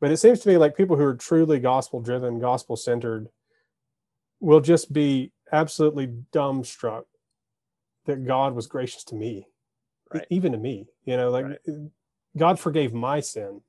But 0.00 0.10
it 0.12 0.16
seems 0.18 0.40
to 0.40 0.48
me 0.48 0.56
like 0.56 0.76
people 0.76 0.96
who 0.96 1.04
are 1.04 1.14
truly 1.14 1.58
gospel 1.60 2.00
driven 2.00 2.38
gospel 2.40 2.76
centered 2.76 3.28
will 4.40 4.60
just 4.60 4.92
be 4.92 5.32
absolutely 5.52 6.08
dumbstruck 6.32 7.04
that 8.06 8.24
god 8.24 8.54
was 8.54 8.66
gracious 8.66 9.04
to 9.04 9.14
me 9.14 9.46
Right. 10.12 10.26
even 10.30 10.52
to 10.52 10.58
me 10.58 10.88
you 11.04 11.16
know 11.16 11.30
like 11.30 11.44
Right. 11.44 11.58
god 12.36 12.58
forgave 12.58 12.92
my 12.92 13.20
sin 13.20 13.60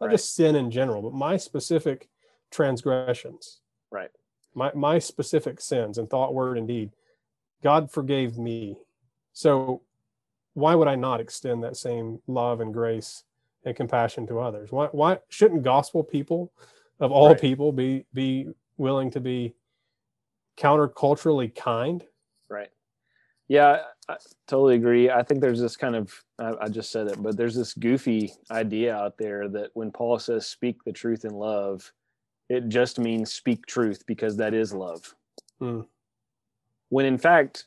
not 0.00 0.06
Right. 0.06 0.12
just 0.12 0.34
sin 0.34 0.56
in 0.56 0.70
general 0.70 1.02
but 1.02 1.12
my 1.12 1.36
specific 1.36 2.08
transgressions 2.50 3.60
Right. 3.90 4.10
my 4.54 4.72
my 4.74 4.98
specific 4.98 5.60
sins 5.60 5.98
in 5.98 6.06
thought 6.06 6.34
word 6.34 6.56
and 6.58 6.66
deed 6.68 6.90
god 7.62 7.90
forgave 7.90 8.38
me 8.38 8.78
so 9.32 9.82
why 10.54 10.74
would 10.74 10.88
I 10.88 10.96
not 10.96 11.20
extend 11.20 11.62
that 11.62 11.76
same 11.76 12.20
love 12.26 12.60
and 12.60 12.74
grace 12.74 13.24
and 13.64 13.76
compassion 13.76 14.26
to 14.26 14.40
others? 14.40 14.72
Why 14.72 14.86
why 14.86 15.18
shouldn't 15.28 15.62
gospel 15.62 16.02
people 16.02 16.52
of 16.98 17.12
all 17.12 17.34
people 17.34 17.72
be 17.72 18.04
be 18.12 18.48
willing 18.76 19.10
to 19.12 19.20
be 19.20 19.54
counterculturally 20.60 21.54
kind? 21.54 22.04
Right. 22.48 22.68
Yeah, 23.48 23.82
I 24.08 24.16
totally 24.46 24.76
agree. 24.76 25.10
I 25.10 25.22
think 25.22 25.40
there's 25.40 25.60
this 25.60 25.76
kind 25.76 25.96
of, 25.96 26.12
I, 26.38 26.52
I 26.62 26.68
just 26.68 26.92
said 26.92 27.08
it, 27.08 27.20
but 27.22 27.36
there's 27.36 27.56
this 27.56 27.74
goofy 27.74 28.32
idea 28.50 28.94
out 28.94 29.18
there 29.18 29.48
that 29.48 29.70
when 29.74 29.90
Paul 29.90 30.18
says 30.18 30.46
speak 30.46 30.84
the 30.84 30.92
truth 30.92 31.24
in 31.24 31.32
love, 31.32 31.92
it 32.48 32.68
just 32.68 32.98
means 32.98 33.32
speak 33.32 33.66
truth 33.66 34.04
because 34.06 34.36
that 34.36 34.54
is 34.54 34.72
love. 34.72 35.14
Hmm. 35.58 35.80
When 36.90 37.06
in 37.06 37.18
fact, 37.18 37.66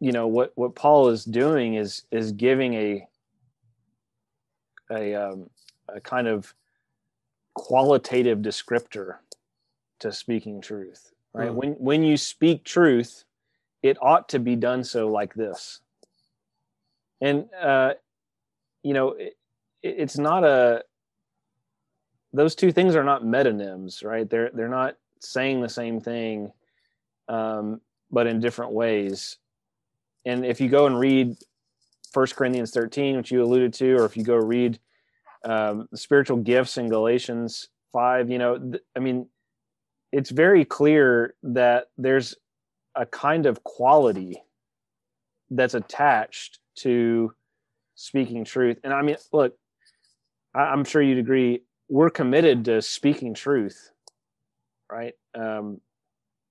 you 0.00 0.12
know 0.12 0.26
what 0.26 0.52
what 0.56 0.74
Paul 0.74 1.08
is 1.08 1.24
doing 1.24 1.74
is 1.74 2.02
is 2.10 2.32
giving 2.32 2.74
a 2.74 3.06
a 4.90 5.14
um, 5.14 5.48
a 5.88 6.00
kind 6.00 6.26
of 6.26 6.52
qualitative 7.54 8.40
descriptor 8.40 9.16
to 10.00 10.12
speaking 10.12 10.60
truth. 10.60 11.12
Right. 11.36 11.50
Hmm. 11.50 11.56
When 11.56 11.70
when 11.72 12.02
you 12.04 12.16
speak 12.16 12.64
truth, 12.64 13.24
it 13.82 13.96
ought 14.00 14.28
to 14.30 14.38
be 14.38 14.56
done 14.56 14.84
so 14.84 15.08
like 15.08 15.34
this 15.34 15.80
and 17.20 17.46
uh 17.60 17.92
you 18.82 18.94
know 18.94 19.10
it, 19.10 19.36
it's 19.82 20.18
not 20.18 20.44
a 20.44 20.82
those 22.32 22.54
two 22.54 22.72
things 22.72 22.94
are 22.94 23.04
not 23.04 23.22
metonyms 23.22 24.04
right 24.04 24.28
they're 24.28 24.50
they're 24.52 24.68
not 24.68 24.96
saying 25.20 25.60
the 25.60 25.68
same 25.68 26.00
thing 26.00 26.52
um 27.28 27.80
but 28.10 28.26
in 28.26 28.40
different 28.40 28.72
ways 28.72 29.38
and 30.24 30.44
if 30.44 30.60
you 30.60 30.68
go 30.68 30.86
and 30.86 30.98
read 30.98 31.36
First 32.12 32.36
corinthians 32.36 32.70
13 32.70 33.16
which 33.16 33.30
you 33.30 33.42
alluded 33.42 33.74
to 33.74 33.94
or 33.94 34.04
if 34.04 34.16
you 34.16 34.24
go 34.24 34.36
read 34.36 34.78
um, 35.44 35.88
spiritual 35.94 36.38
gifts 36.38 36.78
in 36.78 36.88
galatians 36.88 37.68
5 37.92 38.30
you 38.30 38.38
know 38.38 38.58
th- 38.58 38.82
i 38.96 39.00
mean 39.00 39.28
it's 40.12 40.30
very 40.30 40.64
clear 40.64 41.34
that 41.42 41.86
there's 41.98 42.34
a 42.94 43.06
kind 43.06 43.46
of 43.46 43.62
quality 43.64 44.42
that's 45.50 45.74
attached 45.74 46.58
to 46.76 47.32
speaking 47.94 48.44
truth. 48.44 48.78
And 48.84 48.92
I 48.92 49.02
mean, 49.02 49.16
look, 49.32 49.56
I, 50.54 50.60
I'm 50.60 50.84
sure 50.84 51.02
you'd 51.02 51.18
agree. 51.18 51.62
We're 51.88 52.10
committed 52.10 52.64
to 52.66 52.82
speaking 52.82 53.34
truth, 53.34 53.90
right? 54.90 55.14
Um, 55.34 55.80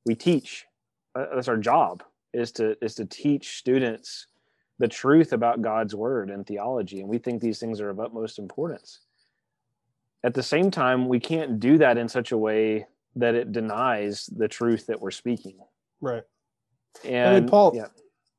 we 0.05 0.15
teach. 0.15 0.65
Uh, 1.13 1.25
That's 1.35 1.47
our 1.47 1.57
job 1.57 2.03
is 2.33 2.51
to 2.53 2.75
is 2.83 2.95
to 2.95 3.05
teach 3.05 3.57
students 3.57 4.27
the 4.77 4.87
truth 4.87 5.31
about 5.31 5.61
God's 5.61 5.95
word 5.95 6.29
and 6.29 6.45
theology, 6.45 6.99
and 6.99 7.09
we 7.09 7.17
think 7.17 7.41
these 7.41 7.59
things 7.59 7.79
are 7.79 7.89
of 7.89 7.99
utmost 7.99 8.39
importance. 8.39 8.99
At 10.23 10.33
the 10.33 10.43
same 10.43 10.69
time, 10.69 11.07
we 11.07 11.19
can't 11.19 11.59
do 11.59 11.77
that 11.77 11.97
in 11.97 12.09
such 12.09 12.31
a 12.31 12.37
way 12.37 12.87
that 13.15 13.35
it 13.35 13.51
denies 13.51 14.29
the 14.35 14.47
truth 14.47 14.87
that 14.87 14.99
we're 14.99 15.11
speaking. 15.11 15.57
Right. 16.01 16.23
And, 17.03 17.49
Paul- 17.49 17.73
yeah. 17.75 17.87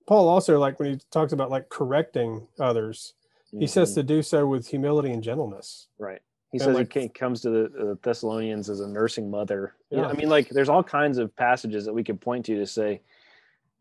Paul 0.06 0.28
also 0.28 0.58
like 0.58 0.78
when 0.78 0.92
he 0.92 1.00
talks 1.10 1.32
about 1.32 1.50
like 1.50 1.68
correcting 1.68 2.46
others, 2.60 3.14
he 3.58 3.66
says 3.66 3.94
to 3.94 4.02
do 4.02 4.22
so 4.22 4.46
with 4.46 4.68
humility 4.68 5.12
and 5.12 5.22
gentleness. 5.22 5.88
right. 5.98 6.20
He 6.52 6.58
and 6.58 6.64
says 6.64 6.76
like- 6.76 6.92
he 6.92 7.08
comes 7.08 7.40
to 7.42 7.50
the 7.50 7.90
uh, 7.90 7.94
Thessalonians 8.02 8.70
as 8.70 8.80
a 8.80 8.88
nursing 8.88 9.30
mother. 9.30 9.74
Yeah. 9.90 10.02
Yeah. 10.02 10.06
I 10.08 10.12
mean, 10.12 10.28
like, 10.28 10.48
there's 10.48 10.68
all 10.68 10.82
kinds 10.82 11.18
of 11.18 11.34
passages 11.36 11.84
that 11.86 11.92
we 11.92 12.04
could 12.04 12.20
point 12.20 12.46
to 12.46 12.54
to 12.56 12.66
say, 12.66 13.02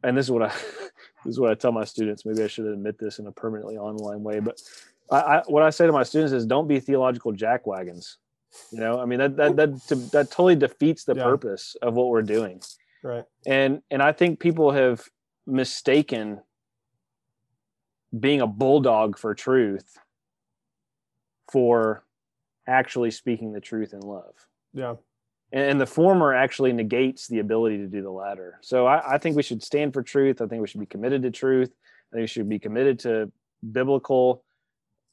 and 0.04 0.18
this 0.18 0.26
is 0.26 0.32
what 0.32 0.44
I 0.44 0.48
this 1.26 1.34
is 1.34 1.40
what 1.40 1.52
I 1.52 1.56
tell 1.56 1.72
my 1.72 1.84
students. 1.86 2.26
Maybe 2.26 2.44
I 2.44 2.48
should 2.48 2.66
admit 2.66 2.98
this 2.98 3.20
in 3.20 3.28
a 3.28 3.32
permanently 3.32 3.78
online 3.78 4.24
way, 4.24 4.40
but 4.40 4.60
I, 5.12 5.18
I 5.18 5.44
what 5.48 5.62
I 5.64 5.70
say 5.70 5.86
to 5.86 5.92
my 5.92 6.04
students 6.04 6.34
is, 6.34 6.46
don't 6.46 6.68
be 6.68 6.80
theological 6.80 7.34
jackwagons. 7.34 8.16
You 8.72 8.80
know, 8.80 9.00
I 9.00 9.06
mean 9.06 9.20
that 9.20 9.36
that 9.38 9.56
that 9.58 9.82
to, 9.88 9.96
that 9.96 10.32
totally 10.32 10.56
defeats 10.56 11.04
the 11.04 11.16
Yeah. 11.16 11.24
purpose 11.24 11.76
of 11.82 11.94
what 11.96 12.08
we're 12.08 12.22
doing. 12.22 12.62
Right. 13.04 13.24
and 13.46 13.84
and 13.92 14.02
i 14.02 14.12
think 14.12 14.40
people 14.40 14.72
have 14.72 15.04
mistaken 15.46 16.42
being 18.20 18.42
a 18.42 18.48
bulldog 18.48 19.20
for 19.20 19.36
truth 19.36 20.00
for 21.52 22.04
actually 22.68 23.12
speaking 23.12 23.54
the 23.54 23.62
truth 23.62 23.94
in 23.94 24.00
love 24.00 24.34
Yeah. 24.74 24.96
and, 25.52 25.64
and 25.72 25.82
the 25.82 25.86
former 25.86 26.34
actually 26.34 26.74
negates 26.74 27.28
the 27.28 27.40
ability 27.40 27.78
to 27.78 27.88
do 27.88 28.02
the 28.02 28.10
latter 28.10 28.58
so 28.62 28.88
I, 28.88 29.16
I 29.16 29.18
think 29.20 29.36
we 29.36 29.44
should 29.44 29.62
stand 29.62 29.94
for 29.94 30.02
truth 30.02 30.42
i 30.42 30.48
think 30.48 30.62
we 30.62 30.68
should 30.68 30.80
be 30.80 30.88
committed 30.88 31.22
to 31.24 31.30
truth 31.32 31.70
i 32.12 32.16
think 32.16 32.22
we 32.24 32.28
should 32.28 32.50
be 32.50 32.58
committed 32.58 32.98
to 33.00 33.32
biblical 33.72 34.44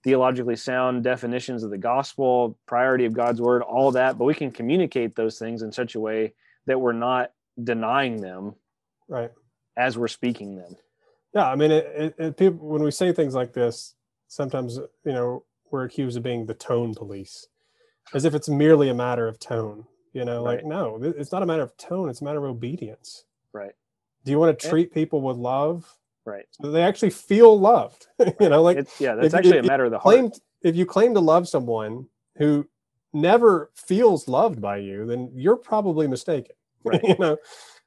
theologically 0.05 0.57
sound 0.57 1.05
definitions 1.05 1.63
of 1.63 1.71
the 1.71 1.79
gospel 1.79 2.59
priority 2.67 3.05
of 3.05 3.13
god's 3.13 3.41
word 3.41 3.63
all 3.63 3.91
that 3.93 4.19
but 4.19 4.25
we 4.25 4.35
can 4.35 4.51
communicate 4.51 5.15
those 5.15 5.39
things 5.39 5.63
in 5.63 5.71
such 5.73 5.95
a 5.95 6.01
way 6.01 6.33
that 6.67 6.81
we're 6.81 6.93
not 6.93 7.31
denying 7.63 8.21
them 8.21 8.55
Right. 9.09 9.31
as 9.77 9.99
we're 9.99 10.09
speaking 10.09 10.57
them. 10.57 10.77
Yeah, 11.35 11.49
I 11.51 11.55
mean, 11.57 11.71
it, 11.71 11.87
it, 11.97 12.15
it, 12.19 12.37
people 12.37 12.67
when 12.69 12.83
we 12.83 12.91
say 12.91 13.13
things 13.13 13.35
like 13.35 13.53
this, 13.53 13.95
sometimes 14.29 14.79
you 15.05 15.13
know 15.13 15.45
we're 15.71 15.85
accused 15.85 16.17
of 16.17 16.23
being 16.23 16.47
the 16.47 16.55
tone 16.55 16.95
police, 16.95 17.47
as 18.15 18.25
if 18.25 18.35
it's 18.35 18.49
merely 18.49 18.89
a 18.89 18.95
matter 18.95 19.29
of 19.29 19.39
tone. 19.39 19.87
You 20.13 20.25
know, 20.25 20.43
like 20.43 20.59
Right. 20.59 20.67
no, 20.67 20.99
it's 21.03 21.33
not 21.33 21.43
a 21.43 21.47
matter 21.47 21.63
of 21.63 21.77
tone; 21.77 22.09
it's 22.11 22.21
a 22.21 22.25
matter 22.25 22.39
of 22.39 22.45
obedience. 22.51 23.25
Right. 23.53 23.73
Do 24.25 24.31
you 24.31 24.39
want 24.39 24.59
to 24.59 24.69
treat 24.69 24.93
people 24.95 25.21
with 25.23 25.37
love 25.37 25.97
Right. 26.25 26.45
so 26.53 26.71
they 26.71 26.83
actually 26.83 27.11
feel 27.11 27.59
loved? 27.59 28.07
you 28.41 28.49
know, 28.49 28.63
like 28.63 28.77
it's, 28.79 29.01
yeah, 29.01 29.15
that's 29.15 29.29
if- 29.29 29.35
actually 29.35 29.59
if 29.59 29.65
a 29.65 29.69
matter 29.69 29.85
of 29.85 29.91
the 29.91 29.99
heart. 29.99 30.39
if 30.63 30.77
you 30.77 30.87
claim 30.87 31.15
to 31.15 31.21
love 31.21 31.49
someone 31.49 32.07
who 32.37 32.67
never 33.13 33.71
feels 33.75 34.29
loved 34.29 34.61
by 34.61 34.77
you, 34.79 35.05
then 35.07 35.31
you're 35.35 35.57
probably 35.57 36.07
mistaken. 36.07 36.55
Right. 36.85 37.03
you 37.05 37.15
know, 37.19 37.37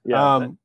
Yeah. 0.05 0.35
um, 0.35 0.57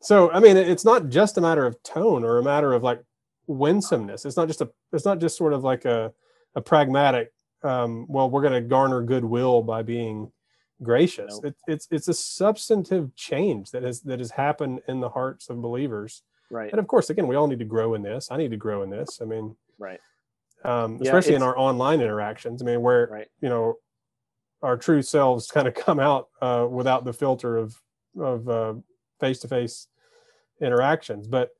so 0.00 0.30
I 0.30 0.40
mean, 0.40 0.56
it's 0.56 0.84
not 0.84 1.08
just 1.10 1.36
a 1.36 1.40
matter 1.42 1.66
of 1.66 1.82
tone 1.82 2.24
or 2.24 2.38
a 2.38 2.42
matter 2.42 2.72
of 2.72 2.82
like 2.82 3.02
winsomeness. 3.46 4.24
It's 4.24 4.36
not 4.36 4.48
just 4.48 4.60
a. 4.62 4.70
It's 4.92 5.04
not 5.04 5.18
just 5.18 5.36
sort 5.36 5.52
of 5.52 5.62
like 5.64 5.84
a 5.84 6.12
a 6.54 6.60
pragmatic. 6.62 7.32
Um, 7.62 8.06
well, 8.08 8.30
we're 8.30 8.42
going 8.42 8.52
to 8.54 8.60
garner 8.60 9.02
goodwill 9.02 9.62
by 9.62 9.82
being 9.82 10.30
gracious. 10.82 11.38
No. 11.42 11.48
It, 11.48 11.56
it's 11.66 11.88
it's 11.90 12.08
a 12.08 12.14
substantive 12.14 13.14
change 13.14 13.70
that 13.72 13.82
has 13.82 14.00
that 14.02 14.20
has 14.20 14.30
happened 14.30 14.80
in 14.88 15.00
the 15.00 15.08
hearts 15.10 15.48
of 15.50 15.60
believers. 15.60 16.22
Right. 16.54 16.70
And 16.70 16.78
of 16.78 16.86
course, 16.86 17.10
again, 17.10 17.26
we 17.26 17.36
all 17.36 17.46
need 17.48 17.58
to 17.58 17.64
grow 17.64 17.94
in 17.94 18.02
this. 18.02 18.30
I 18.30 18.36
need 18.36 18.50
to 18.52 18.56
grow 18.56 18.82
in 18.82 18.90
this. 18.90 19.20
I 19.20 19.24
mean, 19.24 19.56
Right. 19.78 20.00
um, 20.64 20.96
Yeah, 21.00 21.08
especially 21.10 21.34
in 21.34 21.42
our 21.42 21.56
online 21.58 22.00
interactions. 22.00 22.62
I 22.62 22.64
mean, 22.64 22.80
where 22.82 23.08
Right. 23.10 23.28
you 23.40 23.48
know 23.48 23.78
our 24.62 24.76
true 24.78 25.02
selves 25.02 25.50
kind 25.50 25.68
of 25.68 25.74
come 25.74 26.00
out 26.00 26.28
uh, 26.40 26.66
without 26.70 27.04
the 27.04 27.12
filter 27.12 27.56
of 27.56 27.80
of 28.18 28.48
uh, 28.48 28.74
face-to-face 29.20 29.88
interactions. 30.60 31.26
But 31.26 31.50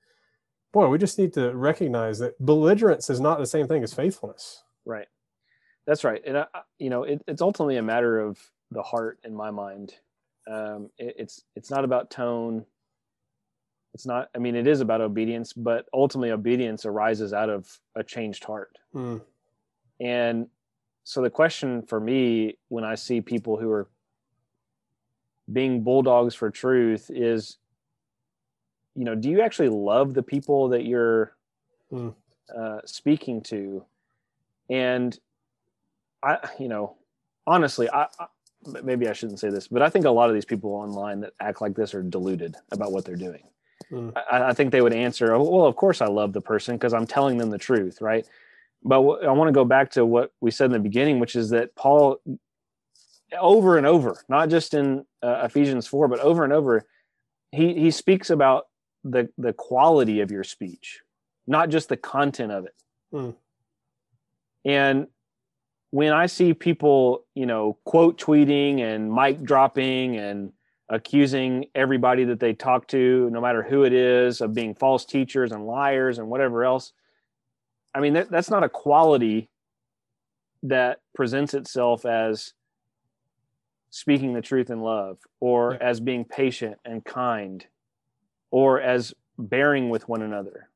boy, 0.72 0.88
we 0.88 0.98
just 0.98 1.18
need 1.18 1.32
to 1.34 1.52
recognize 1.54 2.18
that 2.20 2.38
belligerence 2.38 3.10
is 3.10 3.20
not 3.20 3.38
the 3.38 3.46
same 3.46 3.66
thing 3.66 3.82
as 3.82 3.92
faithfulness. 3.92 4.62
Right. 4.84 5.08
That's 5.86 6.04
right. 6.04 6.22
And, 6.24 6.38
I- 6.38 6.46
you 6.78 6.90
know, 6.90 7.02
it, 7.02 7.22
it's 7.26 7.42
ultimately 7.42 7.76
a 7.76 7.82
matter 7.82 8.20
of 8.20 8.38
the 8.70 8.82
heart 8.82 9.18
in 9.24 9.34
my 9.34 9.50
mind. 9.50 9.94
Um, 10.46 10.90
it, 10.98 11.14
it's, 11.18 11.42
it's 11.56 11.70
not 11.70 11.84
about 11.84 12.10
tone. 12.10 12.64
It's 13.94 14.04
not, 14.06 14.28
I 14.34 14.38
mean, 14.38 14.56
it 14.56 14.66
is 14.66 14.80
about 14.80 15.00
obedience, 15.00 15.52
but 15.52 15.86
ultimately 15.94 16.32
obedience 16.32 16.84
arises 16.84 17.32
out 17.32 17.48
of 17.48 17.78
a 17.94 18.02
changed 18.02 18.42
heart. 18.44 18.76
Mm, 18.92 19.20
And 20.00 20.48
so 21.04 21.22
the 21.22 21.30
question 21.30 21.82
for 21.82 22.00
me 22.00 22.58
when 22.68 22.82
I 22.84 22.96
see 22.96 23.20
people 23.20 23.56
who 23.56 23.70
are 23.70 23.88
being 25.52 25.82
bulldogs 25.84 26.34
for 26.34 26.50
truth 26.50 27.10
is, 27.14 27.58
you 28.96 29.04
know, 29.04 29.14
do 29.14 29.30
you 29.30 29.40
actually 29.42 29.68
love 29.68 30.14
the 30.14 30.22
people 30.22 30.68
that 30.70 30.84
you're 30.84 31.36
Hmm. 31.90 32.10
uh, 32.54 32.80
speaking 32.86 33.42
to? 33.42 33.84
And 34.70 35.16
I, 36.22 36.38
you 36.58 36.68
know, 36.68 36.96
honestly, 37.46 37.88
I, 37.90 38.08
I 38.18 38.26
maybe 38.82 39.06
I 39.08 39.12
shouldn't 39.12 39.38
say 39.38 39.50
this, 39.50 39.68
but 39.68 39.82
I 39.82 39.90
think 39.90 40.06
a 40.06 40.10
lot 40.10 40.30
of 40.30 40.34
these 40.34 40.46
people 40.46 40.72
online 40.72 41.20
that 41.20 41.34
act 41.38 41.60
like 41.60 41.74
this 41.74 41.94
are 41.94 42.02
deluded 42.02 42.56
about 42.72 42.90
what 42.92 43.04
they're 43.04 43.14
doing. 43.14 43.44
Hmm. 43.88 44.10
I, 44.30 44.42
I 44.44 44.52
think 44.52 44.70
they 44.72 44.80
would 44.80 44.92
answer, 44.92 45.34
"Oh, 45.34 45.42
well, 45.42 45.66
of 45.66 45.76
course 45.76 46.00
I 46.00 46.06
love 46.06 46.32
the 46.32 46.40
person 46.40 46.76
because 46.76 46.94
I'm 46.94 47.06
telling 47.06 47.38
them 47.38 47.50
the 47.50 47.58
truth, 47.58 48.00
right? 48.00 48.26
But 48.82 49.02
wh- 49.02 49.24
I 49.24 49.32
want 49.32 49.48
to 49.48 49.52
go 49.52 49.64
back 49.64 49.90
to 49.92 50.04
what 50.04 50.32
we 50.40 50.50
said 50.50 50.66
in 50.66 50.72
the 50.72 50.78
beginning, 50.78 51.18
which 51.18 51.36
is 51.36 51.50
that 51.50 51.74
Paul, 51.74 52.20
over 53.38 53.78
and 53.78 53.86
over, 53.86 54.22
not 54.28 54.48
just 54.48 54.74
in 54.74 55.04
uh, 55.22 55.42
Ephesians 55.44 55.86
four, 55.86 56.08
but 56.08 56.20
over 56.20 56.44
and 56.44 56.52
over, 56.52 56.86
he 57.52 57.74
he 57.74 57.90
speaks 57.90 58.30
about 58.30 58.66
the 59.04 59.28
the 59.38 59.52
quality 59.52 60.20
of 60.20 60.30
your 60.30 60.44
speech, 60.44 61.00
not 61.46 61.68
just 61.68 61.88
the 61.88 61.96
content 61.96 62.52
of 62.52 62.66
it. 62.66 62.74
Hmm. 63.10 63.30
And 64.64 65.06
when 65.90 66.12
I 66.12 66.26
see 66.26 66.54
people, 66.54 67.24
you 67.34 67.46
know, 67.46 67.78
quote 67.84 68.18
tweeting 68.18 68.80
and 68.80 69.14
mic 69.14 69.42
dropping 69.44 70.16
and 70.16 70.52
accusing 70.88 71.66
everybody 71.74 72.24
that 72.24 72.40
they 72.40 72.52
talk 72.52 72.86
to, 72.88 73.30
no 73.30 73.40
matter 73.40 73.62
who 73.62 73.84
it 73.84 73.92
is, 73.92 74.40
of 74.40 74.54
being 74.54 74.74
false 74.74 75.04
teachers 75.04 75.52
and 75.52 75.66
liars 75.66 76.18
and 76.18 76.28
whatever 76.28 76.64
else, 76.64 76.92
I 77.94 78.00
mean, 78.00 78.14
that, 78.14 78.30
that's 78.30 78.50
not 78.50 78.64
a 78.64 78.68
quality 78.68 79.50
that 80.64 81.00
presents 81.14 81.54
itself 81.54 82.04
as 82.04 82.52
speaking 83.90 84.32
the 84.32 84.40
truth 84.42 84.70
in 84.70 84.80
love 84.80 85.18
or 85.40 85.72
Yeah. 85.72 85.88
as 85.88 86.00
being 86.00 86.24
patient 86.24 86.78
and 86.84 87.04
kind 87.04 87.64
or 88.50 88.80
as 88.80 89.14
bearing 89.38 89.88
with 89.88 90.08
one 90.08 90.22
another 90.22 90.68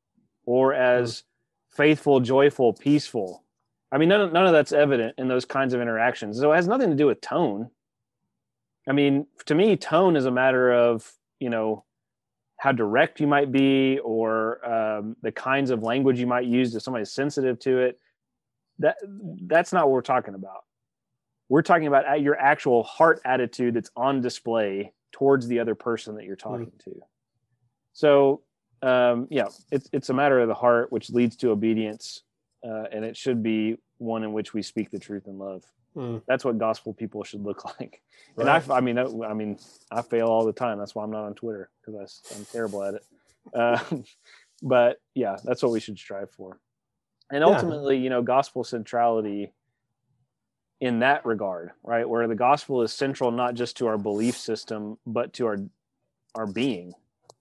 or 0.47 0.73
as 0.75 1.25
faithful, 1.71 2.21
joyful, 2.21 2.73
peaceful. 2.73 3.45
I 3.91 3.99
mean, 3.99 4.09
none 4.09 4.21
of, 4.21 4.33
none 4.33 4.47
of 4.47 4.53
that's 4.53 4.73
evident 4.73 5.15
in 5.19 5.29
those 5.29 5.45
kinds 5.45 5.75
of 5.75 5.81
interactions. 5.81 6.39
So 6.39 6.53
it 6.53 6.57
has 6.57 6.69
nothing 6.69 6.91
to 6.91 6.97
do 6.97 7.07
with 7.07 7.21
tone. 7.21 7.71
I 8.89 8.93
mean, 8.93 9.27
to 9.47 9.55
me, 9.55 9.77
tone 9.77 10.17
is 10.17 10.25
a 10.25 10.31
matter 10.31 10.73
of, 10.73 11.11
you 11.41 11.51
know, 11.51 11.85
how 12.57 12.73
direct 12.73 13.21
you 13.21 13.27
might 13.27 13.53
be 13.53 14.01
or 14.03 14.67
um, 14.69 15.17
the 15.23 15.31
kinds 15.31 15.71
of 15.71 15.83
language 15.83 16.19
you 16.19 16.27
might 16.27 16.47
use 16.47 16.75
if 16.75 16.83
somebody's 16.83 17.13
sensitive 17.13 17.59
to 17.61 17.79
it. 17.79 17.99
That 18.81 18.97
that's 19.43 19.73
not 19.73 19.87
what 19.87 19.93
we're 19.93 20.03
talking 20.03 20.35
about. 20.35 20.65
We're 21.49 21.63
talking 21.63 21.87
about 21.87 22.05
at 22.07 22.21
your 22.21 22.37
actual 22.37 22.83
heart 22.83 23.21
attitude 23.25 23.75
that's 23.75 23.91
on 23.97 24.21
display 24.21 24.93
towards 25.13 25.49
the 25.49 25.61
other 25.61 25.75
person 25.75 26.17
that 26.17 26.25
you're 26.25 26.37
talking 26.37 26.73
to. 26.85 27.01
So 27.93 28.43
um, 28.83 29.27
yeah, 29.31 29.49
it's 29.73 29.89
it's 29.93 30.09
a 30.11 30.15
matter 30.15 30.41
of 30.41 30.49
the 30.49 30.55
heart, 30.55 30.93
which 30.93 31.11
leads 31.11 31.37
to 31.37 31.51
obedience, 31.51 32.23
uh, 32.65 32.85
and 32.93 33.05
it 33.05 33.17
should 33.17 33.43
be 33.43 33.77
one 33.99 34.23
in 34.23 34.33
which 34.33 34.55
we 34.55 34.63
speak 34.63 34.91
the 34.91 34.99
truth 34.99 35.27
in 35.27 35.39
love. 35.39 35.65
Hmm. 35.99 36.19
That's 36.29 36.45
what 36.45 36.59
gospel 36.59 36.95
people 36.95 37.25
should 37.25 37.43
look 37.43 37.65
like. 37.81 38.01
And 38.37 38.47
Right. 38.47 38.71
I, 38.71 38.77
I 38.77 38.81
mean, 38.81 38.95
that- 38.97 39.27
I 39.29 39.35
mean, 39.35 39.59
I 39.91 40.03
fail 40.03 40.29
all 40.29 40.45
the 40.45 40.53
time. 40.53 40.79
That's 40.79 40.95
why 40.95 41.03
I'm 41.03 41.11
not 41.11 41.25
on 41.25 41.35
Twitter 41.35 41.71
because 41.85 42.23
I'm 42.37 42.45
terrible 42.45 42.85
at 42.85 42.95
it. 42.95 43.05
Uh, 43.53 43.83
but 44.63 44.99
yeah, 45.15 45.37
that's 45.43 45.63
what 45.63 45.73
we 45.73 45.81
should 45.81 45.99
strive 45.99 46.31
for. 46.31 46.61
And 47.33 47.41
Yeah. 47.43 47.47
ultimately, 47.53 47.97
you 47.99 48.11
know, 48.11 48.23
gospel 48.23 48.63
centrality 48.65 49.53
in 50.81 51.01
that 51.01 51.27
regard, 51.27 51.73
right, 51.83 52.09
where 52.09 52.29
the 52.29 52.37
gospel 52.37 52.83
is 52.83 52.93
central 52.93 53.33
not 53.33 53.55
just 53.55 53.77
to 53.79 53.89
our 53.89 53.99
belief 53.99 54.37
system, 54.37 54.99
but 55.07 55.33
to 55.35 55.47
our 55.47 55.57
our 56.37 56.47
being 56.47 56.93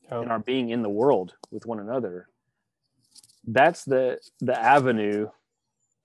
Yeah. 0.10 0.22
and 0.22 0.32
our 0.32 0.40
being 0.40 0.70
in 0.72 0.82
the 0.82 0.90
world 0.90 1.36
with 1.52 1.66
one 1.68 1.80
another. 1.80 2.28
That's 3.46 3.86
the 3.86 4.20
the 4.40 4.60
avenue 4.60 5.30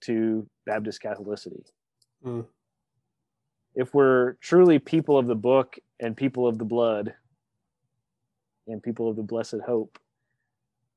to 0.03 0.47
Baptist 0.67 1.01
Catholicity. 1.03 1.63
Mm. 2.25 2.47
If 3.75 3.95
we're 3.95 4.35
truly 4.35 4.79
people 4.79 5.19
of 5.19 5.27
the 5.27 5.35
book 5.35 5.79
and 5.99 6.17
people 6.17 6.47
of 6.47 6.59
the 6.59 6.65
blood 6.65 7.15
and 8.67 8.83
people 8.83 9.09
of 9.09 9.17
the 9.17 9.23
blessed 9.23 9.61
hope, 9.67 9.99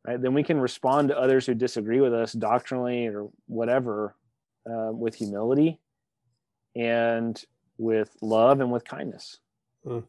right, 0.06 0.22
then 0.22 0.34
we 0.34 0.44
can 0.44 0.60
respond 0.60 1.10
to 1.10 1.18
others 1.18 1.46
who 1.46 1.54
disagree 1.54 2.02
with 2.02 2.14
us 2.14 2.34
doctrinally 2.34 3.08
or 3.08 3.30
whatever 3.48 4.16
uh, 4.70 4.92
with 4.92 5.16
humility 5.16 5.80
and 6.76 7.44
with 7.78 8.16
love 8.22 8.60
and 8.60 8.72
with 8.72 8.84
kindness. 8.84 9.40
Mm. 9.86 10.04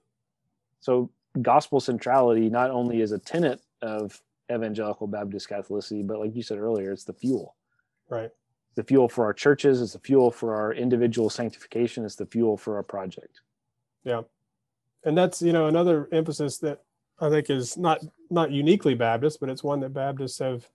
So, 0.80 1.10
gospel 1.40 1.80
centrality 1.80 2.48
not 2.48 2.70
only 2.70 3.00
is 3.00 3.12
a 3.12 3.18
tenet 3.18 3.60
of 3.82 4.20
evangelical 4.50 5.06
Baptist 5.06 5.48
Catholicity, 5.48 6.06
but 6.06 6.18
like 6.18 6.34
you 6.34 6.42
said 6.42 6.58
earlier, 6.58 6.92
it's 6.92 7.04
the 7.04 7.12
fuel 7.12 7.56
Right. 8.08 8.30
The 8.76 8.84
fuel 8.84 9.08
for 9.08 9.24
our 9.24 9.32
churches 9.32 9.80
it's 9.82 9.94
the 9.94 9.98
fuel 9.98 10.30
for 10.30 10.54
our 10.54 10.72
individual 10.72 11.28
sanctification 11.30 12.04
it's 12.04 12.16
the 12.16 12.26
fuel 12.26 12.56
for 12.56 12.76
our 12.76 12.82
project 12.82 13.40
Yeah. 14.04 14.22
and 15.04 15.16
that's 15.16 15.42
you 15.42 15.52
know 15.52 15.66
another 15.66 16.08
emphasis 16.12 16.58
that 16.58 16.82
I 17.18 17.30
think 17.30 17.48
is 17.48 17.78
not 17.78 18.00
not 18.30 18.50
uniquely 18.50 18.94
Baptist, 18.94 19.40
but 19.40 19.48
it's 19.48 19.64
one 19.64 19.80
that 19.80 19.94
Baptists 19.94 20.38
have 20.40 20.68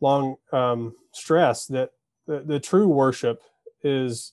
long 0.00 0.34
um, 0.52 0.96
stressed 1.12 1.70
that 1.72 1.90
the, 2.26 2.40
the 2.40 2.58
true 2.58 2.88
worship 2.88 3.40
is 3.82 4.32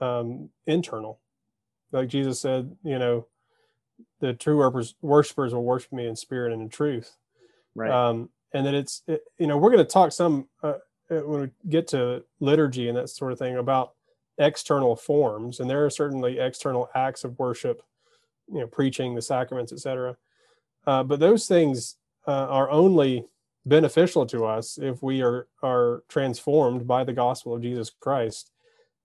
um, 0.00 0.48
internal. 0.66 1.20
Like 1.90 2.08
Jesus 2.08 2.40
said, 2.40 2.74
you 2.82 2.98
know, 2.98 3.26
the 4.20 4.32
true 4.32 4.56
worshipers, 5.02 5.52
will 5.52 5.62
worship 5.62 5.92
me 5.92 6.06
in 6.06 6.16
spirit 6.16 6.52
and 6.54 6.62
in 6.62 6.70
truth. 6.70 7.16
right 7.74 7.90
Um, 7.90 8.30
and 8.54 8.64
that 8.66 8.72
it's 8.74 9.02
it, 9.06 9.22
you 9.38 9.46
know 9.46 9.58
we're 9.58 9.72
going 9.72 9.84
to 9.84 9.92
talk 9.92 10.10
some 10.12 10.48
uh, 10.62 10.78
when 11.20 11.40
we 11.42 11.70
get 11.70 11.88
to 11.88 12.24
liturgy 12.40 12.88
and 12.88 12.96
that 12.96 13.08
sort 13.08 13.32
of 13.32 13.38
thing 13.38 13.56
about 13.56 13.92
external 14.38 14.96
forms 14.96 15.60
and 15.60 15.68
there 15.68 15.84
are 15.84 15.90
certainly 15.90 16.38
external 16.38 16.88
acts 16.94 17.24
of 17.24 17.38
worship 17.38 17.82
you 18.50 18.60
know 18.60 18.66
preaching 18.66 19.14
the 19.14 19.22
sacraments 19.22 19.72
etc 19.72 20.16
uh, 20.86 21.02
but 21.02 21.20
those 21.20 21.46
things 21.46 21.96
uh, 22.26 22.46
are 22.48 22.70
only 22.70 23.24
beneficial 23.66 24.26
to 24.26 24.44
us 24.44 24.78
if 24.80 25.02
we 25.02 25.22
are 25.22 25.46
are 25.62 26.02
transformed 26.08 26.86
by 26.86 27.04
the 27.04 27.12
gospel 27.12 27.54
of 27.54 27.62
jesus 27.62 27.90
christ 27.90 28.50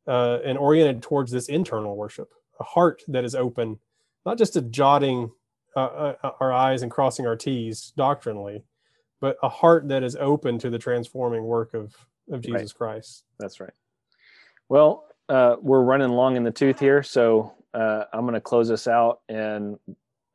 uh, 0.08 0.39
and 0.45 0.58
oriented 0.58 1.01
towards 1.01 1.32
this 1.32 1.49
internal 1.49 1.95
worship 1.95 2.30
a 2.60 2.64
heart 2.64 3.03
that 3.08 3.26
is 3.26 3.36
open 3.36 3.78
not 4.26 4.38
just 4.38 4.53
to 4.53 4.62
jotting 4.62 5.30
uh, 5.76 6.14
uh, 6.24 6.32
our 6.39 6.53
i's 6.53 6.82
and 6.82 6.91
crossing 6.91 7.28
our 7.28 7.36
t's 7.36 7.91
doctrinally 7.97 8.64
but 9.20 9.38
a 9.43 9.49
heart 9.49 9.88
that 9.88 10.03
is 10.03 10.15
open 10.15 10.57
to 10.59 10.70
the 10.70 10.80
transforming 10.80 11.43
work 11.43 11.74
of 11.74 11.95
of 12.32 12.41
jesus 12.41 12.74
christ 12.74 13.24
that's 13.39 13.59
right 13.59 13.74
well 14.70 15.05
uh, 15.30 15.57
we're 15.61 15.82
running 15.82 16.09
long 16.09 16.38
in 16.38 16.43
the 16.43 16.51
tooth 16.51 16.80
here 16.80 17.03
so 17.03 17.53
uh, 17.74 18.05
i'm 18.13 18.22
going 18.22 18.34
to 18.34 18.41
close 18.41 18.72
us 18.72 18.88
out 18.88 19.22
and 19.30 19.78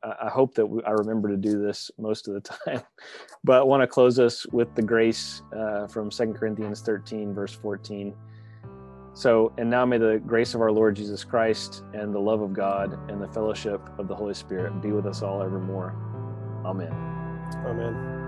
I- 0.02 0.16
I 0.22 0.28
hope 0.28 0.54
that 0.54 0.66
we, 0.66 0.82
I 0.84 0.90
remember 0.90 1.28
to 1.28 1.36
do 1.36 1.60
this 1.62 1.90
most 1.98 2.28
of 2.28 2.34
the 2.34 2.40
time, 2.66 2.82
but 3.44 3.60
I 3.60 3.62
want 3.62 3.82
to 3.82 3.86
close 3.86 4.18
us 4.18 4.46
with 4.46 4.74
the 4.74 4.82
grace 4.82 5.42
uh, 5.56 5.86
from 5.86 6.10
Second 6.10 6.34
Corinthians 6.34 6.80
13, 6.80 7.34
verse 7.34 7.52
14. 7.52 8.14
So, 9.14 9.52
and 9.58 9.68
now 9.68 9.84
may 9.84 9.98
the 9.98 10.22
grace 10.26 10.54
of 10.54 10.62
our 10.62 10.72
Lord 10.72 10.96
Jesus 10.96 11.22
Christ 11.22 11.82
and 11.92 12.14
the 12.14 12.18
love 12.18 12.40
of 12.40 12.54
God 12.54 12.98
and 13.10 13.20
the 13.20 13.28
fellowship 13.28 13.80
of 13.98 14.08
the 14.08 14.14
Holy 14.14 14.34
Spirit 14.34 14.80
be 14.80 14.90
with 14.90 15.06
us 15.06 15.22
all 15.22 15.42
evermore. 15.42 15.94
Amen. 16.64 16.92
amen 17.66 18.21